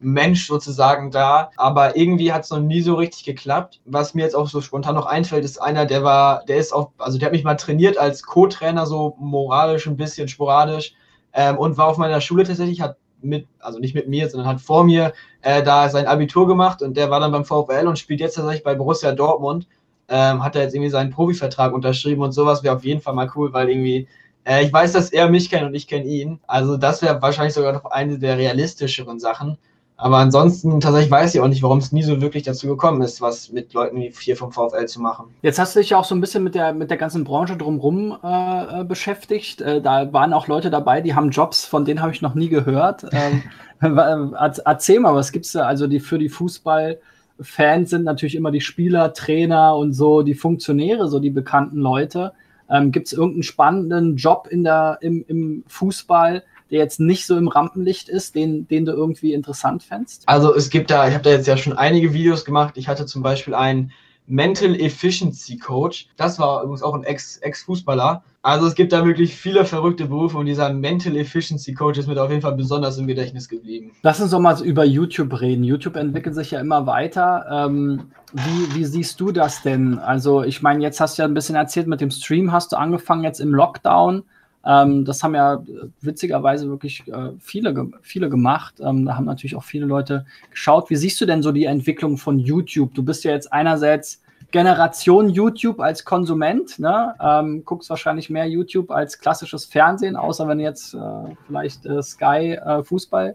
Mensch 0.00 0.46
sozusagen 0.46 1.10
da. 1.10 1.50
Aber 1.56 1.96
irgendwie 1.96 2.32
hat 2.32 2.44
es 2.44 2.50
noch 2.50 2.60
nie 2.60 2.80
so 2.82 2.94
richtig 2.94 3.24
geklappt. 3.24 3.80
Was 3.84 4.14
mir 4.14 4.22
jetzt 4.22 4.36
auch 4.36 4.48
so 4.48 4.60
spontan 4.60 4.94
noch 4.94 5.06
einfällt, 5.06 5.44
ist 5.44 5.60
einer, 5.60 5.86
der 5.86 6.04
war, 6.04 6.44
der 6.46 6.56
ist 6.56 6.72
auch, 6.72 6.90
also 6.98 7.18
der 7.18 7.26
hat 7.26 7.32
mich 7.32 7.44
mal 7.44 7.54
trainiert 7.56 7.98
als 7.98 8.22
Co-Trainer, 8.22 8.86
so 8.86 9.16
moralisch 9.18 9.86
ein 9.86 9.96
bisschen 9.96 10.28
sporadisch 10.28 10.94
ähm, 11.32 11.58
und 11.58 11.76
war 11.76 11.88
auf 11.88 11.98
meiner 11.98 12.20
Schule 12.20 12.44
tatsächlich, 12.44 12.80
hat 12.80 12.96
mit, 13.20 13.46
also 13.58 13.78
nicht 13.78 13.94
mit 13.94 14.08
mir, 14.08 14.28
sondern 14.28 14.48
hat 14.48 14.60
vor 14.60 14.84
mir 14.84 15.12
äh, 15.42 15.62
da 15.62 15.88
sein 15.88 16.06
Abitur 16.06 16.46
gemacht 16.46 16.82
und 16.82 16.96
der 16.96 17.10
war 17.10 17.20
dann 17.20 17.32
beim 17.32 17.44
VfL 17.44 17.86
und 17.86 17.98
spielt 17.98 18.20
jetzt 18.20 18.34
tatsächlich 18.34 18.64
bei 18.64 18.74
Borussia 18.74 19.12
Dortmund. 19.12 19.66
Ähm, 20.06 20.44
hat 20.44 20.54
er 20.54 20.62
jetzt 20.62 20.74
irgendwie 20.74 20.90
seinen 20.90 21.10
Profivertrag 21.10 21.72
unterschrieben 21.72 22.22
und 22.22 22.32
sowas 22.32 22.62
wäre 22.62 22.76
auf 22.76 22.84
jeden 22.84 23.00
Fall 23.00 23.14
mal 23.14 23.30
cool, 23.34 23.54
weil 23.54 23.70
irgendwie 23.70 24.06
äh, 24.44 24.64
ich 24.64 24.72
weiß, 24.72 24.92
dass 24.92 25.10
er 25.10 25.28
mich 25.30 25.50
kennt 25.50 25.64
und 25.64 25.74
ich 25.74 25.86
kenne 25.88 26.04
ihn. 26.04 26.40
Also 26.46 26.76
das 26.76 27.02
wäre 27.02 27.20
wahrscheinlich 27.22 27.54
sogar 27.54 27.72
noch 27.72 27.86
eine 27.86 28.18
der 28.18 28.36
realistischeren 28.36 29.18
Sachen. 29.18 29.58
Aber 29.96 30.18
ansonsten 30.18 30.80
tatsächlich 30.80 31.10
weiß 31.10 31.34
ich 31.34 31.40
auch 31.40 31.48
nicht, 31.48 31.62
warum 31.62 31.78
es 31.78 31.92
nie 31.92 32.02
so 32.02 32.20
wirklich 32.20 32.42
dazu 32.42 32.66
gekommen 32.66 33.00
ist, 33.02 33.20
was 33.20 33.52
mit 33.52 33.72
Leuten 33.74 33.96
wie 33.98 34.12
hier 34.18 34.36
vom 34.36 34.50
VfL 34.50 34.86
zu 34.86 35.00
machen. 35.00 35.26
Jetzt 35.42 35.58
hast 35.58 35.76
du 35.76 35.80
dich 35.80 35.90
ja 35.90 35.98
auch 35.98 36.04
so 36.04 36.16
ein 36.16 36.20
bisschen 36.20 36.42
mit 36.42 36.56
der, 36.56 36.72
mit 36.72 36.90
der 36.90 36.96
ganzen 36.96 37.22
Branche 37.22 37.56
drumherum 37.56 38.16
äh, 38.22 38.80
äh 38.80 38.84
beschäftigt. 38.84 39.60
Äh, 39.60 39.80
da 39.80 40.12
waren 40.12 40.32
auch 40.32 40.48
Leute 40.48 40.70
dabei, 40.70 41.00
die 41.00 41.14
haben 41.14 41.30
Jobs, 41.30 41.64
von 41.64 41.84
denen 41.84 42.02
habe 42.02 42.12
ich 42.12 42.22
noch 42.22 42.34
nie 42.34 42.48
gehört. 42.48 43.06
Ähm, 43.12 43.44
erzähl 44.64 44.98
mal, 44.98 45.14
was 45.14 45.30
gibt 45.30 45.46
es 45.46 45.52
da? 45.52 45.66
Also 45.66 45.86
die 45.86 46.00
für 46.00 46.18
die 46.18 46.28
Fußballfans 46.28 47.90
sind 47.90 48.04
natürlich 48.04 48.34
immer 48.34 48.50
die 48.50 48.60
Spieler, 48.60 49.12
Trainer 49.12 49.76
und 49.76 49.92
so, 49.92 50.22
die 50.22 50.34
Funktionäre, 50.34 51.08
so 51.08 51.20
die 51.20 51.30
bekannten 51.30 51.78
Leute. 51.78 52.32
Ähm, 52.68 52.90
gibt 52.90 53.06
es 53.06 53.12
irgendeinen 53.12 53.42
spannenden 53.44 54.16
Job 54.16 54.48
in 54.50 54.64
der, 54.64 54.98
im, 55.02 55.24
im 55.28 55.64
Fußball? 55.68 56.42
Der 56.70 56.78
jetzt 56.78 57.00
nicht 57.00 57.26
so 57.26 57.36
im 57.36 57.48
Rampenlicht 57.48 58.08
ist, 58.08 58.34
den, 58.34 58.66
den 58.68 58.84
du 58.84 58.92
irgendwie 58.92 59.32
interessant 59.32 59.82
fändest? 59.82 60.22
Also 60.26 60.54
es 60.54 60.70
gibt 60.70 60.90
da, 60.90 61.08
ich 61.08 61.14
habe 61.14 61.24
da 61.24 61.30
jetzt 61.30 61.46
ja 61.46 61.56
schon 61.56 61.74
einige 61.74 62.12
Videos 62.12 62.44
gemacht. 62.44 62.74
Ich 62.76 62.88
hatte 62.88 63.06
zum 63.06 63.22
Beispiel 63.22 63.54
einen 63.54 63.92
Mental 64.26 64.74
Efficiency 64.80 65.58
Coach. 65.58 66.08
Das 66.16 66.38
war 66.38 66.62
übrigens 66.62 66.82
auch 66.82 66.94
ein 66.94 67.04
Ex-Fußballer. 67.04 68.22
-Ex 68.22 68.34
also 68.44 68.66
es 68.66 68.74
gibt 68.74 68.92
da 68.92 69.06
wirklich 69.06 69.34
viele 69.34 69.64
verrückte 69.64 70.04
Berufe 70.04 70.36
und 70.36 70.44
dieser 70.44 70.70
Mental 70.70 71.16
Efficiency 71.16 71.72
Coach 71.72 71.98
ist 71.98 72.06
mir 72.06 72.22
auf 72.22 72.28
jeden 72.28 72.42
Fall 72.42 72.54
besonders 72.54 72.98
im 72.98 73.06
Gedächtnis 73.06 73.48
geblieben. 73.48 73.92
Lass 74.02 74.20
uns 74.20 74.32
doch 74.32 74.38
mal 74.38 74.62
über 74.62 74.84
YouTube 74.84 75.40
reden. 75.40 75.64
YouTube 75.64 75.96
entwickelt 75.96 76.34
sich 76.34 76.50
ja 76.50 76.60
immer 76.60 76.86
weiter. 76.86 77.46
Ähm, 77.50 78.10
wie, 78.34 78.74
wie 78.74 78.84
siehst 78.84 79.18
du 79.18 79.32
das 79.32 79.62
denn? 79.62 79.98
Also 79.98 80.42
ich 80.42 80.60
meine, 80.60 80.82
jetzt 80.82 81.00
hast 81.00 81.16
du 81.16 81.22
ja 81.22 81.28
ein 81.28 81.32
bisschen 81.32 81.56
erzählt 81.56 81.86
mit 81.86 82.02
dem 82.02 82.10
Stream, 82.10 82.52
hast 82.52 82.72
du 82.72 82.76
angefangen 82.76 83.24
jetzt 83.24 83.40
im 83.40 83.54
Lockdown. 83.54 84.24
Ähm, 84.66 85.04
das 85.04 85.22
haben 85.22 85.34
ja 85.34 85.62
witzigerweise 86.00 86.68
wirklich 86.68 87.06
äh, 87.08 87.30
viele, 87.38 87.90
viele 88.02 88.28
gemacht. 88.28 88.74
Ähm, 88.80 89.04
da 89.06 89.16
haben 89.16 89.26
natürlich 89.26 89.56
auch 89.56 89.64
viele 89.64 89.86
Leute 89.86 90.24
geschaut. 90.50 90.90
Wie 90.90 90.96
siehst 90.96 91.20
du 91.20 91.26
denn 91.26 91.42
so 91.42 91.52
die 91.52 91.64
Entwicklung 91.64 92.16
von 92.16 92.38
YouTube? 92.38 92.94
Du 92.94 93.02
bist 93.02 93.24
ja 93.24 93.32
jetzt 93.32 93.52
einerseits 93.52 94.22
Generation 94.50 95.28
YouTube 95.28 95.80
als 95.80 96.04
Konsument, 96.04 96.78
ne? 96.78 97.14
ähm, 97.20 97.64
guckst 97.64 97.90
wahrscheinlich 97.90 98.30
mehr 98.30 98.46
YouTube 98.46 98.90
als 98.90 99.18
klassisches 99.18 99.64
Fernsehen, 99.64 100.14
außer 100.14 100.46
wenn 100.46 100.58
du 100.58 100.64
jetzt 100.64 100.94
äh, 100.94 100.98
vielleicht 101.46 101.84
äh, 101.86 102.00
Sky 102.02 102.52
äh, 102.52 102.84
Fußball 102.84 103.34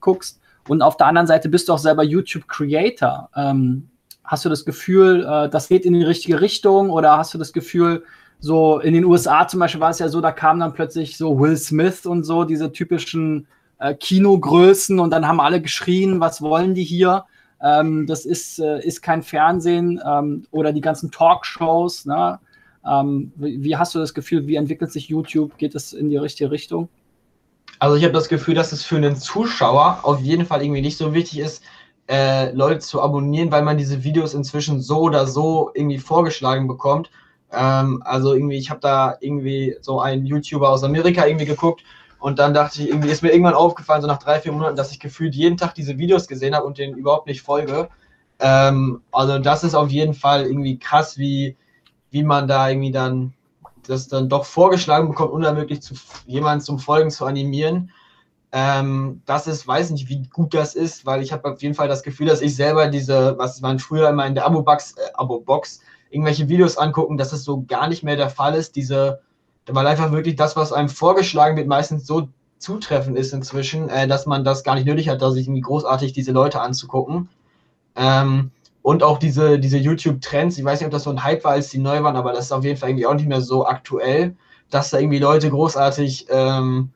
guckst. 0.00 0.40
Und 0.66 0.80
auf 0.80 0.96
der 0.96 1.06
anderen 1.06 1.26
Seite 1.26 1.50
bist 1.50 1.68
du 1.68 1.74
auch 1.74 1.78
selber 1.78 2.02
YouTube 2.02 2.48
Creator. 2.48 3.28
Ähm, 3.36 3.90
hast 4.24 4.46
du 4.46 4.48
das 4.48 4.64
Gefühl, 4.64 5.26
äh, 5.28 5.50
das 5.50 5.68
geht 5.68 5.84
in 5.84 5.92
die 5.92 6.02
richtige 6.02 6.40
Richtung 6.40 6.88
oder 6.88 7.18
hast 7.18 7.34
du 7.34 7.38
das 7.38 7.52
Gefühl, 7.52 8.04
so 8.44 8.78
in 8.78 8.92
den 8.92 9.06
USA 9.06 9.48
zum 9.48 9.60
Beispiel 9.60 9.80
war 9.80 9.88
es 9.88 9.98
ja 9.98 10.08
so, 10.08 10.20
da 10.20 10.30
kam 10.30 10.60
dann 10.60 10.74
plötzlich 10.74 11.16
so 11.16 11.40
Will 11.40 11.56
Smith 11.56 12.04
und 12.04 12.24
so, 12.24 12.44
diese 12.44 12.72
typischen 12.72 13.46
äh, 13.78 13.94
Kinogrößen 13.94 15.00
und 15.00 15.10
dann 15.10 15.26
haben 15.26 15.40
alle 15.40 15.62
geschrien, 15.62 16.20
was 16.20 16.42
wollen 16.42 16.74
die 16.74 16.84
hier? 16.84 17.24
Ähm, 17.62 18.06
das 18.06 18.26
ist, 18.26 18.58
äh, 18.58 18.84
ist 18.84 19.00
kein 19.00 19.22
Fernsehen 19.22 19.98
ähm, 20.06 20.46
oder 20.50 20.74
die 20.74 20.82
ganzen 20.82 21.10
Talkshows. 21.10 22.04
Ne? 22.04 22.38
Ähm, 22.86 23.32
wie, 23.36 23.64
wie, 23.64 23.76
hast 23.78 23.94
du 23.94 23.98
das 23.98 24.12
Gefühl, 24.12 24.46
wie 24.46 24.56
entwickelt 24.56 24.92
sich 24.92 25.08
YouTube? 25.08 25.56
Geht 25.56 25.74
es 25.74 25.94
in 25.94 26.10
die 26.10 26.18
richtige 26.18 26.50
Richtung? 26.50 26.90
Also 27.78 27.96
ich 27.96 28.04
habe 28.04 28.12
das 28.12 28.28
Gefühl, 28.28 28.54
dass 28.54 28.72
es 28.72 28.84
für 28.84 28.96
einen 28.96 29.16
Zuschauer 29.16 30.00
auf 30.02 30.20
jeden 30.20 30.44
Fall 30.44 30.62
irgendwie 30.62 30.82
nicht 30.82 30.98
so 30.98 31.14
wichtig 31.14 31.38
ist, 31.38 31.62
äh, 32.10 32.52
Leute 32.52 32.80
zu 32.80 33.00
abonnieren, 33.00 33.50
weil 33.50 33.62
man 33.62 33.78
diese 33.78 34.04
Videos 34.04 34.34
inzwischen 34.34 34.82
so 34.82 34.98
oder 35.00 35.26
so 35.26 35.70
irgendwie 35.72 35.98
vorgeschlagen 35.98 36.68
bekommt. 36.68 37.10
Ähm, 37.56 38.02
also 38.04 38.34
irgendwie, 38.34 38.56
ich 38.56 38.70
habe 38.70 38.80
da 38.80 39.16
irgendwie 39.20 39.76
so 39.80 40.00
einen 40.00 40.26
YouTuber 40.26 40.68
aus 40.68 40.84
Amerika 40.84 41.26
irgendwie 41.26 41.46
geguckt 41.46 41.82
und 42.18 42.38
dann 42.38 42.54
dachte 42.54 42.82
ich, 42.82 42.88
irgendwie 42.88 43.10
ist 43.10 43.22
mir 43.22 43.32
irgendwann 43.32 43.54
aufgefallen, 43.54 44.02
so 44.02 44.08
nach 44.08 44.18
drei, 44.18 44.40
vier 44.40 44.52
Monaten, 44.52 44.76
dass 44.76 44.92
ich 44.92 45.00
gefühlt 45.00 45.34
jeden 45.34 45.56
Tag 45.56 45.74
diese 45.74 45.98
Videos 45.98 46.26
gesehen 46.26 46.54
habe 46.54 46.66
und 46.66 46.78
denen 46.78 46.96
überhaupt 46.96 47.26
nicht 47.26 47.42
folge. 47.42 47.88
Ähm, 48.38 49.02
also 49.12 49.38
das 49.38 49.64
ist 49.64 49.74
auf 49.74 49.90
jeden 49.90 50.14
Fall 50.14 50.46
irgendwie 50.46 50.78
krass, 50.78 51.18
wie, 51.18 51.56
wie 52.10 52.22
man 52.22 52.48
da 52.48 52.68
irgendwie 52.68 52.92
dann 52.92 53.34
das 53.86 54.08
dann 54.08 54.28
doch 54.28 54.44
vorgeschlagen 54.44 55.08
bekommt, 55.08 55.32
unermöglich 55.32 55.82
zu 55.82 55.94
jemanden 56.26 56.64
zum 56.64 56.78
Folgen 56.78 57.10
zu 57.10 57.26
animieren. 57.26 57.90
Ähm, 58.52 59.20
das 59.26 59.46
ist, 59.46 59.66
weiß 59.66 59.90
nicht, 59.90 60.08
wie 60.08 60.22
gut 60.28 60.54
das 60.54 60.74
ist, 60.74 61.04
weil 61.04 61.22
ich 61.22 61.32
habe 61.32 61.50
auf 61.50 61.60
jeden 61.60 61.74
Fall 61.74 61.88
das 61.88 62.02
Gefühl, 62.02 62.28
dass 62.28 62.40
ich 62.40 62.54
selber 62.54 62.86
diese, 62.86 63.36
was 63.36 63.60
man 63.60 63.78
früher 63.78 64.08
immer 64.08 64.26
in 64.26 64.34
der 64.34 64.46
Abo-Box, 64.46 64.92
äh, 64.92 65.10
Abo-Box 65.14 65.80
irgendwelche 66.14 66.48
Videos 66.48 66.78
angucken, 66.78 67.18
dass 67.18 67.32
es 67.32 67.44
so 67.44 67.64
gar 67.66 67.88
nicht 67.88 68.02
mehr 68.02 68.16
der 68.16 68.30
Fall 68.30 68.54
ist. 68.54 68.76
Diese, 68.76 69.20
weil 69.66 69.86
einfach 69.86 70.12
wirklich 70.12 70.36
das, 70.36 70.56
was 70.56 70.72
einem 70.72 70.88
vorgeschlagen 70.88 71.56
wird, 71.56 71.66
meistens 71.66 72.06
so 72.06 72.28
zutreffend 72.58 73.18
ist 73.18 73.32
inzwischen, 73.32 73.88
äh, 73.88 74.06
dass 74.06 74.26
man 74.26 74.44
das 74.44 74.64
gar 74.64 74.74
nicht 74.74 74.86
nötig 74.86 75.08
hat, 75.08 75.20
da 75.20 75.30
sich 75.30 75.46
irgendwie 75.46 75.60
großartig 75.60 76.12
diese 76.12 76.32
Leute 76.32 76.60
anzugucken. 76.60 77.28
Ähm, 77.96 78.50
und 78.82 79.02
auch 79.02 79.18
diese, 79.18 79.58
diese 79.58 79.78
YouTube-Trends, 79.78 80.58
ich 80.58 80.64
weiß 80.64 80.80
nicht, 80.80 80.86
ob 80.86 80.92
das 80.92 81.04
so 81.04 81.10
ein 81.10 81.24
Hype 81.24 81.44
war, 81.44 81.52
als 81.52 81.70
die 81.70 81.78
neu 81.78 82.02
waren, 82.02 82.16
aber 82.16 82.32
das 82.32 82.46
ist 82.46 82.52
auf 82.52 82.64
jeden 82.64 82.76
Fall 82.76 82.90
irgendwie 82.90 83.06
auch 83.06 83.14
nicht 83.14 83.28
mehr 83.28 83.40
so 83.40 83.66
aktuell, 83.66 84.36
dass 84.70 84.90
da 84.90 84.98
irgendwie 84.98 85.18
Leute 85.18 85.50
großartig 85.50 86.26
ähm, 86.30 86.90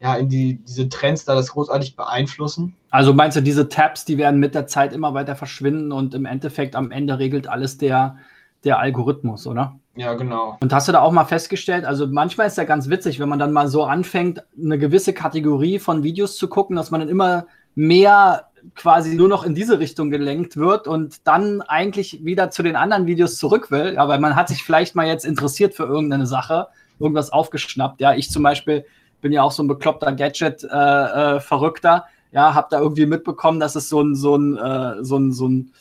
ja, 0.00 0.16
in 0.16 0.28
die, 0.28 0.56
diese 0.66 0.88
Trends 0.88 1.24
da 1.24 1.34
das 1.34 1.50
großartig 1.50 1.96
beeinflussen. 1.96 2.74
Also 2.90 3.14
meinst 3.14 3.36
du, 3.36 3.42
diese 3.42 3.68
Tabs, 3.68 4.04
die 4.04 4.18
werden 4.18 4.40
mit 4.40 4.54
der 4.54 4.66
Zeit 4.66 4.92
immer 4.92 5.14
weiter 5.14 5.36
verschwinden 5.36 5.92
und 5.92 6.14
im 6.14 6.26
Endeffekt 6.26 6.76
am 6.76 6.90
Ende 6.90 7.18
regelt 7.18 7.46
alles 7.46 7.78
der, 7.78 8.16
der 8.64 8.78
Algorithmus, 8.78 9.46
oder? 9.46 9.78
Ja, 9.96 10.14
genau. 10.14 10.56
Und 10.60 10.72
hast 10.72 10.88
du 10.88 10.92
da 10.92 11.00
auch 11.00 11.12
mal 11.12 11.24
festgestellt, 11.24 11.84
also 11.84 12.06
manchmal 12.06 12.46
ist 12.46 12.58
ja 12.58 12.64
ganz 12.64 12.88
witzig, 12.88 13.20
wenn 13.20 13.28
man 13.28 13.38
dann 13.38 13.52
mal 13.52 13.68
so 13.68 13.84
anfängt, 13.84 14.42
eine 14.60 14.78
gewisse 14.78 15.12
Kategorie 15.12 15.78
von 15.78 16.02
Videos 16.02 16.36
zu 16.36 16.48
gucken, 16.48 16.74
dass 16.76 16.90
man 16.90 17.00
dann 17.00 17.08
immer 17.08 17.46
mehr 17.74 18.48
quasi 18.74 19.14
nur 19.14 19.28
noch 19.28 19.44
in 19.44 19.54
diese 19.54 19.78
Richtung 19.78 20.10
gelenkt 20.10 20.56
wird 20.56 20.88
und 20.88 21.26
dann 21.26 21.60
eigentlich 21.62 22.24
wieder 22.24 22.50
zu 22.50 22.62
den 22.62 22.76
anderen 22.76 23.06
Videos 23.06 23.36
zurück 23.36 23.70
will. 23.70 23.94
Ja, 23.94 24.08
weil 24.08 24.18
man 24.18 24.36
hat 24.36 24.48
sich 24.48 24.64
vielleicht 24.64 24.94
mal 24.94 25.06
jetzt 25.06 25.24
interessiert 25.24 25.74
für 25.74 25.84
irgendeine 25.84 26.26
Sache, 26.26 26.68
irgendwas 26.98 27.30
aufgeschnappt. 27.30 28.00
Ja, 28.00 28.14
ich 28.14 28.30
zum 28.30 28.42
Beispiel 28.42 28.84
bin 29.20 29.32
ja 29.32 29.42
auch 29.42 29.52
so 29.52 29.62
ein 29.62 29.68
bekloppter 29.68 30.12
Gadget-Verrückter. 30.12 31.94
Äh, 31.94 31.98
äh, 31.98 32.36
ja, 32.36 32.54
habe 32.54 32.66
da 32.70 32.80
irgendwie 32.80 33.06
mitbekommen, 33.06 33.60
dass 33.60 33.76
es 33.76 33.88
so 33.88 34.00
ein, 34.02 34.16
so 34.16 34.36
ein, 34.36 34.56
äh, 34.56 35.04
so 35.04 35.16
ein, 35.18 35.32
so 35.32 35.48
ein 35.48 35.72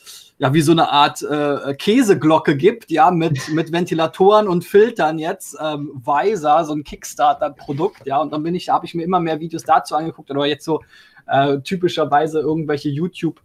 ja, 0.43 0.53
wie 0.53 0.62
so 0.62 0.73
eine 0.73 0.91
Art 0.91 1.21
äh, 1.21 1.73
Käseglocke 1.75 2.58
gibt, 2.58 2.91
ja, 2.91 3.12
mit, 3.12 3.47
mit 3.53 3.71
Ventilatoren 3.71 4.49
und 4.49 4.65
Filtern 4.65 5.17
jetzt, 5.17 5.56
ähm, 5.62 5.89
Weiser, 5.93 6.65
so 6.65 6.73
ein 6.73 6.84
Kickstarter-Produkt, 6.84 8.06
ja, 8.06 8.19
und 8.19 8.34
dann 8.34 8.43
bin 8.43 8.53
ich, 8.53 8.67
habe 8.67 8.86
ich 8.86 8.93
mir 8.93 9.03
immer 9.03 9.21
mehr 9.21 9.39
Videos 9.39 9.63
dazu 9.63 9.95
angeguckt, 9.95 10.29
oder 10.29 10.45
jetzt 10.45 10.65
so 10.65 10.82
äh, 11.27 11.60
typischerweise 11.62 12.41
irgendwelche 12.41 12.89
YouTube- 12.89 13.41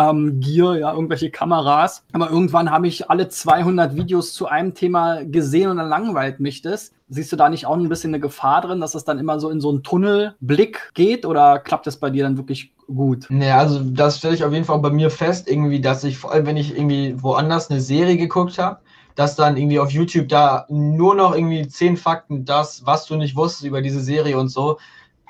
ähm, 0.00 0.40
Gear, 0.40 0.78
ja, 0.78 0.92
irgendwelche 0.92 1.30
Kameras. 1.30 2.04
Aber 2.12 2.30
irgendwann 2.30 2.70
habe 2.70 2.88
ich 2.88 3.10
alle 3.10 3.28
200 3.28 3.94
Videos 3.96 4.32
zu 4.32 4.46
einem 4.46 4.74
Thema 4.74 5.24
gesehen 5.24 5.70
und 5.70 5.76
dann 5.76 5.88
langweilt 5.88 6.40
mich 6.40 6.62
das. 6.62 6.92
Siehst 7.08 7.30
du 7.32 7.36
da 7.36 7.48
nicht 7.48 7.66
auch 7.66 7.76
ein 7.76 7.88
bisschen 7.88 8.10
eine 8.10 8.20
Gefahr 8.20 8.62
drin, 8.62 8.80
dass 8.80 8.94
es 8.94 9.04
dann 9.04 9.18
immer 9.18 9.38
so 9.40 9.50
in 9.50 9.60
so 9.60 9.68
einen 9.68 9.82
Tunnelblick 9.82 10.92
geht 10.94 11.26
oder 11.26 11.58
klappt 11.58 11.86
das 11.86 11.98
bei 11.98 12.08
dir 12.08 12.24
dann 12.24 12.38
wirklich 12.38 12.72
gut? 12.86 13.26
Nee, 13.28 13.50
also 13.50 13.80
das 13.80 14.18
stelle 14.18 14.34
ich 14.34 14.44
auf 14.44 14.52
jeden 14.52 14.64
Fall 14.64 14.78
bei 14.78 14.90
mir 14.90 15.10
fest, 15.10 15.48
irgendwie, 15.50 15.80
dass 15.80 16.04
ich 16.04 16.16
vor 16.16 16.32
allem, 16.32 16.46
wenn 16.46 16.56
ich 16.56 16.74
irgendwie 16.74 17.20
woanders 17.20 17.70
eine 17.70 17.80
Serie 17.80 18.16
geguckt 18.16 18.58
habe, 18.58 18.78
dass 19.16 19.36
dann 19.36 19.56
irgendwie 19.56 19.80
auf 19.80 19.90
YouTube 19.90 20.28
da 20.28 20.66
nur 20.70 21.14
noch 21.14 21.34
irgendwie 21.34 21.66
zehn 21.68 21.96
Fakten, 21.96 22.44
das, 22.44 22.86
was 22.86 23.06
du 23.06 23.16
nicht 23.16 23.36
wusstest 23.36 23.64
über 23.64 23.82
diese 23.82 24.00
Serie 24.00 24.38
und 24.38 24.48
so, 24.48 24.78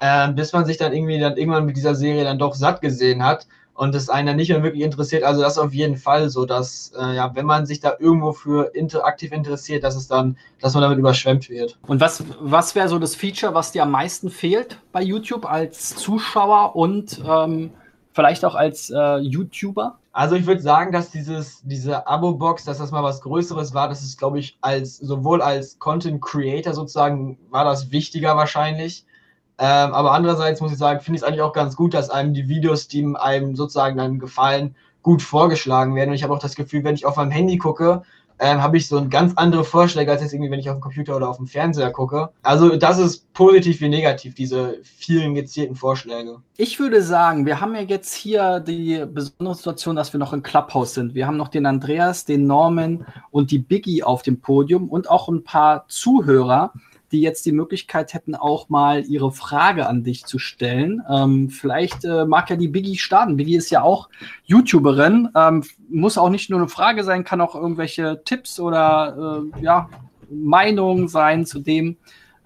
äh, 0.00 0.30
bis 0.32 0.52
man 0.52 0.64
sich 0.64 0.76
dann 0.76 0.92
irgendwie 0.92 1.18
dann 1.18 1.36
irgendwann 1.36 1.66
mit 1.66 1.76
dieser 1.76 1.94
Serie 1.94 2.24
dann 2.24 2.38
doch 2.38 2.54
satt 2.54 2.82
gesehen 2.82 3.24
hat 3.24 3.46
und 3.74 3.94
es 3.94 4.08
einen 4.08 4.36
nicht 4.36 4.50
mehr 4.50 4.62
wirklich 4.62 4.82
interessiert. 4.82 5.22
Also 5.24 5.40
das 5.40 5.52
ist 5.52 5.58
auf 5.58 5.72
jeden 5.72 5.96
Fall 5.96 6.28
so, 6.28 6.44
dass 6.44 6.92
äh, 6.98 7.16
ja, 7.16 7.34
wenn 7.34 7.46
man 7.46 7.66
sich 7.66 7.80
da 7.80 7.94
irgendwo 7.98 8.32
für 8.32 8.74
interaktiv 8.74 9.32
interessiert, 9.32 9.84
dass 9.84 9.96
es 9.96 10.08
dann, 10.08 10.36
dass 10.60 10.74
man 10.74 10.82
damit 10.82 10.98
überschwemmt 10.98 11.48
wird. 11.48 11.78
Und 11.86 12.00
was, 12.00 12.22
was 12.40 12.74
wäre 12.74 12.88
so 12.88 12.98
das 12.98 13.14
Feature, 13.14 13.54
was 13.54 13.72
dir 13.72 13.84
am 13.84 13.90
meisten 13.90 14.30
fehlt 14.30 14.78
bei 14.92 15.02
YouTube 15.02 15.50
als 15.50 15.96
Zuschauer 15.96 16.76
und 16.76 17.22
ähm, 17.26 17.70
vielleicht 18.12 18.44
auch 18.44 18.54
als 18.54 18.90
äh, 18.90 19.18
YouTuber? 19.18 19.98
Also 20.12 20.34
ich 20.34 20.46
würde 20.46 20.60
sagen, 20.60 20.90
dass 20.90 21.10
dieses, 21.10 21.62
diese 21.64 22.06
Abo-Box, 22.06 22.64
dass 22.64 22.78
das 22.78 22.90
mal 22.90 23.02
was 23.02 23.20
Größeres 23.20 23.74
war, 23.74 23.88
das 23.88 24.02
ist, 24.02 24.18
glaube 24.18 24.40
ich, 24.40 24.58
als 24.60 24.98
sowohl 24.98 25.40
als 25.40 25.78
Content 25.78 26.20
Creator 26.20 26.74
sozusagen 26.74 27.38
war 27.48 27.64
das 27.64 27.92
wichtiger 27.92 28.36
wahrscheinlich. 28.36 29.06
Ähm, 29.62 29.92
aber 29.92 30.12
andererseits 30.12 30.62
muss 30.62 30.72
ich 30.72 30.78
sagen, 30.78 31.00
finde 31.00 31.16
ich 31.16 31.22
es 31.22 31.28
eigentlich 31.28 31.42
auch 31.42 31.52
ganz 31.52 31.76
gut, 31.76 31.92
dass 31.92 32.08
einem 32.08 32.32
die 32.32 32.48
Videos, 32.48 32.88
die 32.88 33.04
einem 33.14 33.56
sozusagen 33.56 33.98
dann 33.98 34.18
gefallen, 34.18 34.74
gut 35.02 35.20
vorgeschlagen 35.20 35.94
werden. 35.94 36.08
Und 36.08 36.16
ich 36.16 36.22
habe 36.22 36.32
auch 36.32 36.38
das 36.38 36.54
Gefühl, 36.54 36.82
wenn 36.82 36.94
ich 36.94 37.04
auf 37.04 37.16
meinem 37.16 37.30
Handy 37.30 37.58
gucke, 37.58 38.02
ähm, 38.38 38.62
habe 38.62 38.78
ich 38.78 38.88
so 38.88 38.96
ein 38.96 39.10
ganz 39.10 39.34
andere 39.36 39.64
Vorschläge, 39.64 40.10
als 40.10 40.22
jetzt 40.22 40.32
irgendwie, 40.32 40.50
wenn 40.50 40.60
ich 40.60 40.70
auf 40.70 40.76
dem 40.76 40.80
Computer 40.80 41.14
oder 41.14 41.28
auf 41.28 41.36
dem 41.36 41.46
Fernseher 41.46 41.90
gucke. 41.90 42.30
Also 42.42 42.74
das 42.76 42.98
ist 42.98 43.30
positiv 43.34 43.82
wie 43.82 43.90
negativ, 43.90 44.34
diese 44.34 44.78
vielen 44.82 45.34
gezielten 45.34 45.76
Vorschläge. 45.76 46.38
Ich 46.56 46.80
würde 46.80 47.02
sagen, 47.02 47.44
wir 47.44 47.60
haben 47.60 47.74
ja 47.74 47.82
jetzt 47.82 48.14
hier 48.14 48.60
die 48.60 49.04
besondere 49.12 49.56
Situation, 49.56 49.94
dass 49.94 50.14
wir 50.14 50.18
noch 50.20 50.32
im 50.32 50.42
Clubhouse 50.42 50.94
sind. 50.94 51.14
Wir 51.14 51.26
haben 51.26 51.36
noch 51.36 51.48
den 51.48 51.66
Andreas, 51.66 52.24
den 52.24 52.46
Norman 52.46 53.04
und 53.30 53.50
die 53.50 53.58
Biggie 53.58 54.02
auf 54.02 54.22
dem 54.22 54.40
Podium 54.40 54.88
und 54.88 55.10
auch 55.10 55.28
ein 55.28 55.44
paar 55.44 55.84
Zuhörer 55.88 56.72
die 57.12 57.20
jetzt 57.20 57.44
die 57.46 57.52
Möglichkeit 57.52 58.14
hätten, 58.14 58.34
auch 58.34 58.68
mal 58.68 59.04
ihre 59.04 59.32
Frage 59.32 59.86
an 59.86 60.04
dich 60.04 60.24
zu 60.24 60.38
stellen. 60.38 61.02
Ähm, 61.10 61.50
vielleicht 61.50 62.04
äh, 62.04 62.24
mag 62.24 62.50
ja 62.50 62.56
die 62.56 62.68
Biggie 62.68 62.98
starten. 62.98 63.36
Biggie 63.36 63.56
ist 63.56 63.70
ja 63.70 63.82
auch 63.82 64.08
YouTuberin. 64.44 65.28
Ähm, 65.34 65.64
muss 65.88 66.18
auch 66.18 66.30
nicht 66.30 66.50
nur 66.50 66.60
eine 66.60 66.68
Frage 66.68 67.04
sein, 67.04 67.24
kann 67.24 67.40
auch 67.40 67.54
irgendwelche 67.54 68.22
Tipps 68.24 68.60
oder 68.60 69.42
äh, 69.56 69.62
ja, 69.62 69.88
Meinungen 70.30 71.08
sein 71.08 71.46
zu 71.46 71.58
dem, 71.58 71.96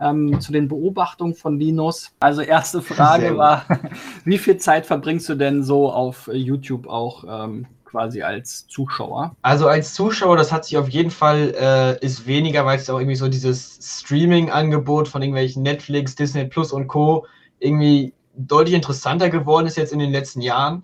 ähm, 0.01 0.41
zu 0.41 0.53
den 0.53 0.69
Beobachtungen 0.69 1.35
von 1.35 1.59
Linus. 1.59 2.13
Also 2.21 2.41
erste 2.41 2.81
Frage 2.81 3.37
war, 3.37 3.67
wie 4.25 4.39
viel 4.39 4.57
Zeit 4.57 4.87
verbringst 4.87 5.29
du 5.29 5.35
denn 5.35 5.63
so 5.63 5.93
auf 5.93 6.31
YouTube 6.33 6.87
auch 6.87 7.25
ähm, 7.29 7.67
quasi 7.95 8.23
als 8.23 8.67
Zuschauer? 8.67 9.37
Also 9.43 9.69
als 9.69 9.95
Zuschauer, 9.95 10.37
das 10.37 10.51
hat 10.51 10.65
sich 10.65 10.77
auf 10.77 10.89
jeden 10.89 11.13
Fall, 11.13 11.55
äh, 11.57 12.05
ist 12.05 12.27
weniger, 12.27 12.67
weil 12.67 12.77
es 12.77 12.91
auch 12.91 12.99
irgendwie 12.99 13.15
so 13.15 13.29
dieses 13.29 13.79
Streaming-Angebot 14.01 15.07
von 15.07 15.23
irgendwelchen 15.23 15.63
Netflix, 15.63 16.17
Disney 16.17 16.45
Plus 16.47 16.73
und 16.73 16.89
Co. 16.89 17.25
irgendwie 17.61 18.13
deutlich 18.37 18.75
interessanter 18.75 19.31
geworden 19.31 19.69
ist 19.69 19.77
jetzt 19.77 19.93
in 19.93 20.01
den 20.01 20.11
letzten 20.11 20.41
Jahren. 20.41 20.83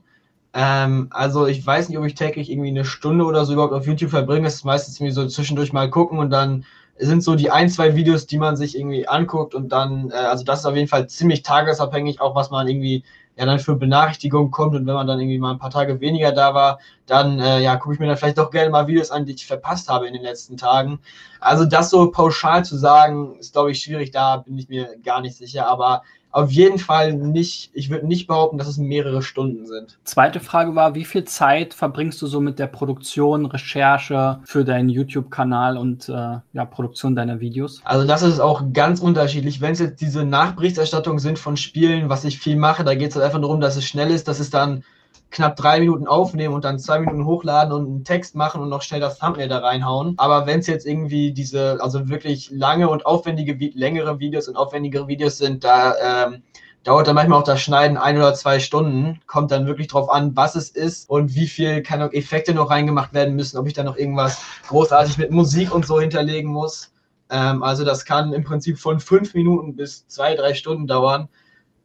Ähm, 0.55 1.09
also 1.11 1.49
ich 1.49 1.67
weiß 1.67 1.89
nicht, 1.89 1.99
ob 1.99 2.05
ich 2.05 2.15
täglich 2.15 2.49
irgendwie 2.49 2.69
eine 2.69 2.85
Stunde 2.85 3.25
oder 3.25 3.45
so 3.45 3.55
überhaupt 3.55 3.73
auf 3.73 3.89
YouTube 3.89 4.11
verbringe. 4.11 4.45
Das 4.45 4.55
ist 4.55 4.65
meistens 4.65 5.01
irgendwie 5.01 5.15
so 5.15 5.27
zwischendurch 5.27 5.73
mal 5.73 5.91
gucken 5.91 6.21
und 6.21 6.31
dann 6.31 6.65
sind 7.01 7.23
so 7.23 7.35
die 7.35 7.51
ein, 7.51 7.69
zwei 7.69 7.97
Videos, 7.97 8.27
die 8.27 8.39
man 8.39 8.57
sich 8.57 8.79
irgendwie 8.79 9.09
anguckt 9.09 9.55
und 9.55 9.71
dann, 9.71 10.11
äh, 10.11 10.15
also 10.15 10.45
das 10.45 10.61
ist 10.61 10.67
auf 10.67 10.77
jeden 10.77 10.89
Fall 10.89 11.09
ziemlich 11.09 11.43
tagesabhängig, 11.43 12.21
auch 12.21 12.35
was 12.35 12.51
man 12.51 12.69
irgendwie 12.69 13.05
ja 13.37 13.47
dann 13.47 13.59
für 13.59 13.75
Benachrichtigungen 13.75 14.51
kommt 14.51 14.75
und 14.75 14.87
wenn 14.87 14.95
man 14.95 15.07
dann 15.07 15.19
irgendwie 15.19 15.39
mal 15.39 15.53
ein 15.53 15.59
paar 15.59 15.71
Tage 15.71 16.01
weniger 16.01 16.33
da 16.33 16.55
war, 16.55 16.79
dann 17.07 17.41
äh, 17.41 17.61
ja, 17.61 17.77
gucke 17.77 17.95
ich 17.95 18.01
mir 18.01 18.07
dann 18.07 18.17
vielleicht 18.17 18.39
doch 18.39 18.51
gerne 18.51 18.71
mal 18.71 18.87
Videos 18.87 19.11
an, 19.11 19.25
die 19.25 19.33
ich 19.33 19.47
verpasst 19.47 19.89
habe 19.89 20.07
in 20.07 20.13
den 20.13 20.23
letzten 20.23 20.57
Tagen. 20.57 21.01
Also 21.41 21.65
das 21.65 21.91
so 21.91 22.11
pauschal 22.11 22.65
zu 22.65 22.77
sagen, 22.77 23.37
ist 23.39 23.53
glaube 23.53 23.71
ich 23.71 23.81
schwierig, 23.81 24.11
da 24.11 24.39
bin 24.39 24.59
ich 24.59 24.69
mir 24.69 24.97
gar 25.03 25.21
nicht 25.23 25.37
sicher, 25.37 25.67
aber 25.69 26.03
auf 26.33 26.51
jeden 26.51 26.79
Fall 26.79 27.13
nicht, 27.15 27.71
ich 27.73 27.91
würde 27.91 28.07
nicht 28.07 28.27
behaupten, 28.27 28.59
dass 28.59 28.69
es 28.69 28.79
mehrere 28.79 29.23
Stunden 29.23 29.67
sind. 29.67 29.99
Zweite 30.05 30.41
Frage 30.41 30.75
war, 30.75 30.95
wie 30.95 31.05
viel 31.05 31.25
Zeit 31.25 31.75
verbringst 31.75 32.21
du 32.23 32.27
so 32.27 32.41
mit 32.41 32.59
der 32.59 32.69
Produktion, 32.69 33.47
Recherche 33.47 34.41
für 34.45 34.65
deinen 34.65 34.89
YouTube-Kanal 34.89 35.77
und 35.77 36.09
äh, 36.09 36.13
ja, 36.53 36.65
Produktion 36.65 37.17
deiner 37.17 37.41
Videos? 37.41 37.81
Also 37.85 38.07
das 38.07 38.23
ist 38.23 38.41
auch 38.41 38.63
ganz 38.73 39.01
unterschiedlich. 39.01 39.61
Wenn 39.61 39.73
es 39.73 39.81
jetzt 39.81 40.01
diese 40.01 40.25
Nachberichterstattungen 40.25 41.19
sind 41.19 41.39
von 41.39 41.57
Spielen, 41.57 42.09
was 42.09 42.25
ich 42.25 42.39
viel 42.39 42.57
mache, 42.57 42.85
da 42.85 42.95
geht 42.95 43.11
es 43.11 43.17
halt 43.17 43.25
einfach 43.25 43.41
darum, 43.41 43.61
dass 43.61 43.77
es 43.77 43.85
schnell 43.85 44.11
ist, 44.11 44.29
dass 44.29 44.41
es 44.41 44.51
dann 44.51 44.85
knapp 45.31 45.57
drei 45.57 45.81
Minuten 45.81 46.07
aufnehmen 46.07 46.55
und 46.55 46.65
dann 46.65 46.79
zwei 46.79 46.99
Minuten 46.99 47.25
hochladen 47.25 47.73
und 47.73 47.87
einen 47.87 48.05
Text 48.05 48.35
machen 48.35 48.61
und 48.61 48.69
noch 48.69 48.83
schnell 48.83 49.01
das 49.01 49.19
Thumbnail 49.19 49.49
da 49.49 49.59
reinhauen. 49.59 50.15
Aber 50.17 50.47
wenn 50.47 50.61
es 50.61 50.67
jetzt 50.67 50.87
irgendwie 50.87 51.33
diese, 51.33 51.79
also 51.81 52.09
wirklich 52.09 52.51
lange 52.51 52.89
und 52.89 53.07
aufwendige, 53.07 53.57
längere 53.75 54.19
Videos 54.19 54.49
und 54.49 54.57
aufwendigere 54.57 55.07
Videos 55.09 55.39
sind, 55.39 55.63
da 55.63 56.27
ähm, 56.27 56.43
dauert 56.85 57.07
dann 57.07 57.15
manchmal 57.15 57.41
auch 57.41 57.45
das 57.45 57.61
Schneiden 57.61 57.97
ein 57.97 58.17
oder 58.17 58.35
zwei 58.35 58.59
Stunden. 58.59 59.21
Kommt 59.27 59.51
dann 59.51 59.67
wirklich 59.67 59.89
drauf 59.89 60.11
an, 60.11 60.35
was 60.37 60.57
es 60.57 60.71
ist 60.71 61.09
und 61.09 61.35
wie 61.35 61.47
viel 61.47 61.83
keine 61.83 62.13
Effekte 62.13 62.55
noch 62.55 62.71
reingemacht 62.71 63.13
werden 63.13 63.37
müssen, 63.37 63.59
ob 63.59 63.67
ich 63.67 63.75
dann 63.75 63.87
noch 63.87 63.97
irgendwas 63.97 64.43
großartig 64.69 65.19
mit 65.19 65.31
Musik 65.31 65.75
und 65.75 65.87
so 65.87 66.01
hinterlegen 66.01 66.51
muss. 66.51 66.93
Ähm, 67.31 67.63
also 67.63 67.85
das 67.85 68.05
kann 68.05 68.33
im 68.33 68.45
Prinzip 68.45 68.79
von 68.79 68.99
fünf 69.01 69.35
Minuten 69.35 69.77
bis 69.77 70.07
zwei, 70.09 70.35
drei 70.35 70.55
Stunden 70.55 70.87
dauern. 70.87 71.29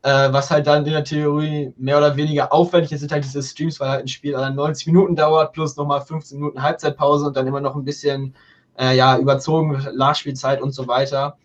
Äh, 0.06 0.32
was 0.32 0.52
halt 0.52 0.68
dann 0.68 0.86
in 0.86 0.94
der 0.94 1.04
Theorie 1.04 1.74
mehr 1.78 1.98
oder 1.98 2.16
weniger 2.16 2.54
aufwendig 2.54 2.92
ist, 2.92 3.00
sind 3.00 3.12
halt 3.12 3.24
diese 3.24 3.42
Streams, 3.42 3.80
weil 3.80 3.90
halt 3.90 4.02
ein 4.02 4.08
Spiel 4.08 4.34
dann 4.34 4.54
90 4.54 4.86
Minuten 4.86 5.16
dauert, 5.16 5.52
plus 5.54 5.76
nochmal 5.78 6.02
15 6.02 6.38
Minuten 6.38 6.62
Halbzeitpause 6.62 7.26
und 7.26 7.36
dann 7.36 7.48
immer 7.48 7.60
noch 7.60 7.76
ein 7.76 7.84
bisschen 7.84 8.36
äh, 8.78 8.96
ja, 8.96 9.18
überzogen, 9.18 9.84
Nachspielzeit 9.96 10.62
und 10.62 10.74
so 10.74 10.88
weiter. 10.88 11.38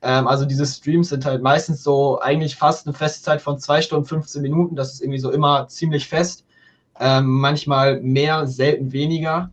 Ähm, 0.00 0.26
also 0.26 0.46
diese 0.46 0.64
Streams 0.64 1.10
sind 1.10 1.26
halt 1.26 1.42
meistens 1.42 1.82
so 1.82 2.18
eigentlich 2.18 2.56
fast 2.56 2.86
eine 2.86 2.96
feste 2.96 3.22
Zeit 3.22 3.42
von 3.42 3.58
2 3.58 3.82
Stunden 3.82 4.06
15 4.06 4.40
Minuten. 4.40 4.74
Das 4.74 4.94
ist 4.94 5.02
irgendwie 5.02 5.18
so 5.18 5.30
immer 5.30 5.68
ziemlich 5.68 6.08
fest. 6.08 6.46
Ähm, 6.98 7.26
manchmal 7.26 8.00
mehr, 8.00 8.46
selten 8.46 8.90
weniger. 8.92 9.50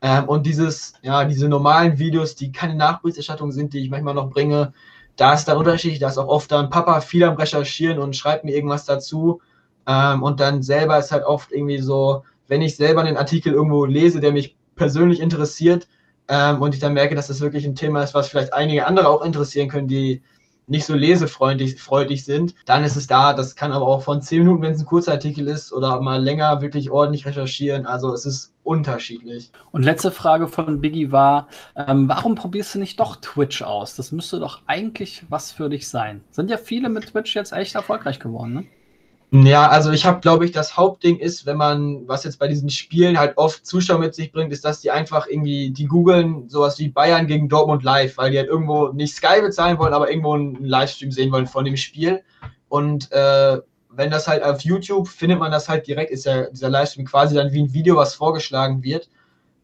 Ähm, 0.00 0.24
und 0.28 0.44
dieses, 0.44 0.94
ja, 1.02 1.24
diese 1.24 1.48
normalen 1.48 2.00
Videos, 2.00 2.34
die 2.34 2.50
keine 2.50 2.74
Nachberichterstattung 2.74 3.52
sind, 3.52 3.74
die 3.74 3.78
ich 3.84 3.90
manchmal 3.90 4.14
noch 4.14 4.30
bringe, 4.30 4.72
da 5.16 5.34
ist 5.34 5.46
dann 5.46 5.58
unterschiedlich. 5.58 6.00
Da 6.00 6.08
ist 6.08 6.18
auch 6.18 6.28
oft 6.28 6.50
dann 6.52 6.70
Papa 6.70 7.00
viel 7.00 7.24
am 7.24 7.36
Recherchieren 7.36 7.98
und 7.98 8.16
schreibt 8.16 8.44
mir 8.44 8.54
irgendwas 8.54 8.84
dazu. 8.84 9.40
Ähm, 9.86 10.22
und 10.22 10.40
dann 10.40 10.62
selber 10.62 10.98
ist 10.98 11.12
halt 11.12 11.24
oft 11.24 11.52
irgendwie 11.52 11.78
so, 11.78 12.24
wenn 12.48 12.62
ich 12.62 12.76
selber 12.76 13.02
einen 13.02 13.16
Artikel 13.16 13.52
irgendwo 13.52 13.84
lese, 13.84 14.20
der 14.20 14.32
mich 14.32 14.56
persönlich 14.76 15.20
interessiert, 15.20 15.88
ähm, 16.28 16.62
und 16.62 16.74
ich 16.74 16.80
dann 16.80 16.94
merke, 16.94 17.14
dass 17.14 17.26
das 17.26 17.40
wirklich 17.40 17.64
ein 17.66 17.74
Thema 17.74 18.02
ist, 18.02 18.14
was 18.14 18.28
vielleicht 18.28 18.54
einige 18.54 18.86
andere 18.86 19.08
auch 19.08 19.22
interessieren 19.22 19.68
können, 19.68 19.88
die 19.88 20.22
nicht 20.66 20.84
so 20.84 20.94
lesefreundlich 20.94 21.80
freundlich 21.80 22.24
sind, 22.24 22.54
dann 22.66 22.84
ist 22.84 22.96
es 22.96 23.06
da. 23.06 23.32
Das 23.34 23.56
kann 23.56 23.72
aber 23.72 23.86
auch 23.86 24.02
von 24.02 24.22
10 24.22 24.40
Minuten, 24.40 24.62
wenn 24.62 24.72
es 24.72 24.80
ein 24.80 24.86
kurzer 24.86 25.12
Artikel 25.12 25.48
ist, 25.48 25.72
oder 25.72 26.00
mal 26.00 26.22
länger 26.22 26.62
wirklich 26.62 26.90
ordentlich 26.90 27.26
recherchieren. 27.26 27.86
Also 27.86 28.12
es 28.12 28.26
ist 28.26 28.52
unterschiedlich. 28.64 29.50
Und 29.72 29.82
letzte 29.82 30.10
Frage 30.10 30.48
von 30.48 30.80
Biggie 30.80 31.12
war, 31.12 31.48
ähm, 31.76 32.08
warum 32.08 32.34
probierst 32.34 32.74
du 32.74 32.78
nicht 32.78 33.00
doch 33.00 33.16
Twitch 33.16 33.62
aus? 33.62 33.96
Das 33.96 34.12
müsste 34.12 34.38
doch 34.40 34.62
eigentlich 34.66 35.24
was 35.28 35.52
für 35.52 35.68
dich 35.68 35.88
sein. 35.88 36.22
Sind 36.30 36.50
ja 36.50 36.56
viele 36.56 36.88
mit 36.88 37.08
Twitch 37.08 37.34
jetzt 37.34 37.52
echt 37.52 37.74
erfolgreich 37.74 38.18
geworden, 38.20 38.54
ne? 38.54 38.64
Ja, 39.34 39.66
also 39.70 39.92
ich 39.92 40.04
habe, 40.04 40.20
glaube 40.20 40.44
ich, 40.44 40.52
das 40.52 40.76
Hauptding 40.76 41.18
ist, 41.18 41.46
wenn 41.46 41.56
man, 41.56 42.06
was 42.06 42.24
jetzt 42.24 42.38
bei 42.38 42.48
diesen 42.48 42.68
Spielen 42.68 43.18
halt 43.18 43.38
oft 43.38 43.64
Zuschauer 43.64 43.98
mit 43.98 44.14
sich 44.14 44.30
bringt, 44.30 44.52
ist, 44.52 44.62
dass 44.62 44.82
die 44.82 44.90
einfach 44.90 45.26
irgendwie, 45.26 45.70
die 45.70 45.86
googeln 45.86 46.50
sowas 46.50 46.78
wie 46.78 46.90
Bayern 46.90 47.26
gegen 47.26 47.48
Dortmund 47.48 47.82
live, 47.82 48.18
weil 48.18 48.30
die 48.30 48.36
halt 48.36 48.48
irgendwo 48.48 48.88
nicht 48.88 49.14
Sky 49.14 49.40
bezahlen 49.40 49.78
wollen, 49.78 49.94
aber 49.94 50.10
irgendwo 50.10 50.34
einen 50.34 50.62
Livestream 50.62 51.10
sehen 51.10 51.32
wollen 51.32 51.46
von 51.46 51.64
dem 51.64 51.78
Spiel. 51.78 52.22
Und 52.68 53.10
äh, 53.10 53.58
wenn 53.88 54.10
das 54.10 54.28
halt 54.28 54.42
auf 54.42 54.60
YouTube 54.60 55.08
findet 55.08 55.38
man 55.38 55.50
das 55.50 55.66
halt 55.66 55.86
direkt, 55.86 56.10
ist 56.10 56.26
ja 56.26 56.50
dieser 56.50 56.68
Livestream 56.68 57.06
quasi 57.06 57.34
dann 57.34 57.52
wie 57.52 57.62
ein 57.62 57.72
Video, 57.72 57.96
was 57.96 58.14
vorgeschlagen 58.14 58.82
wird. 58.82 59.08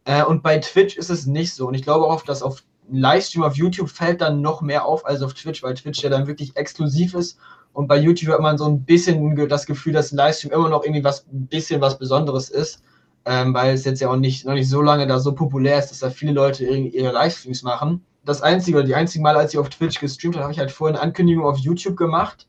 Äh, 0.07 0.25
und 0.25 0.43
bei 0.43 0.57
Twitch 0.61 0.97
ist 0.97 1.11
es 1.11 1.27
nicht 1.27 1.53
so. 1.53 1.69
Und 1.69 1.75
ich 1.75 1.83
glaube 1.83 2.07
auch, 2.07 2.23
dass 2.23 2.43
auf 2.43 2.63
Livestream 2.91 3.43
auf 3.43 3.57
YouTube 3.57 3.91
fällt 3.91 4.23
dann 4.23 4.41
noch 4.41 4.63
mehr 4.63 4.87
auf 4.87 5.05
als 5.05 5.21
auf 5.21 5.35
Twitch, 5.35 5.63
weil 5.63 5.75
Twitch 5.75 6.03
ja 6.03 6.09
dann 6.09 6.27
wirklich 6.27 6.57
exklusiv 6.57 7.13
ist 7.13 7.39
und 7.73 7.87
bei 7.87 7.97
YouTube 7.97 8.33
hat 8.33 8.41
man 8.41 8.59
so 8.59 8.65
ein 8.65 8.85
bisschen 8.85 9.49
das 9.49 9.67
Gefühl, 9.67 9.93
dass 9.93 10.13
ein 10.13 10.17
Livestream 10.17 10.53
immer 10.53 10.69
noch 10.69 10.85
irgendwie 10.85 11.05
was, 11.05 11.27
ein 11.33 11.47
bisschen 11.47 11.81
was 11.81 11.99
Besonderes 11.99 12.51
ist, 12.51 12.83
ähm, 13.25 13.55
weil 13.55 13.75
es 13.75 13.85
jetzt 13.85 14.01
ja 14.01 14.09
auch 14.09 14.17
nicht, 14.17 14.47
noch 14.47 14.55
nicht 14.55 14.69
so 14.69 14.83
lange 14.83 15.07
da 15.07 15.19
so 15.21 15.33
populär 15.33 15.79
ist, 15.79 15.91
dass 15.91 16.01
da 16.01 16.11
viele 16.11 16.33
Leute 16.33 16.65
ihre 16.65 17.13
Livestreams 17.13 17.63
machen. 17.63 18.05
Das 18.25 18.43
einzige 18.43 18.79
oder 18.79 18.87
die 18.87 18.95
einzigen 18.95 19.23
Mal, 19.23 19.37
als 19.37 19.53
ich 19.53 19.59
auf 19.59 19.69
Twitch 19.69 20.01
gestreamt 20.01 20.35
habe, 20.35 20.45
habe 20.45 20.53
ich 20.53 20.59
halt 20.59 20.71
vorher 20.71 20.97
eine 20.97 21.03
Ankündigung 21.03 21.45
auf 21.45 21.59
YouTube 21.59 21.97
gemacht. 21.97 22.47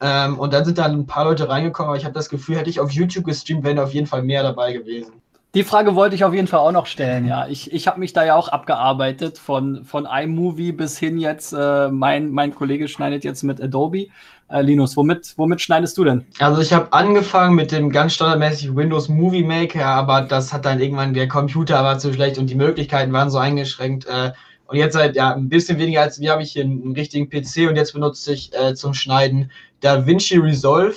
Ähm, 0.00 0.38
und 0.38 0.52
dann 0.52 0.64
sind 0.64 0.78
da 0.78 0.84
ein 0.84 1.06
paar 1.06 1.24
Leute 1.24 1.48
reingekommen, 1.48 1.88
aber 1.88 1.96
ich 1.96 2.04
habe 2.04 2.14
das 2.14 2.28
Gefühl, 2.28 2.56
hätte 2.56 2.70
ich 2.70 2.78
auf 2.78 2.92
YouTube 2.92 3.24
gestreamt, 3.24 3.64
wären 3.64 3.78
auf 3.78 3.94
jeden 3.94 4.06
Fall 4.06 4.22
mehr 4.22 4.42
dabei 4.42 4.72
gewesen. 4.72 5.12
Die 5.54 5.64
Frage 5.64 5.94
wollte 5.94 6.14
ich 6.14 6.24
auf 6.24 6.34
jeden 6.34 6.46
Fall 6.46 6.60
auch 6.60 6.72
noch 6.72 6.86
stellen, 6.86 7.26
ja. 7.26 7.48
Ich, 7.48 7.72
ich 7.72 7.88
habe 7.88 7.98
mich 7.98 8.12
da 8.12 8.24
ja 8.24 8.36
auch 8.36 8.48
abgearbeitet 8.48 9.38
von, 9.38 9.84
von 9.84 10.06
iMovie 10.06 10.72
bis 10.72 10.98
hin 10.98 11.18
jetzt, 11.18 11.52
äh, 11.52 11.88
mein, 11.88 12.30
mein 12.30 12.54
Kollege 12.54 12.86
schneidet 12.86 13.24
jetzt 13.24 13.42
mit 13.42 13.60
Adobe. 13.60 14.08
Äh, 14.50 14.62
Linus, 14.62 14.96
womit, 14.96 15.34
womit 15.36 15.60
schneidest 15.60 15.98
du 15.98 16.04
denn? 16.04 16.24
Also 16.38 16.62
ich 16.62 16.72
habe 16.72 16.90
angefangen 16.92 17.54
mit 17.54 17.70
dem 17.70 17.90
ganz 17.90 18.14
standardmäßig 18.14 18.74
Windows 18.74 19.08
Movie 19.08 19.42
Maker, 19.42 19.84
aber 19.84 20.22
das 20.22 20.52
hat 20.52 20.64
dann 20.64 20.80
irgendwann, 20.80 21.12
der 21.12 21.28
Computer 21.28 21.84
war 21.84 21.98
zu 21.98 22.12
schlecht 22.12 22.38
und 22.38 22.48
die 22.48 22.54
Möglichkeiten 22.54 23.12
waren 23.12 23.30
so 23.30 23.38
eingeschränkt. 23.38 24.06
Äh, 24.06 24.32
und 24.66 24.76
jetzt 24.76 24.94
seit 24.94 25.16
ja, 25.16 25.34
ein 25.34 25.48
bisschen 25.48 25.78
weniger 25.78 26.02
als 26.02 26.20
wir 26.20 26.32
habe 26.32 26.42
ich 26.42 26.52
hier 26.52 26.64
einen, 26.64 26.82
einen 26.82 26.92
richtigen 26.92 27.28
PC 27.28 27.68
und 27.68 27.76
jetzt 27.76 27.92
benutze 27.92 28.32
ich 28.32 28.54
äh, 28.54 28.74
zum 28.74 28.94
Schneiden 28.94 29.50
DaVinci 29.80 30.38
Resolve 30.38 30.96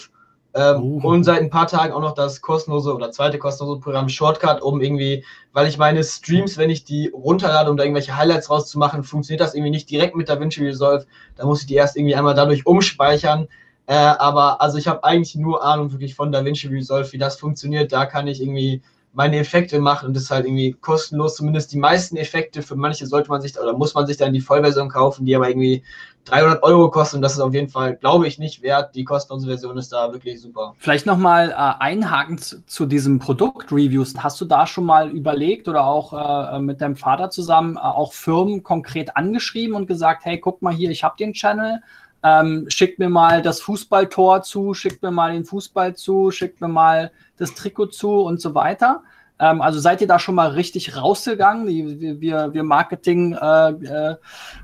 ähm, 0.54 0.82
uh. 0.84 1.08
Und 1.08 1.24
seit 1.24 1.42
ein 1.42 1.50
paar 1.50 1.68
Tagen 1.68 1.94
auch 1.94 2.02
noch 2.02 2.14
das 2.14 2.42
kostenlose 2.42 2.94
oder 2.94 3.12
zweite 3.12 3.38
kostenlose 3.38 3.80
Programm 3.80 4.10
Shortcut, 4.10 4.62
um 4.62 4.82
irgendwie, 4.82 5.24
weil 5.54 5.68
ich 5.68 5.78
meine 5.78 6.04
Streams, 6.04 6.58
wenn 6.58 6.70
ich 6.70 6.84
die 6.84 7.10
runterlade, 7.14 7.72
um 7.72 7.78
da 7.78 7.84
irgendwelche 7.84 8.18
Highlights 8.18 8.50
rauszumachen, 8.50 9.04
funktioniert 9.04 9.42
das 9.42 9.54
irgendwie 9.54 9.72
nicht 9.72 9.90
direkt 9.90 10.16
mit 10.16 10.28
DaVinci 10.28 10.64
Resolve. 10.64 11.06
Da 11.36 11.46
muss 11.46 11.62
ich 11.62 11.68
die 11.68 11.76
erst 11.76 11.96
irgendwie 11.96 12.16
einmal 12.16 12.36
dadurch 12.36 12.66
umspeichern. 12.66 13.48
Äh, 13.88 13.94
aber 13.94 14.62
also 14.62 14.78
ich 14.78 14.88
habe 14.88 15.04
eigentlich 15.04 15.36
nur 15.36 15.64
Ahnung 15.64 15.92
wirklich 15.92 16.16
von 16.16 16.32
DaVinci 16.32 16.68
Resolve, 16.68 17.12
wie 17.14 17.18
das 17.18 17.38
funktioniert. 17.38 17.92
Da 17.94 18.06
kann 18.06 18.28
ich 18.28 18.42
irgendwie 18.42 18.82
meine 19.14 19.38
Effekte 19.38 19.80
machen 19.80 20.08
und 20.08 20.16
das 20.16 20.24
ist 20.24 20.32
halt 20.32 20.46
irgendwie 20.46 20.74
kostenlos. 20.74 21.36
Zumindest 21.36 21.74
die 21.74 21.78
meisten 21.78 22.16
Effekte, 22.16 22.62
für 22.62 22.76
manche 22.76 23.06
sollte 23.06 23.30
man 23.30 23.42
sich 23.42 23.60
oder 23.60 23.74
muss 23.74 23.94
man 23.94 24.08
sich 24.08 24.18
dann 24.18 24.34
die 24.34 24.42
Vollversion 24.42 24.90
kaufen, 24.90 25.26
die 25.26 25.36
aber 25.36 25.50
irgendwie 25.50 25.84
300 26.26 26.64
Euro 26.64 26.90
kosten 26.92 27.18
und 27.18 27.22
das 27.22 27.34
ist 27.34 27.40
auf 27.40 27.54
jeden 27.54 27.70
Fall, 27.70 27.96
glaube 27.96 28.28
ich, 28.28 28.38
nicht 28.38 28.62
wert. 28.62 28.96
Die 28.96 29.04
kostenlose 29.04 29.48
Version 29.48 29.78
ist 29.78 29.92
da 29.92 30.12
wirklich 30.14 30.40
super. 30.40 30.76
Vielleicht 30.78 31.06
nochmal 31.06 31.50
äh, 31.50 31.54
einhaken 31.54 32.38
zu, 32.38 32.86
diesem 32.86 33.20
Produkt-Reviews. 33.20 34.14
Hast 34.18 34.40
du 34.40 34.46
da 34.46 34.68
schon 34.68 34.86
mal 34.86 35.10
überlegt 35.10 35.68
oder 35.68 35.86
auch 35.86 36.14
äh, 36.54 36.60
mit 36.60 36.80
deinem 36.80 36.96
Vater 36.96 37.32
zusammen 37.32 37.76
äh, 37.76 37.80
auch 37.80 38.14
Firmen 38.14 38.64
konkret 38.64 39.18
angeschrieben 39.18 39.76
und 39.76 39.88
gesagt, 39.88 40.24
hey, 40.26 40.40
guck 40.40 40.62
mal 40.62 40.74
hier, 40.74 40.92
ich 40.92 41.04
habe 41.04 41.16
den 41.18 41.34
Channel, 41.34 41.82
ähm, 42.24 42.66
schickt 42.70 43.00
mir 43.00 43.10
mal 43.10 43.42
das 43.42 43.62
Fußballtor 43.62 44.44
zu, 44.44 44.74
schickt 44.74 45.02
mir 45.02 45.12
mal 45.12 45.34
den 45.34 45.46
Fußball 45.46 45.96
zu, 45.96 46.32
schickt 46.32 46.62
mir 46.62 46.68
mal 46.68 47.12
das 47.38 47.54
Trikot 47.54 47.88
zu 47.88 48.22
und 48.22 48.40
so 48.40 48.54
weiter. 48.54 49.04
Ähm, 49.42 49.60
also 49.62 49.80
seid 49.80 50.00
ihr 50.02 50.08
da 50.08 50.20
schon 50.20 50.36
mal 50.36 50.50
richtig 50.50 50.96
rausgegangen? 50.96 51.66
Die, 51.66 52.22
wir, 52.22 52.54
wir 52.54 52.64
Marketing-Hirnis 52.64 53.40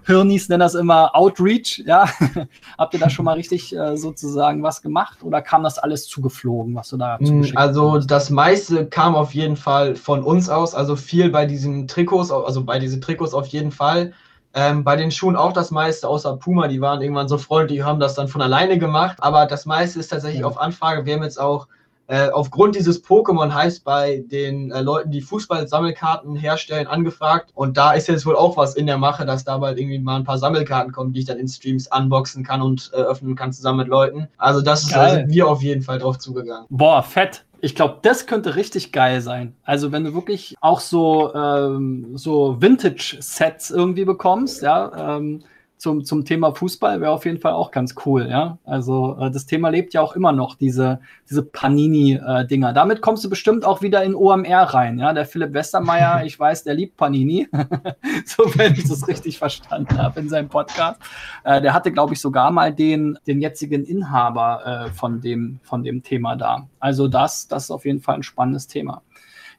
äh, 0.07 0.13
äh, 0.13 0.49
nennen 0.49 0.59
das 0.59 0.75
immer 0.75 1.15
Outreach. 1.15 1.83
Ja? 1.85 2.07
Habt 2.77 2.93
ihr 2.93 2.99
da 2.99 3.09
schon 3.09 3.25
mal 3.25 3.33
richtig 3.33 3.75
äh, 3.75 3.97
sozusagen 3.97 4.61
was 4.61 4.83
gemacht 4.83 5.23
oder 5.23 5.41
kam 5.41 5.63
das 5.63 5.79
alles 5.79 6.07
zugeflogen, 6.07 6.75
was 6.75 6.89
du 6.89 6.97
da 6.97 7.17
hm, 7.17 7.51
Also 7.55 7.95
hast? 7.95 8.05
das 8.07 8.29
meiste 8.29 8.85
kam 8.85 9.15
auf 9.15 9.33
jeden 9.33 9.57
Fall 9.57 9.95
von 9.95 10.21
uns 10.21 10.47
aus, 10.47 10.75
also 10.75 10.95
viel 10.95 11.31
bei 11.31 11.47
diesen 11.47 11.87
Trikots, 11.87 12.31
also 12.31 12.63
bei 12.63 12.77
diesen 12.77 13.01
Trikots 13.01 13.33
auf 13.33 13.47
jeden 13.47 13.71
Fall. 13.71 14.13
Ähm, 14.59 14.83
bei 14.83 14.95
den 14.95 15.11
Schuhen 15.11 15.35
auch 15.35 15.53
das 15.53 15.69
meiste, 15.69 16.07
außer 16.07 16.35
Puma, 16.37 16.67
die 16.67 16.81
waren 16.81 16.99
irgendwann 16.99 17.27
so 17.27 17.37
freundlich, 17.37 17.83
haben 17.83 17.99
das 17.99 18.15
dann 18.15 18.27
von 18.27 18.41
alleine 18.41 18.79
gemacht. 18.79 19.17
Aber 19.19 19.45
das 19.45 19.67
meiste 19.67 19.99
ist 19.99 20.07
tatsächlich 20.07 20.41
ja. 20.41 20.47
auf 20.47 20.59
Anfrage. 20.59 21.05
Wir 21.05 21.13
haben 21.13 21.21
jetzt 21.21 21.39
auch 21.39 21.67
äh, 22.07 22.29
aufgrund 22.29 22.75
dieses 22.75 23.03
Pokémon 23.03 23.53
heißt 23.53 23.83
bei 23.83 24.23
den 24.31 24.71
äh, 24.71 24.81
Leuten, 24.81 25.11
die 25.11 25.21
Fußball-Sammelkarten 25.21 26.35
herstellen, 26.35 26.87
angefragt. 26.87 27.51
Und 27.53 27.77
da 27.77 27.91
ist 27.91 28.07
jetzt 28.07 28.25
wohl 28.25 28.35
auch 28.35 28.57
was 28.57 28.75
in 28.75 28.87
der 28.87 28.97
Mache, 28.97 29.27
dass 29.27 29.43
da 29.43 29.59
bald 29.59 29.77
irgendwie 29.77 29.99
mal 29.99 30.15
ein 30.15 30.23
paar 30.23 30.39
Sammelkarten 30.39 30.91
kommen, 30.91 31.13
die 31.13 31.19
ich 31.19 31.25
dann 31.25 31.37
in 31.37 31.47
Streams 31.47 31.87
unboxen 31.95 32.43
kann 32.43 32.63
und 32.63 32.89
äh, 32.93 32.97
öffnen 32.97 33.35
kann 33.35 33.53
zusammen 33.53 33.79
mit 33.79 33.89
Leuten. 33.89 34.27
Also 34.39 34.61
das 34.61 34.83
ist 34.83 34.95
also 34.95 35.27
wir 35.27 35.47
auf 35.47 35.61
jeden 35.61 35.83
Fall 35.83 35.99
drauf 35.99 36.17
zugegangen. 36.17 36.65
Boah, 36.69 37.03
fett. 37.03 37.45
Ich 37.61 37.75
glaube, 37.75 37.99
das 38.01 38.27
könnte 38.27 38.55
richtig 38.55 38.91
geil 38.91 39.21
sein. 39.21 39.55
Also 39.63 39.91
wenn 39.91 40.03
du 40.03 40.13
wirklich 40.13 40.55
auch 40.61 40.79
so, 40.79 41.33
ähm, 41.33 42.17
so 42.17 42.61
Vintage-Sets 42.61 43.71
irgendwie 43.71 44.05
bekommst, 44.05 44.61
ja, 44.61 45.17
ähm, 45.17 45.43
zum, 45.77 46.03
zum 46.03 46.25
Thema 46.25 46.53
Fußball 46.53 47.01
wäre 47.01 47.11
auf 47.11 47.25
jeden 47.25 47.39
Fall 47.39 47.53
auch 47.53 47.71
ganz 47.71 47.95
cool, 48.05 48.27
ja. 48.29 48.57
Also 48.65 49.17
äh, 49.19 49.29
das 49.29 49.45
Thema 49.45 49.69
lebt 49.69 49.93
ja 49.93 50.01
auch 50.01 50.15
immer 50.15 50.31
noch, 50.31 50.55
diese, 50.55 50.99
diese 51.29 51.43
Panini-Dinger. 51.43 52.71
Äh, 52.71 52.73
Damit 52.73 53.01
kommst 53.01 53.23
du 53.23 53.29
bestimmt 53.29 53.63
auch 53.63 53.81
wieder 53.81 54.03
in 54.03 54.15
OMR 54.15 54.63
rein, 54.63 54.97
ja. 54.97 55.13
Der 55.13 55.25
Philipp 55.25 55.53
Westermeier, 55.53 56.23
ich 56.25 56.39
weiß, 56.39 56.63
der 56.63 56.73
liebt 56.73 56.97
Panini, 56.97 57.47
so 58.25 58.43
wenn 58.55 58.73
ich 58.73 58.87
das 58.87 59.07
richtig 59.07 59.37
verstanden 59.37 59.97
habe 59.97 60.19
in 60.19 60.29
seinem 60.29 60.49
Podcast. 60.49 60.99
Äh, 61.43 61.61
der 61.61 61.73
hatte, 61.73 61.91
glaube 61.91 62.13
ich, 62.13 62.21
sogar 62.21 62.49
mal 62.51 62.73
den, 62.73 63.19
den 63.27 63.39
jetzigen 63.39 63.85
Inhaber 63.85 64.87
äh, 64.87 64.91
von, 64.91 65.21
dem, 65.21 65.59
von 65.63 65.83
dem 65.83 66.01
Thema 66.01 66.35
da. 66.35 66.67
Also 66.79 67.07
das, 67.07 67.47
das 67.47 67.65
ist 67.65 67.71
auf 67.71 67.85
jeden 67.85 68.01
Fall 68.01 68.15
ein 68.15 68.23
spannendes 68.23 68.67
Thema. 68.67 69.03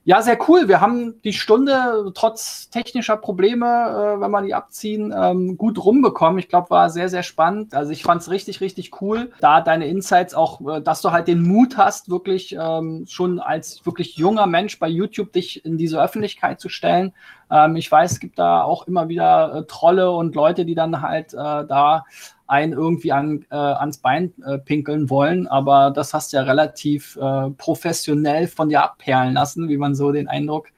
Ja, 0.09 0.22
sehr 0.22 0.38
cool. 0.48 0.68
Wir 0.68 0.80
haben 0.80 1.20
die 1.20 1.34
Stunde 1.34 2.12
trotz 2.14 2.70
technischer 2.70 3.18
Probleme, 3.18 3.66
äh, 3.66 4.20
wenn 4.22 4.30
wir 4.30 4.40
die 4.40 4.54
abziehen, 4.54 5.12
ähm, 5.14 5.59
gut 5.59 5.84
rumbekommen. 5.84 6.38
Ich 6.38 6.48
glaube, 6.48 6.70
war 6.70 6.88
sehr, 6.88 7.11
sehr 7.11 7.22
spannend. 7.22 7.74
Also 7.74 7.92
ich 7.92 8.04
fand 8.04 8.22
es 8.22 8.30
richtig, 8.30 8.62
richtig 8.62 9.02
cool. 9.02 9.30
Da 9.40 9.61
deine 9.61 9.86
Insights 9.86 10.32
auch, 10.32 10.62
äh, 10.66 10.80
dass 10.80 11.02
du 11.02 11.12
halt 11.12 11.28
den 11.28 11.42
Mut 11.42 11.76
hast, 11.76 12.09
wirklich 12.09 12.56
ähm, 12.59 13.04
schon 13.06 13.38
als 13.38 13.84
wirklich 13.84 14.16
junger 14.16 14.46
Mensch 14.46 14.78
bei 14.78 14.88
YouTube 14.88 15.30
dich 15.34 15.62
in 15.66 15.76
diese 15.76 16.02
Öffentlichkeit 16.02 16.59
zu 16.59 16.70
stellen. 16.70 17.12
Ähm, 17.51 17.76
ich 17.76 17.90
weiß, 17.90 18.12
es 18.12 18.20
gibt 18.20 18.38
da 18.38 18.62
auch 18.62 18.86
immer 18.86 19.09
wieder 19.09 19.55
äh, 19.55 19.64
Trolle 19.66 20.11
und 20.11 20.34
Leute, 20.34 20.64
die 20.64 20.74
dann 20.74 21.03
halt 21.03 21.34
äh, 21.34 21.36
da 21.36 22.05
einen 22.46 22.72
irgendwie 22.72 23.12
an, 23.12 23.44
äh, 23.51 23.57
ans 23.57 23.99
Bein 23.99 24.32
äh, 24.44 24.59
pinkeln 24.59 25.11
wollen, 25.11 25.46
aber 25.46 25.90
das 25.90 26.14
hast 26.14 26.32
du 26.32 26.38
ja 26.38 26.44
relativ 26.44 27.16
äh, 27.16 27.51
professionell 27.51 28.49
von 28.49 28.70
dir 28.70 28.82
abperlen 28.82 29.34
lassen, 29.34 29.68
wie 29.68 29.76
man 29.76 29.94
so 29.94 30.12
den 30.12 30.28
Eindruck 30.28 30.68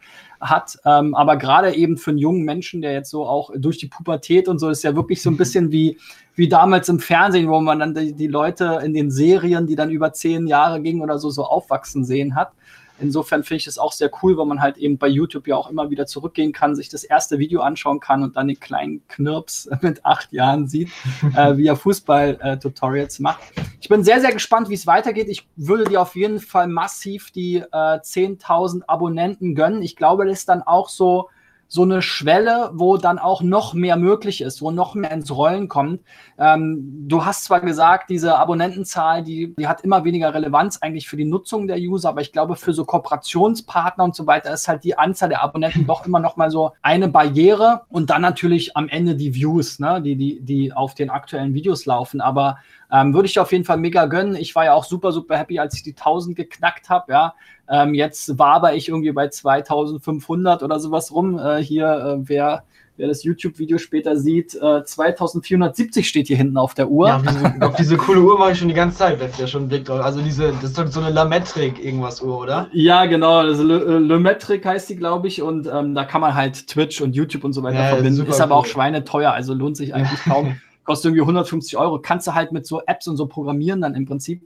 hat. 0.40 0.78
Ähm, 0.84 1.14
aber 1.14 1.36
gerade 1.36 1.74
eben 1.74 1.96
für 1.96 2.10
einen 2.10 2.18
jungen 2.18 2.44
Menschen, 2.44 2.80
der 2.82 2.92
jetzt 2.92 3.10
so 3.10 3.26
auch 3.26 3.50
durch 3.54 3.78
die 3.78 3.86
Pubertät 3.86 4.48
und 4.48 4.58
so 4.58 4.68
ist 4.68 4.82
ja 4.82 4.96
wirklich 4.96 5.22
so 5.22 5.30
ein 5.30 5.36
bisschen 5.36 5.70
wie, 5.70 5.98
wie 6.34 6.48
damals 6.48 6.88
im 6.88 6.98
Fernsehen, 6.98 7.48
wo 7.48 7.60
man 7.60 7.78
dann 7.78 7.94
die, 7.94 8.14
die 8.14 8.26
Leute 8.26 8.80
in 8.82 8.94
den 8.94 9.10
Serien, 9.10 9.66
die 9.66 9.76
dann 9.76 9.90
über 9.90 10.12
zehn 10.12 10.46
Jahre 10.46 10.80
gingen 10.80 11.02
oder 11.02 11.18
so, 11.18 11.30
so 11.30 11.44
aufwachsen 11.44 12.04
sehen 12.04 12.34
hat. 12.34 12.52
Insofern 13.00 13.42
finde 13.42 13.58
ich 13.58 13.64
das 13.64 13.78
auch 13.78 13.92
sehr 13.92 14.10
cool, 14.22 14.36
weil 14.36 14.46
man 14.46 14.60
halt 14.60 14.76
eben 14.76 14.98
bei 14.98 15.08
YouTube 15.08 15.46
ja 15.46 15.56
auch 15.56 15.70
immer 15.70 15.90
wieder 15.90 16.06
zurückgehen 16.06 16.52
kann, 16.52 16.76
sich 16.76 16.88
das 16.88 17.04
erste 17.04 17.38
Video 17.38 17.60
anschauen 17.60 18.00
kann 18.00 18.22
und 18.22 18.36
dann 18.36 18.48
den 18.48 18.60
kleinen 18.60 19.06
Knirps 19.08 19.68
mit 19.80 20.04
acht 20.04 20.32
Jahren 20.32 20.68
sieht, 20.68 20.90
äh, 21.36 21.56
wie 21.56 21.66
er 21.66 21.76
Fußball-Tutorials 21.76 23.18
äh, 23.18 23.22
macht. 23.22 23.40
Ich 23.80 23.88
bin 23.88 24.04
sehr, 24.04 24.20
sehr 24.20 24.32
gespannt, 24.32 24.68
wie 24.68 24.74
es 24.74 24.86
weitergeht. 24.86 25.28
Ich 25.28 25.48
würde 25.56 25.84
dir 25.84 26.02
auf 26.02 26.14
jeden 26.14 26.40
Fall 26.40 26.68
massiv 26.68 27.30
die 27.30 27.56
äh, 27.56 27.66
10.000 27.70 28.82
Abonnenten 28.86 29.54
gönnen. 29.54 29.82
Ich 29.82 29.96
glaube, 29.96 30.26
das 30.26 30.40
ist 30.40 30.48
dann 30.48 30.62
auch 30.62 30.88
so 30.88 31.28
so 31.72 31.84
eine 31.84 32.02
Schwelle, 32.02 32.72
wo 32.74 32.96
dann 32.96 33.20
auch 33.20 33.42
noch 33.42 33.74
mehr 33.74 33.96
möglich 33.96 34.40
ist, 34.40 34.60
wo 34.60 34.72
noch 34.72 34.96
mehr 34.96 35.12
ins 35.12 35.30
Rollen 35.30 35.68
kommt. 35.68 36.00
Ähm, 36.36 37.06
du 37.06 37.24
hast 37.24 37.44
zwar 37.44 37.60
gesagt, 37.60 38.10
diese 38.10 38.36
Abonnentenzahl, 38.36 39.22
die, 39.22 39.54
die 39.56 39.68
hat 39.68 39.82
immer 39.82 40.04
weniger 40.04 40.34
Relevanz 40.34 40.78
eigentlich 40.78 41.08
für 41.08 41.16
die 41.16 41.24
Nutzung 41.24 41.68
der 41.68 41.78
User, 41.78 42.08
aber 42.08 42.22
ich 42.22 42.32
glaube, 42.32 42.56
für 42.56 42.72
so 42.72 42.84
Kooperationspartner 42.84 44.02
und 44.02 44.16
so 44.16 44.26
weiter 44.26 44.52
ist 44.52 44.66
halt 44.66 44.82
die 44.82 44.98
Anzahl 44.98 45.28
der 45.28 45.42
Abonnenten 45.44 45.86
doch 45.86 46.04
immer 46.04 46.18
noch 46.18 46.36
mal 46.36 46.50
so 46.50 46.72
eine 46.82 47.06
Barriere 47.06 47.82
und 47.88 48.10
dann 48.10 48.22
natürlich 48.22 48.76
am 48.76 48.88
Ende 48.88 49.14
die 49.14 49.36
Views, 49.36 49.78
ne, 49.78 50.02
die, 50.02 50.16
die, 50.16 50.40
die 50.40 50.72
auf 50.72 50.94
den 50.94 51.08
aktuellen 51.08 51.54
Videos 51.54 51.86
laufen. 51.86 52.20
Aber 52.20 52.58
ähm, 52.92 53.14
würde 53.14 53.26
ich 53.26 53.38
auf 53.38 53.52
jeden 53.52 53.64
Fall 53.64 53.76
mega 53.76 54.06
gönnen. 54.06 54.34
Ich 54.34 54.54
war 54.54 54.64
ja 54.64 54.74
auch 54.74 54.84
super, 54.84 55.12
super 55.12 55.38
happy, 55.38 55.60
als 55.60 55.74
ich 55.76 55.84
die 55.84 55.94
1000 55.94 56.36
geknackt 56.36 56.88
habe. 56.88 57.12
Ja. 57.12 57.34
Ähm, 57.70 57.94
jetzt 57.94 58.36
war 58.36 58.54
aber 58.54 58.74
ich 58.74 58.88
irgendwie 58.88 59.12
bei 59.12 59.28
2500 59.28 60.62
oder 60.62 60.80
sowas 60.80 61.12
rum. 61.12 61.38
Äh, 61.38 61.62
hier, 61.62 61.86
äh, 61.86 62.28
wer, 62.28 62.64
wer 62.96 63.08
das 63.08 63.22
YouTube-Video 63.22 63.78
später 63.78 64.16
sieht, 64.16 64.56
äh, 64.56 64.82
2470 64.84 66.08
steht 66.08 66.26
hier 66.26 66.36
hinten 66.36 66.56
auf 66.56 66.74
der 66.74 66.90
Uhr. 66.90 67.06
Ja, 67.06 67.22
diese, 67.22 67.54
auf 67.60 67.76
diese 67.76 67.96
coole 67.96 68.20
Uhr 68.22 68.38
mache 68.38 68.52
ich 68.52 68.58
schon 68.58 68.66
die 68.66 68.74
ganze 68.74 68.98
Zeit, 68.98 69.20
werft 69.20 69.38
ja 69.38 69.46
schon 69.46 69.62
einen 69.62 69.68
Blick 69.68 69.84
drauf. 69.84 70.00
Also 70.00 70.20
diese, 70.20 70.48
das 70.52 70.64
ist 70.64 70.78
doch 70.78 70.86
so 70.88 71.00
eine 71.00 71.10
Lametric 71.10 71.82
irgendwas 71.84 72.20
Uhr, 72.20 72.40
oder? 72.40 72.66
Ja, 72.72 73.06
genau. 73.06 73.38
Also 73.38 73.62
Lametric 73.62 74.66
heißt 74.66 74.90
die, 74.90 74.96
glaube 74.96 75.28
ich. 75.28 75.40
Und 75.40 75.68
ähm, 75.72 75.94
da 75.94 76.04
kann 76.04 76.20
man 76.20 76.34
halt 76.34 76.66
Twitch 76.66 77.00
und 77.00 77.14
YouTube 77.14 77.44
und 77.44 77.52
so 77.52 77.62
weiter 77.62 77.84
ja, 77.84 77.88
verbinden. 77.90 78.26
Ist 78.26 78.40
aber 78.40 78.56
cool. 78.56 78.60
auch 78.60 78.66
schweineteuer, 78.66 79.30
also 79.32 79.54
lohnt 79.54 79.76
sich 79.76 79.94
eigentlich 79.94 80.20
kaum. 80.24 80.56
kostet 80.84 81.06
irgendwie 81.06 81.22
150 81.22 81.76
Euro. 81.76 82.00
Kannst 82.00 82.26
du 82.26 82.34
halt 82.34 82.52
mit 82.52 82.66
so 82.66 82.82
Apps 82.86 83.06
und 83.08 83.16
so 83.16 83.26
programmieren 83.26 83.80
dann 83.80 83.94
im 83.94 84.06
Prinzip. 84.06 84.42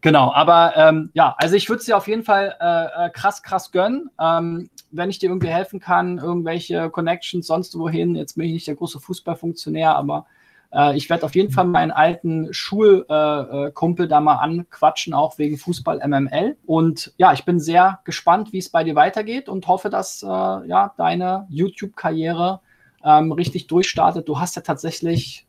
Genau, 0.00 0.32
aber 0.32 0.76
ähm, 0.76 1.10
ja, 1.14 1.34
also 1.38 1.56
ich 1.56 1.68
würde 1.68 1.80
es 1.80 1.86
dir 1.86 1.96
auf 1.96 2.08
jeden 2.08 2.24
Fall 2.24 2.54
äh, 2.60 3.06
äh, 3.06 3.10
krass, 3.10 3.42
krass 3.42 3.70
gönnen. 3.70 4.10
Ähm, 4.20 4.70
wenn 4.90 5.10
ich 5.10 5.18
dir 5.18 5.28
irgendwie 5.28 5.48
helfen 5.48 5.80
kann, 5.80 6.18
irgendwelche 6.18 6.90
Connections 6.90 7.46
sonst 7.46 7.78
wohin. 7.78 8.16
Jetzt 8.16 8.36
bin 8.36 8.46
ich 8.46 8.52
nicht 8.52 8.66
der 8.66 8.76
große 8.76 9.00
Fußballfunktionär, 9.00 9.94
aber 9.94 10.26
äh, 10.72 10.96
ich 10.96 11.08
werde 11.10 11.24
auf 11.24 11.34
jeden 11.34 11.52
Fall 11.52 11.66
meinen 11.66 11.90
alten 11.90 12.52
Schulkumpel 12.52 14.06
äh, 14.06 14.08
da 14.08 14.20
mal 14.20 14.36
anquatschen, 14.36 15.14
auch 15.14 15.38
wegen 15.38 15.58
Fußball 15.58 16.00
MML. 16.06 16.56
Und 16.66 17.12
ja, 17.16 17.32
ich 17.32 17.44
bin 17.44 17.60
sehr 17.60 18.00
gespannt, 18.04 18.52
wie 18.52 18.58
es 18.58 18.70
bei 18.70 18.84
dir 18.84 18.94
weitergeht 18.94 19.48
und 19.48 19.66
hoffe, 19.68 19.90
dass 19.90 20.22
äh, 20.22 20.26
ja, 20.26 20.94
deine 20.96 21.46
YouTube-Karriere 21.50 22.60
ähm, 23.04 23.32
richtig 23.32 23.66
durchstartet. 23.66 24.28
Du 24.28 24.38
hast 24.38 24.56
ja 24.56 24.62
tatsächlich 24.62 25.46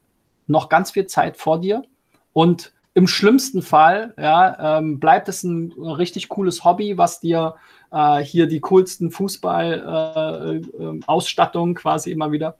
noch 0.47 0.69
ganz 0.69 0.91
viel 0.91 1.07
Zeit 1.07 1.37
vor 1.37 1.59
dir 1.59 1.83
und 2.33 2.71
im 2.93 3.07
schlimmsten 3.07 3.61
Fall 3.61 4.13
ja, 4.17 4.79
ähm, 4.79 4.99
bleibt 4.99 5.29
es 5.29 5.43
ein 5.43 5.71
richtig 5.71 6.27
cooles 6.29 6.65
Hobby, 6.65 6.97
was 6.97 7.21
dir 7.21 7.55
äh, 7.91 8.19
hier 8.19 8.47
die 8.47 8.59
coolsten 8.59 9.11
Fußball-Ausstattungen 9.11 11.75
äh, 11.75 11.77
äh, 11.77 11.81
quasi 11.81 12.11
immer 12.11 12.33
wieder 12.33 12.57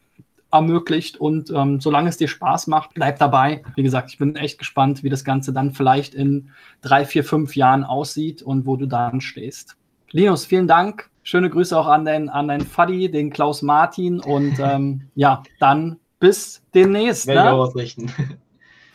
ermöglicht. 0.51 1.17
Und 1.17 1.49
ähm, 1.51 1.81
solange 1.81 2.09
es 2.09 2.17
dir 2.17 2.27
Spaß 2.27 2.67
macht, 2.67 2.93
bleib 2.93 3.17
dabei. 3.19 3.63
Wie 3.75 3.83
gesagt, 3.83 4.09
ich 4.11 4.17
bin 4.17 4.35
echt 4.35 4.59
gespannt, 4.59 5.03
wie 5.03 5.09
das 5.09 5.23
Ganze 5.23 5.53
dann 5.53 5.73
vielleicht 5.73 6.13
in 6.13 6.49
drei, 6.81 7.05
vier, 7.05 7.23
fünf 7.23 7.55
Jahren 7.55 7.83
aussieht 7.83 8.41
und 8.41 8.65
wo 8.65 8.77
du 8.77 8.85
dann 8.85 9.21
stehst. 9.21 9.77
Linus, 10.11 10.45
vielen 10.45 10.67
Dank. 10.67 11.09
Schöne 11.23 11.49
Grüße 11.49 11.77
auch 11.77 11.87
an 11.87 12.05
deinen, 12.05 12.29
an 12.29 12.47
deinen 12.47 12.65
Faddy, 12.65 13.11
den 13.11 13.31
Klaus 13.31 13.61
Martin. 13.61 14.19
Und 14.19 14.59
ähm, 14.59 15.07
ja, 15.15 15.43
dann 15.59 15.97
bis 16.21 16.61
demnächst. 16.73 17.27
Werde 17.27 17.49
ne? 17.49 17.53
ausrichten. 17.53 18.13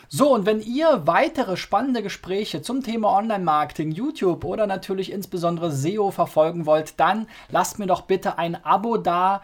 So, 0.09 0.33
und 0.33 0.47
wenn 0.47 0.61
ihr 0.61 1.03
weitere 1.07 1.57
spannende 1.57 2.01
Gespräche 2.01 2.63
zum 2.63 2.85
Thema 2.85 3.13
Online-Marketing, 3.17 3.91
YouTube 3.91 4.45
oder 4.45 4.69
natürlich 4.69 5.11
insbesondere 5.11 5.73
SEO 5.73 6.13
verfolgen 6.13 6.65
wollt, 6.65 7.01
dann 7.01 7.27
lasst 7.51 7.81
mir 7.81 7.87
doch 7.87 8.03
bitte 8.03 8.39
ein 8.39 8.65
Abo 8.65 8.99
da. 8.99 9.43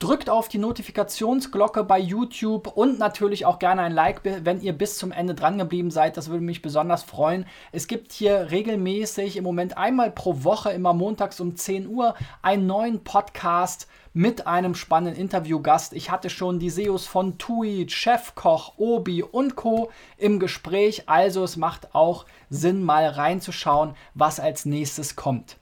Drückt 0.00 0.28
auf 0.28 0.48
die 0.48 0.58
Notifikationsglocke 0.58 1.84
bei 1.84 1.98
YouTube 1.98 2.66
und 2.66 2.98
natürlich 2.98 3.46
auch 3.46 3.58
gerne 3.58 3.82
ein 3.82 3.92
Like, 3.92 4.20
wenn 4.22 4.60
ihr 4.60 4.74
bis 4.74 4.98
zum 4.98 5.12
Ende 5.12 5.34
dran 5.34 5.56
geblieben 5.56 5.90
seid. 5.90 6.18
Das 6.18 6.28
würde 6.28 6.44
mich 6.44 6.60
besonders 6.60 7.04
freuen. 7.04 7.46
Es 7.70 7.86
gibt 7.86 8.12
hier 8.12 8.50
regelmäßig 8.50 9.38
im 9.38 9.44
Moment 9.44 9.78
einmal 9.78 10.10
pro 10.10 10.44
Woche, 10.44 10.72
immer 10.72 10.92
montags 10.92 11.40
um 11.40 11.56
10 11.56 11.86
Uhr, 11.86 12.14
einen 12.42 12.66
neuen 12.66 13.02
Podcast 13.02 13.88
mit 14.12 14.46
einem 14.46 14.74
spannenden 14.74 15.20
Interviewgast. 15.20 15.92
Ich 15.92 16.10
hatte 16.10 16.30
schon 16.30 16.58
die 16.58 16.70
SEOs 16.70 17.06
von 17.06 17.38
TUI, 17.38 17.86
Chefkoch, 17.88 18.74
Obi 18.76 19.22
und 19.22 19.56
Co. 19.56 19.90
im 20.16 20.38
Gespräch. 20.38 21.08
Also 21.08 21.44
es 21.44 21.56
macht 21.56 21.94
auch 21.94 22.26
Sinn, 22.50 22.82
mal 22.82 23.06
reinzuschauen, 23.06 23.94
was 24.14 24.40
als 24.40 24.64
nächstes 24.64 25.16
kommt. 25.16 25.58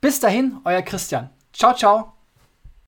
Bis 0.00 0.20
dahin, 0.20 0.58
euer 0.64 0.82
Christian. 0.82 1.30
Ciao, 1.52 1.74
ciao. 1.74 2.15